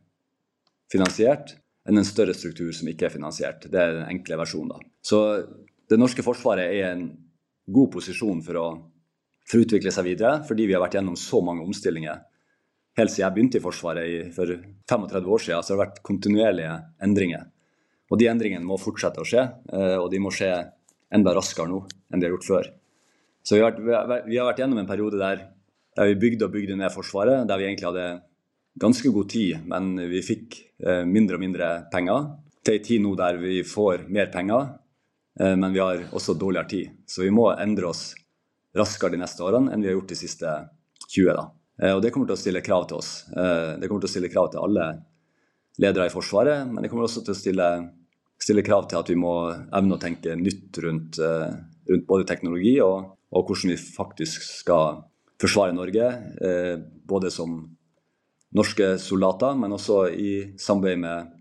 finansiert, 0.90 1.56
enn 1.88 1.98
en 1.98 2.06
større 2.06 2.34
struktur 2.36 2.72
som 2.76 2.88
ikke 2.90 3.08
er 3.08 3.14
finansiert. 3.14 3.66
Det 3.70 3.80
er 3.80 3.96
den 3.98 4.08
enkle 4.10 4.38
versjonen. 4.40 4.74
da. 4.74 4.90
Så 5.02 5.20
det 5.90 5.98
norske 5.98 6.24
forsvaret 6.26 6.68
er 6.68 6.76
i 6.76 6.86
en 6.86 7.04
god 7.70 7.92
posisjon 7.94 8.42
for 8.46 8.58
å, 8.60 8.66
for 9.46 9.58
å, 9.58 9.64
utvikle 9.64 9.92
seg 9.94 10.06
videre, 10.10 10.40
fordi 10.46 10.66
vi 10.68 10.76
har 10.76 10.82
vært 10.82 10.98
gjennom 10.98 11.16
så 11.18 11.40
mange 11.44 11.64
omstillinger. 11.66 12.26
Helt 12.98 13.12
siden 13.12 13.24
jeg 13.24 13.36
begynte 13.36 13.60
i 13.60 13.64
Forsvaret 13.64 14.10
i, 14.10 14.18
for 14.34 14.50
35 14.90 15.30
år 15.34 15.42
siden, 15.44 15.62
så 15.62 15.72
har 15.72 15.78
det 15.78 15.84
vært 15.84 16.02
kontinuerlige 16.06 16.74
endringer. 17.06 17.46
Og 18.10 18.18
de 18.18 18.26
endringene 18.26 18.66
må 18.66 18.78
fortsette 18.82 19.22
å 19.22 19.26
skje, 19.26 19.46
eh, 19.70 19.96
og 19.96 20.10
de 20.10 20.18
må 20.22 20.32
skje 20.34 20.50
enda 21.14 21.34
raskere 21.34 21.70
nå 21.70 21.84
enn 22.10 22.22
de 22.22 22.26
har 22.26 22.34
gjort 22.34 22.48
før. 22.48 22.70
Så 23.46 23.56
vi 23.56 23.62
har 23.62 23.70
vært, 23.70 24.26
vi 24.26 24.38
har 24.38 24.50
vært 24.50 24.60
gjennom 24.62 24.82
en 24.82 24.90
periode 24.90 25.18
der, 25.20 25.46
der 25.96 26.10
vi 26.10 26.20
bygde 26.22 26.46
og 26.46 26.54
bygde 26.54 26.76
ned 26.78 26.92
Forsvaret, 26.94 27.46
der 27.48 27.58
vi 27.58 27.66
egentlig 27.66 27.88
hadde 27.88 28.20
ganske 28.80 29.10
god 29.12 29.28
tid, 29.30 29.58
men 29.66 29.94
vi 30.10 30.22
fikk 30.24 30.56
eh, 30.86 31.02
mindre 31.08 31.38
og 31.38 31.42
mindre 31.42 31.70
penger. 31.92 32.30
Til 32.64 32.76
en 32.76 32.86
tid 32.86 33.02
nå 33.02 33.14
der 33.18 33.40
vi 33.40 33.60
får 33.66 34.06
mer 34.12 34.30
penger, 34.32 34.74
eh, 35.40 35.56
men 35.56 35.74
vi 35.74 35.82
har 35.82 36.06
også 36.14 36.36
dårligere 36.38 36.70
tid. 36.70 36.96
Så 37.06 37.24
vi 37.26 37.34
må 37.34 37.50
endre 37.52 37.90
oss 37.90 38.10
raskere 38.76 39.16
de 39.16 39.22
neste 39.22 39.42
årene 39.42 39.74
enn 39.74 39.82
vi 39.82 39.90
har 39.90 39.98
gjort 39.98 40.12
de 40.12 40.20
siste 40.20 40.56
20. 41.08 41.32
da. 41.34 41.46
Eh, 41.82 41.94
og 41.96 42.02
Det 42.02 42.12
kommer 42.14 42.30
til 42.30 42.38
å 42.38 42.42
stille 42.44 42.64
krav 42.64 42.88
til 42.88 43.00
oss. 43.00 43.12
Det 43.30 43.88
kommer 43.88 44.04
til 44.04 44.10
å 44.10 44.16
stille 44.16 44.32
krav 44.32 44.52
til 44.52 44.62
alle 44.62 44.90
ledere 45.80 46.06
i 46.06 46.12
Forsvaret, 46.12 46.68
men 46.68 46.84
det 46.84 46.90
kommer 46.92 47.08
også 47.08 47.24
til 47.24 47.34
å 47.34 47.40
stille 47.40 47.70
stiller 48.40 48.64
krav 48.64 48.86
til 48.88 48.96
at 48.96 49.08
vi 49.10 49.18
må 49.20 49.34
evne 49.52 49.96
å 49.96 50.00
tenke 50.00 50.32
nytt 50.32 50.78
rundt, 50.80 51.18
rundt 51.20 52.06
både 52.08 52.24
teknologi 52.24 52.78
og, 52.80 53.10
og, 53.28 53.50
hvordan 53.50 53.74
vi 53.74 53.76
faktisk 53.76 54.46
skal 54.46 55.02
forsvare 55.40 55.74
Norge. 55.76 56.06
Eh, 56.40 56.76
både 57.08 57.30
som 57.30 57.62
norske 58.54 58.96
soldater, 58.98 59.54
men 59.54 59.72
også 59.72 60.04
i 60.10 60.32
samarbeid 60.58 61.02
med 61.02 61.34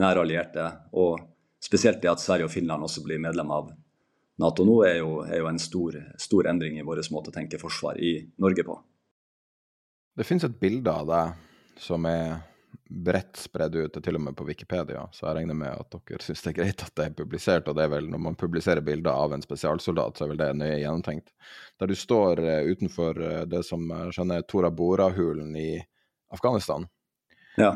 nære 0.00 0.24
allierte. 0.24 0.66
Og 0.92 1.20
spesielt 1.62 2.02
det 2.02 2.12
at 2.12 2.22
Sverige 2.22 2.48
og 2.48 2.54
Finland 2.54 2.84
også 2.84 3.04
blir 3.04 3.22
medlem 3.22 3.52
av 3.54 3.72
Nato 4.40 4.64
nå, 4.64 4.78
er 4.88 5.00
jo, 5.02 5.18
er 5.26 5.42
jo 5.42 5.48
en 5.50 5.60
stor, 5.60 5.96
stor, 6.16 6.46
endring 6.48 6.78
i 6.80 6.84
vår 6.86 7.02
måte 7.12 7.28
å 7.28 7.34
tenke 7.34 7.60
forsvar 7.60 7.98
i 8.00 8.14
Norge 8.40 8.64
på. 8.64 8.78
Det 10.16 10.24
finnes 10.24 10.46
et 10.46 10.56
bilde 10.60 10.92
av 10.92 11.08
deg 11.10 11.80
som 11.80 12.06
er 12.08 12.38
bredt 12.90 13.38
spredd 13.38 13.76
ut, 13.78 13.98
til 14.02 14.18
og 14.18 14.22
med 14.24 14.34
på 14.36 14.44
Wikipedia. 14.48 15.04
Så 15.14 15.28
jeg 15.28 15.36
regner 15.38 15.54
med 15.54 15.70
at 15.70 15.94
dere 15.94 16.24
syns 16.24 16.42
det 16.42 16.50
er 16.50 16.56
greit 16.58 16.82
at 16.82 16.94
det 16.98 17.06
er 17.06 17.14
publisert. 17.20 17.68
Og 17.70 17.78
det 17.78 17.86
er 17.86 17.92
vel 17.92 18.08
når 18.10 18.22
man 18.24 18.38
publiserer 18.38 18.82
bilder 18.84 19.14
av 19.14 19.36
en 19.36 19.44
spesialsoldat, 19.44 20.18
så 20.18 20.26
er 20.26 20.32
vel 20.32 20.40
det 20.42 20.50
nøye 20.58 20.80
gjennomtenkt. 20.80 21.30
Der 21.78 21.90
du 21.90 21.94
står 21.98 22.42
uh, 22.42 22.66
utenfor 22.66 23.22
uh, 23.22 23.44
det 23.46 23.62
som 23.68 23.86
skjønner 24.10 24.42
er 24.42 24.48
Tora 24.50 24.72
Bora-hulen 24.74 25.54
i 25.56 25.70
Afghanistan. 26.34 26.88
Ja. 27.60 27.72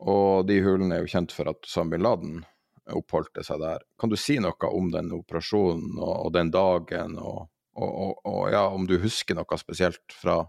Og 0.00 0.46
de 0.48 0.60
hulene 0.64 0.96
er 0.96 1.04
jo 1.04 1.12
kjent 1.12 1.32
for 1.36 1.52
at 1.52 1.64
Sam 1.68 1.92
bin 1.92 2.04
Laden 2.04 2.42
oppholdte 2.90 3.44
seg 3.46 3.60
der. 3.62 3.82
Kan 4.00 4.12
du 4.12 4.18
si 4.20 4.38
noe 4.42 4.70
om 4.70 4.92
den 4.92 5.12
operasjonen 5.16 5.98
og, 5.98 6.14
og 6.26 6.32
den 6.36 6.52
dagen, 6.52 7.16
og, 7.20 7.48
og, 7.80 8.22
og, 8.24 8.40
ja, 8.52 8.64
om 8.68 8.88
du 8.88 8.96
husker 9.00 9.36
noe 9.38 9.60
spesielt 9.60 10.16
fra, 10.16 10.40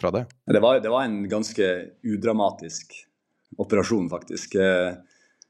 fra 0.00 0.12
det? 0.14 0.24
Det 0.48 0.62
var, 0.64 0.80
det 0.82 0.92
var 0.92 1.06
en 1.06 1.22
ganske 1.30 1.68
udramatisk 2.04 2.96
operasjon, 3.62 4.08
faktisk. 4.10 4.54
Eh, 4.60 4.94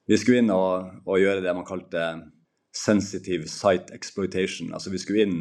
vi 0.06 0.18
skulle 0.20 0.42
inn 0.42 0.52
og, 0.54 0.90
og, 1.04 1.18
gjøre 1.20 1.42
det 1.44 1.54
man 1.56 1.66
kalte 1.66 2.06
sensitive 2.76 3.48
site 3.50 3.94
exploitation. 3.96 4.72
Altså 4.76 4.92
vi 4.92 5.00
skulle 5.02 5.26
inn 5.26 5.38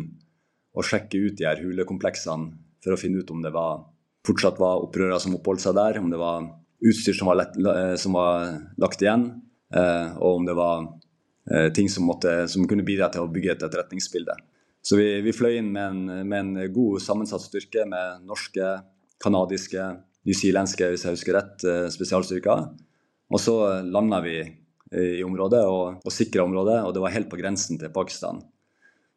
og 0.75 0.87
sjekke 0.87 1.19
ut 1.21 1.37
de 1.39 1.47
her 1.47 1.61
hulekompleksene 1.63 2.53
for 2.83 2.95
å 2.95 2.99
finne 2.99 3.21
ut 3.21 3.31
om 3.33 3.43
det 3.43 3.53
var, 3.55 3.85
fortsatt 4.27 4.59
var 4.61 4.83
opprørere 4.83 5.21
som 5.21 5.35
oppholdt 5.37 5.63
seg 5.63 5.77
der, 5.77 5.99
om 6.01 6.09
det 6.11 6.19
var 6.21 6.49
utstyr 6.85 7.15
som 7.17 7.29
var, 7.31 7.39
lett, 7.43 7.55
eh, 7.57 7.95
som 8.01 8.17
var 8.17 8.49
lagt 8.81 9.03
igjen, 9.03 9.29
eh, 9.73 10.17
og 10.17 10.41
om 10.41 10.49
det 10.49 10.57
var 10.59 10.91
ting 11.77 11.85
som, 11.93 12.07
måtte, 12.09 12.31
som, 12.49 12.63
kunne 12.65 12.81
bidra 12.81 13.05
til 13.13 13.21
å 13.21 13.29
bygge 13.29 13.51
et 13.53 13.63
etterretningsbilde. 13.67 14.33
Så 14.81 14.97
vi, 14.97 15.05
vi 15.21 15.33
fløy 15.33 15.59
inn 15.59 15.67
med 15.75 15.83
en, 15.91 16.23
med 16.25 16.39
en 16.39 16.71
god 16.73 17.03
sammensatt 17.05 17.43
styrke 17.43 17.83
med 17.85 18.23
norske, 18.25 18.71
kanadiske, 19.21 19.83
newzealandske, 20.25 20.89
hvis 20.91 21.05
jeg 21.05 21.17
husker 21.17 21.37
rett, 21.37 21.65
eh, 21.69 21.87
spesialstyrker. 21.93 22.67
Og 23.33 23.41
så 23.41 23.55
landa 23.85 24.21
vi 24.25 24.37
i 24.95 25.23
området 25.25 25.63
og, 25.65 26.03
og 26.05 26.13
sikra 26.13 26.43
området, 26.45 26.77
og 26.85 26.93
det 26.93 27.01
var 27.01 27.11
helt 27.11 27.27
på 27.27 27.39
grensen 27.39 27.79
til 27.81 27.89
Pakistan. 27.91 28.37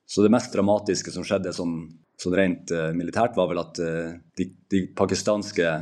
Så 0.09 0.25
det 0.25 0.33
mest 0.33 0.55
dramatiske 0.55 1.13
som 1.13 1.27
skjedde 1.29 1.53
sånn, 1.55 1.75
sånn 2.19 2.35
rent 2.35 2.73
uh, 2.73 2.89
militært, 2.97 3.37
var 3.37 3.51
vel 3.51 3.61
at 3.61 3.77
de, 3.77 4.47
de, 4.73 4.81
pakistanske 4.97 5.75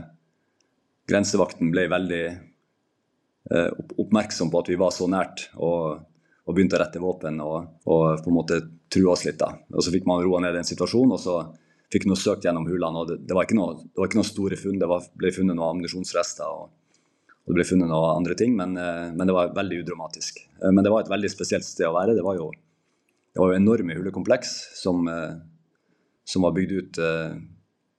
grensevakten 1.07 1.71
ble 1.71 1.87
veldig 1.93 2.25
oppmerksom 4.03 4.51
på 4.51 4.59
at 4.59 4.73
vi 4.73 4.81
var 4.81 4.91
så 4.91 5.07
nært, 5.07 5.47
og, 5.63 6.03
og 6.47 6.55
begynte 6.59 6.75
å 6.79 6.83
rette 6.83 7.03
våpen 7.03 7.39
og, 7.45 7.79
og, 7.87 8.25
på 8.25 8.33
en 8.33 8.37
måte 8.37 8.59
true 8.93 9.13
oss 9.13 9.25
litt. 9.27 9.39
da. 9.39 9.53
Og 9.71 9.87
Så 9.87 9.95
fikk 9.95 10.07
man 10.11 10.23
roa 10.25 10.43
ned 10.43 10.59
den 10.59 10.67
situasjonen, 10.67 11.15
og 11.17 11.23
så 11.23 11.39
fikk 11.93 12.07
noe 12.09 12.19
søkt 12.19 12.47
gjennom 12.47 12.67
hulene. 12.69 13.03
og 13.03 13.11
Det, 13.11 13.21
det, 13.29 13.37
var, 13.37 13.49
noe, 13.57 13.79
det 13.85 14.01
var 14.01 14.11
ikke 14.11 14.21
noe 14.21 14.29
store 14.29 14.59
funn. 14.59 14.79
Det 14.83 14.91
var, 14.91 15.07
ble 15.19 15.33
funnet 15.35 15.57
noen 15.57 15.77
ammunisjonsrester 15.77 16.47
og, 16.51 16.71
og, 17.37 17.49
det 17.51 17.59
ble 17.61 17.69
funnet 17.69 17.91
noen 17.91 18.21
andre 18.21 18.37
ting, 18.39 18.55
men, 18.59 18.77
eh, 18.81 19.09
men, 19.13 19.27
det 19.29 19.37
var 19.37 19.55
veldig 19.57 19.83
udramatisk. 19.85 20.43
Eh, 20.61 20.71
men 20.73 20.83
det 20.83 20.93
var 20.93 21.05
et 21.05 21.13
veldig 21.13 21.33
spesielt 21.33 21.67
sted 21.67 21.87
å 21.89 21.95
være. 21.97 22.17
Det 22.19 22.25
var 22.27 22.39
jo, 22.41 22.51
det 23.31 23.43
var 23.43 23.53
jo 23.53 23.61
enorme 23.61 23.99
hulekompleks 23.99 24.57
som, 24.81 25.07
eh, 25.11 25.37
som 26.27 26.47
var 26.47 26.57
bygd 26.57 26.73
ut 26.75 26.99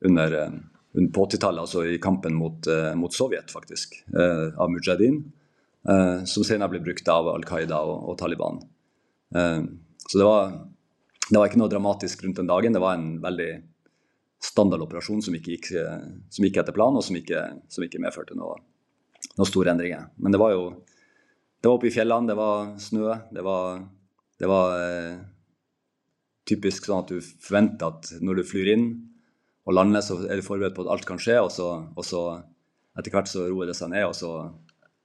under, 0.08 0.34
under 0.98 1.14
på 1.16 1.24
80-tallet, 1.30 1.64
altså 1.64 1.86
i 1.88 2.00
kampen 2.02 2.36
mot, 2.36 2.68
mot 3.00 3.14
Sovjet, 3.16 3.54
faktisk, 3.54 3.96
av 4.12 4.68
Mujahedin. 4.68 5.22
Som 6.28 6.44
senere 6.44 6.74
ble 6.74 6.82
brukt 6.84 7.08
av 7.08 7.30
Al 7.32 7.46
Qaida 7.48 7.80
og, 7.88 8.10
og 8.12 8.18
Taliban. 8.20 8.60
Så 9.32 10.20
det 10.20 10.28
var, 10.28 10.52
det 11.30 11.40
var 11.40 11.48
ikke 11.48 11.62
noe 11.62 11.72
dramatisk 11.72 12.26
rundt 12.26 12.42
den 12.42 12.52
dagen. 12.52 12.76
Det 12.76 12.84
var 12.84 12.98
en 12.98 13.08
veldig 13.24 13.50
standardoperasjon 14.44 15.24
som 15.26 15.36
ikke 15.38 15.56
gikk, 15.56 15.72
som 16.30 16.46
gikk 16.46 16.60
etter 16.62 16.76
planen, 16.76 17.00
og 17.00 17.06
som 17.06 17.18
ikke, 17.18 17.42
som 17.74 17.86
ikke 17.86 18.02
medførte 18.04 18.38
noe, 18.38 18.60
noen 19.34 19.50
store 19.50 19.74
endringer. 19.74 20.12
Men 20.22 20.36
det 20.36 20.42
var 20.42 20.54
jo 20.54 20.68
det 21.58 21.70
var 21.70 21.80
oppe 21.80 21.90
i 21.90 21.94
fjellene, 21.94 22.30
det 22.30 22.38
var 22.38 22.68
snø. 22.80 23.16
Det 23.34 23.44
var, 23.46 23.82
det 24.40 24.50
var 24.50 24.76
eh, 24.78 25.18
typisk 26.48 26.86
sånn 26.86 27.02
at 27.04 27.12
du 27.12 27.18
forventer 27.20 27.90
at 27.90 28.12
når 28.22 28.40
du 28.40 28.48
flyr 28.48 28.74
inn 28.76 28.88
og 29.68 29.76
lander, 29.76 30.04
så 30.06 30.20
er 30.30 30.40
du 30.40 30.46
forberedt 30.46 30.78
på 30.78 30.86
at 30.86 30.94
alt 30.94 31.08
kan 31.10 31.20
skje, 31.20 31.40
og 31.42 31.52
så, 31.52 31.72
og 31.92 32.06
så 32.06 32.22
etter 32.98 33.14
hvert 33.14 33.30
så 33.30 33.48
roer 33.50 33.72
det 33.72 33.76
seg 33.78 33.92
ned, 33.92 34.06
og 34.08 34.16
så, 34.16 34.32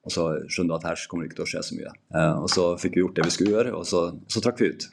og 0.07 0.15
så 0.15 0.29
skjønner 0.47 0.75
du 0.75 0.77
at 0.79 0.87
her 0.91 1.07
kommer 1.11 1.25
det 1.25 1.33
ikke 1.33 1.41
til 1.41 1.49
å 1.49 1.51
skje 1.55 1.65
så 1.67 1.79
mye. 1.79 1.95
Eh, 2.15 2.35
og 2.45 2.49
så 2.53 2.67
fikk 2.81 2.99
vi 2.99 3.07
gjort 3.07 3.19
det 3.19 3.27
vi 3.27 3.35
skulle 3.35 3.57
gjøre, 3.57 3.75
og 3.81 3.89
så, 3.89 4.05
så 4.31 4.45
trakk 4.45 4.63
vi 4.63 4.73
ut. 4.75 4.89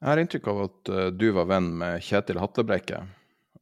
Jeg 0.00 0.08
har 0.08 0.22
inntrykk 0.22 0.46
av 0.48 0.62
at 0.64 0.90
uh, 0.94 1.06
du 1.12 1.26
var 1.36 1.50
venn 1.50 1.74
med 1.82 2.00
Kjetil 2.06 2.40
Hatlebrekke. 2.40 3.02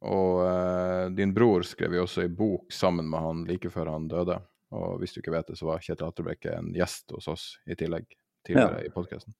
Og 0.07 0.39
uh, 0.45 1.09
din 1.11 1.33
bror 1.35 1.65
skrev 1.67 1.97
jo 1.97 2.05
også 2.05 2.23
ei 2.23 2.31
bok 2.31 2.71
sammen 2.71 3.09
med 3.11 3.23
han 3.23 3.43
like 3.49 3.71
før 3.73 3.91
han 3.91 4.07
døde. 4.11 4.37
Og 4.75 4.99
hvis 5.01 5.15
du 5.15 5.19
ikke 5.19 5.33
vet 5.33 5.49
det, 5.49 5.57
så 5.59 5.67
var 5.67 5.83
Kjetil 5.83 6.07
Hatrebrekke 6.07 6.53
en 6.55 6.71
gjest 6.75 7.11
hos 7.15 7.27
oss 7.31 7.45
i 7.67 7.75
tillegg 7.75 8.05
tidligere 8.47 8.83
ja. 8.83 8.87
i 8.87 8.93
podkasten. 8.93 9.35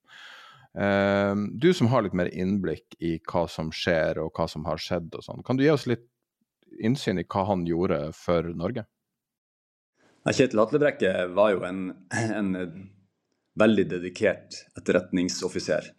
Uh, 0.76 0.84
eh, 0.84 1.34
du 1.62 1.72
som 1.74 1.89
har 1.93 2.03
litt 2.05 2.18
mer 2.18 2.32
innblikk 2.34 2.97
i 2.99 3.16
hva 3.30 3.45
som 3.49 3.72
skjer 3.74 4.20
og 4.24 4.34
hva 4.36 4.49
som 4.51 4.68
har 4.68 4.82
skjedd 4.82 5.14
og 5.16 5.26
sånn, 5.26 5.43
kan 5.45 5.57
du 5.57 5.64
gi 5.64 5.72
oss 5.74 5.88
litt 5.89 6.05
innsyn 6.80 7.22
i 7.22 7.26
hva 7.30 7.45
han 7.49 7.66
gjorde 7.68 8.10
for 8.18 8.51
Norge? 8.57 8.86
Ja, 10.26 10.36
Kjetil 10.36 10.62
Atlebrekke 10.62 11.14
var 11.34 11.53
jo 11.55 11.64
en, 11.66 11.86
en 12.12 12.51
veldig 13.60 13.88
dedikert 13.95 14.60
etterretningsoffiser. 14.78 15.93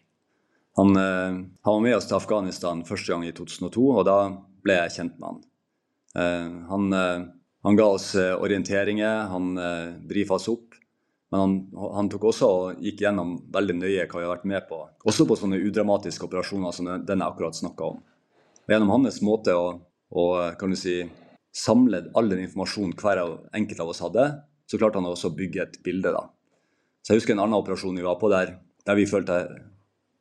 Han, 0.78 0.94
uh, 0.96 1.40
han, 1.40 1.72
var 1.72 1.82
med 1.82 1.96
oss 1.96 2.06
til 2.10 2.18
Afghanistan 2.20 2.84
første 2.86 3.14
gang 3.14 3.26
i 3.26 3.34
2002, 3.34 3.88
og 3.90 4.04
da 4.06 4.18
ble 4.64 4.76
jeg 4.78 4.96
kjent 4.96 5.20
med 5.20 5.28
han. 5.30 5.40
Han, 6.70 6.92
han, 7.62 7.76
ga 7.78 7.86
oss 7.86 8.12
orienteringer, 8.18 9.28
han 9.30 9.52
brifa 10.10 10.36
oss 10.36 10.48
opp. 10.50 10.74
Men 11.30 11.40
han, 11.40 11.52
han, 11.94 12.08
tok 12.10 12.24
også 12.32 12.48
og 12.50 12.82
gikk 12.82 13.04
gjennom 13.04 13.36
veldig 13.54 13.76
nøye 13.78 14.06
hva 14.10 14.18
vi 14.18 14.26
har 14.26 14.32
vært 14.32 14.48
med 14.50 14.66
på. 14.66 14.80
Også 15.06 15.26
på 15.28 15.38
sånne 15.38 15.60
udramatiske 15.62 16.26
operasjoner 16.26 16.74
som 16.74 16.88
den 16.90 17.22
jeg 17.22 17.26
akkurat 17.26 17.58
snakka 17.58 17.92
om. 17.92 18.00
Og 18.66 18.74
gjennom 18.74 18.90
hans 18.96 19.20
måte 19.26 19.54
å, 19.54 19.68
å 20.10 20.24
kan 20.58 20.74
du 20.74 20.78
si, 20.78 21.04
samle 21.54 22.04
all 22.18 22.30
den 22.30 22.42
informasjonen 22.44 22.96
hver 22.98 23.22
enkelt 23.56 23.82
av 23.82 23.92
oss 23.92 24.02
hadde, 24.02 24.26
så 24.70 24.78
klarte 24.78 24.98
han 24.98 25.08
også 25.10 25.30
å 25.30 25.36
bygge 25.38 25.64
et 25.64 25.78
bilde. 25.86 26.12
da. 26.14 26.26
Så 27.02 27.14
Jeg 27.14 27.22
husker 27.22 27.34
en 27.34 27.44
annen 27.44 27.58
operasjon 27.58 27.96
vi 27.98 28.06
var 28.06 28.18
på 28.20 28.30
der, 28.30 28.56
der 28.86 28.98
vi 28.98 29.08
følte, 29.10 29.40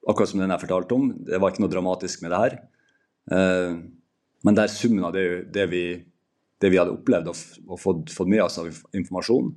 akkurat 0.10 0.32
som 0.32 0.42
den 0.42 0.54
jeg 0.54 0.64
fortalte 0.64 0.96
om, 0.96 1.10
det 1.26 1.42
var 1.42 1.52
ikke 1.52 1.66
noe 1.66 1.74
dramatisk 1.74 2.22
med 2.24 2.34
det 2.34 2.40
her. 2.44 2.56
Eh, 3.34 3.74
men 4.46 4.56
der 4.56 4.72
summen 4.72 5.04
av 5.04 5.14
det, 5.14 5.52
det, 5.54 5.66
vi, 5.72 5.84
det 6.62 6.72
vi, 6.72 6.80
hadde 6.80 6.96
opplevd 6.96 7.32
og, 7.32 7.42
og 7.68 7.82
fått, 7.82 8.14
fått, 8.16 8.32
med 8.32 8.44
oss 8.46 8.60
av 8.62 8.70
informasjon, 8.96 9.52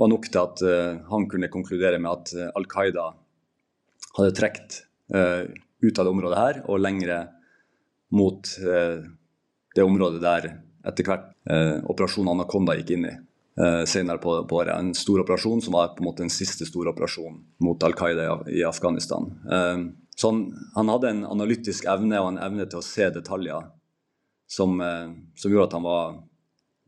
var 0.00 0.10
nok 0.10 0.28
til 0.28 0.40
at 0.42 0.62
uh, 0.64 1.02
han 1.10 1.28
kunne 1.30 1.50
konkludere 1.52 2.00
med 2.02 2.10
at 2.10 2.32
uh, 2.36 2.48
Al 2.58 2.66
Qaida 2.70 3.10
hadde 4.16 4.34
trukket 4.36 4.82
uh, 5.14 5.44
ut 5.82 5.98
av 5.98 6.06
det 6.06 6.12
området 6.12 6.40
her 6.40 6.60
og 6.66 6.80
lengre 6.82 7.24
mot 8.12 8.44
det 8.52 9.84
området 9.86 10.18
der 10.20 10.46
etter 10.84 11.06
hvert 11.08 11.30
operasjonen 11.88 12.34
Anaconda 12.34 12.74
gikk 12.76 12.90
inn 12.92 13.06
i 13.08 13.12
senere 13.88 14.20
på, 14.20 14.34
på, 14.44 14.58
året. 14.60 14.74
En 14.76 14.90
stor 14.92 15.22
operasjon 15.22 15.62
som 15.64 15.72
var 15.72 15.94
på 15.96 16.04
en 16.04 16.08
måte 16.10 16.20
den 16.20 16.30
siste 16.30 16.68
store 16.68 16.92
operasjonen 16.92 17.40
mot 17.64 17.86
Al 17.88 17.96
Qaida 17.96 18.26
i, 18.26 18.58
i 18.60 18.66
Afghanistan. 18.68 19.30
så 20.12 20.28
han, 20.28 20.42
han, 20.76 20.92
hadde 20.92 21.14
en 21.14 21.24
analytisk 21.24 21.88
evne 21.88 22.20
og 22.20 22.34
en 22.34 22.42
evne 22.44 22.68
til 22.68 22.82
å 22.82 22.84
se 22.84 23.08
detaljer 23.16 23.72
som, 24.52 24.76
som 25.38 25.52
gjorde 25.52 25.70
at 25.70 25.76
han 25.78 25.86
var 25.86 26.16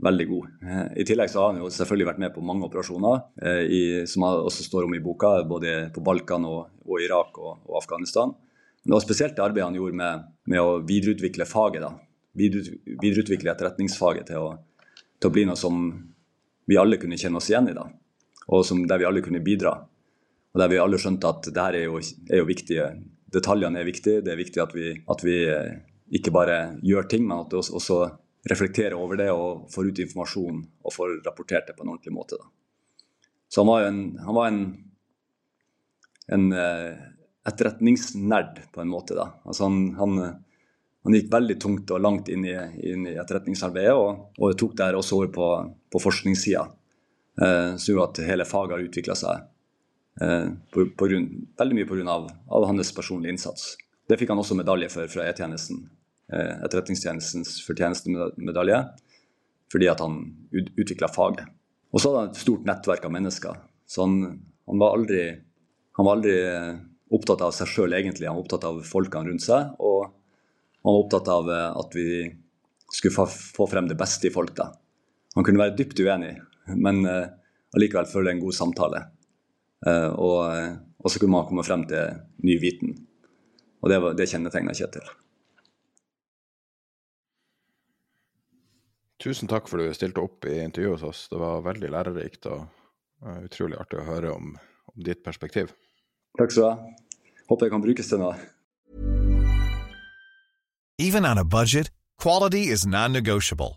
veldig 0.05 0.29
god. 0.29 0.49
Eh, 0.63 0.87
I 1.01 1.05
tillegg 1.05 1.31
så 1.31 1.41
har 1.41 1.53
han 1.53 1.63
jo 1.63 1.71
selvfølgelig 1.73 2.09
vært 2.09 2.23
med 2.23 2.35
på 2.35 2.45
mange 2.45 2.67
operasjoner, 2.69 3.21
eh, 3.43 3.63
i, 3.65 3.83
som 4.11 4.27
også 4.27 4.67
står 4.67 4.89
om 4.89 4.97
i 4.97 5.03
boka, 5.03 5.37
både 5.49 5.77
på 5.95 6.03
Balkan 6.05 6.47
og, 6.49 6.67
og 6.85 7.03
Irak 7.03 7.39
og, 7.39 7.63
og, 7.65 7.77
Afghanistan. 7.81 8.35
Men 8.83 8.93
det 8.93 8.97
var 8.99 9.07
spesielt 9.07 9.37
det 9.37 9.45
arbeidet 9.45 9.69
han 9.71 9.79
gjorde 9.79 10.01
med, 10.01 10.27
med 10.51 10.61
å 10.61 10.79
videreutvikle 10.85 11.47
faget. 11.49 11.87
da. 11.87 11.95
videreutvikle 12.35 13.55
etterretningsfaget 13.55 14.29
til 14.33 14.43
å, 14.43 14.51
til 15.19 15.31
å, 15.31 15.33
bli 15.33 15.47
noe 15.49 15.57
som 15.57 15.87
vi 16.69 16.77
alle 16.81 16.99
kunne 17.01 17.19
kjenne 17.21 17.41
oss 17.41 17.49
igjen 17.53 17.71
i. 17.71 17.77
da. 17.77 17.89
Og 18.53 18.65
som, 18.67 18.85
der 18.89 19.01
vi 19.01 19.09
alle 19.09 19.25
kunne 19.25 19.41
bidra. 19.45 19.79
Og 20.53 20.61
der 20.61 20.71
vi 20.71 20.83
alle 20.83 21.01
skjønte 21.01 21.31
at 21.31 21.49
det 21.49 21.65
her 21.65 21.79
er 21.79 21.89
jo, 21.89 22.01
er 22.31 22.43
jo 22.43 22.49
viktige 22.51 22.95
Detaljene 23.35 23.81
er 23.81 23.87
viktige. 23.89 24.21
Det 24.23 24.31
er 24.31 24.39
viktig 24.39 24.61
at 24.63 24.75
vi, 24.77 24.91
at 25.11 25.23
vi 25.27 25.33
eh, 25.51 25.73
ikke 26.13 26.33
bare 26.35 26.59
gjør 26.85 27.09
ting, 27.09 27.25
men 27.27 27.45
at 27.45 27.51
du 27.53 27.59
også, 27.61 28.03
reflekterer 28.45 28.93
reflektere 28.93 28.97
over 29.01 29.17
det 29.17 29.31
og 29.33 29.71
får 29.73 29.87
ut 29.89 30.01
informasjon 30.05 30.59
og 30.85 30.93
får 30.93 31.15
rapportert 31.25 31.71
det 31.71 31.77
på 31.79 31.85
en 31.85 31.95
ordentlig 31.95 32.13
måte. 32.13 32.37
Da. 32.37 32.51
Så 33.49 33.63
han 33.63 33.71
var 33.71 33.81
jo 33.81 33.89
en, 33.89 34.01
han 34.21 34.37
var 34.37 34.49
en, 34.51 34.59
en 36.37 36.45
uh, 36.53 36.91
etterretningsnerd 37.49 38.61
på 38.73 38.83
en 38.83 38.91
måte. 38.93 39.17
da. 39.17 39.31
Altså 39.45 39.65
han, 39.65 39.95
han, 39.97 40.19
han, 41.05 41.17
gikk 41.17 41.33
veldig 41.33 41.57
tungt 41.63 41.95
og 41.95 42.03
langt 42.05 42.29
inn 42.29 42.45
i, 42.45 42.55
inn 42.85 43.09
i 43.09 43.17
etterretningsarbeidet, 43.17 43.97
og, 43.97 44.37
og 44.37 44.57
tok 44.61 44.77
det 44.81 44.93
også 44.99 45.21
over 45.21 45.33
på, 45.33 45.49
på 45.93 46.05
forskningssida. 46.05 46.67
eh, 47.43 47.77
som 47.77 47.95
gjorde 47.95 48.11
at 48.11 48.27
hele 48.29 48.45
faget 48.49 48.77
har 48.77 48.85
utvikla 48.85 49.17
seg 49.19 49.41
eh, 50.21 50.51
på, 50.71 50.89
på 50.99 51.09
grunn, 51.11 51.31
veldig 51.59 51.79
mye 51.81 51.89
pga. 51.89 52.19
Av 52.51 52.69
hans 52.69 52.93
personlige 52.97 53.37
innsats. 53.37 53.75
Det 54.09 54.19
fikk 54.21 54.35
han 54.35 54.41
også 54.41 54.57
medalje 54.59 54.91
for 54.93 55.09
fra 55.11 55.27
E-tjenesten 55.29 55.85
Eh, 56.33 56.55
Etterretningstjenestens 56.65 57.59
fortjenestemedalje 57.67 58.79
fordi 59.73 59.89
at 59.91 60.01
han 60.01 60.21
utvikla 60.55 61.11
faget. 61.13 61.49
Og 61.93 62.01
så 62.01 62.11
hadde 62.11 62.21
han 62.23 62.31
et 62.31 62.41
stort 62.41 62.67
nettverk 62.69 63.05
av 63.05 63.13
mennesker. 63.13 63.57
Så 63.91 64.05
han, 64.05 64.15
han, 64.69 64.79
var, 64.81 64.95
aldri, 64.97 65.25
han 65.99 66.07
var 66.07 66.19
aldri 66.19 66.35
eh, 66.47 66.71
opptatt 67.15 67.43
av 67.43 67.53
seg 67.57 67.71
sjøl, 67.73 67.97
egentlig. 67.97 68.29
Han 68.29 68.39
var 68.39 68.45
opptatt 68.45 68.67
av 68.69 68.79
folkene 68.87 69.33
rundt 69.33 69.45
seg. 69.45 69.75
Og 69.83 70.07
han 70.07 70.89
var 70.89 71.01
opptatt 71.01 71.31
av 71.35 71.51
eh, 71.51 71.81
at 71.83 71.99
vi 71.99 72.07
skulle 72.95 73.27
få, 73.27 73.67
frem 73.67 73.91
det 73.91 73.99
beste 73.99 74.31
i 74.31 74.35
folk. 74.35 74.55
da. 74.57 74.71
Han 75.35 75.47
kunne 75.47 75.65
være 75.65 75.75
dypt 75.81 75.99
uenig, 75.99 76.37
men 76.79 77.03
allikevel 77.09 78.07
føle 78.07 78.31
en 78.31 78.43
god 78.45 78.55
samtale. 78.55 79.01
og, 79.83 80.39
og, 81.03 81.09
så 81.11 81.19
kunne 81.19 81.35
man 81.35 81.49
komme 81.49 81.65
frem 81.67 81.83
til 81.91 82.21
ny 82.47 82.55
viten. 82.63 82.95
Og 83.85 83.91
det, 83.93 84.01
var, 84.01 84.15
det 84.17 84.27
kjennetegna 84.31 84.73
Kjetil. 84.73 85.05
Tusen 89.21 89.49
takk 89.49 89.69
for 89.69 89.81
at 89.81 89.93
du 89.93 89.97
stilte 89.97 90.25
opp 90.25 90.49
i 90.49 90.57
intervjuet 90.65 91.03
hos 91.03 91.05
oss. 91.11 91.21
Det 91.29 91.41
var 91.41 91.65
veldig 91.65 91.91
lærerikt 91.93 92.49
og 92.49 92.65
uh, 92.65 93.39
utrolig 93.45 93.77
artig 93.81 94.01
å 94.01 94.07
høre 94.09 94.33
om, 94.33 94.55
om 94.93 95.05
ditt 95.05 95.21
perspektiv. 95.25 95.77
Takk 96.41 96.53
skal 96.53 96.65
du 96.65 96.69
ha. 96.71 96.75
Håper 97.53 97.69
jeg 97.69 97.75
kan 97.77 97.85
brukes 97.85 98.09
til 98.09 98.25
noe. 98.25 98.35
Even 100.99 101.29
on 101.29 101.39
a 101.39 101.45
budget, 101.45 101.91
quality 102.17 102.71
is 102.73 102.87
non-negotiable. 102.87 103.77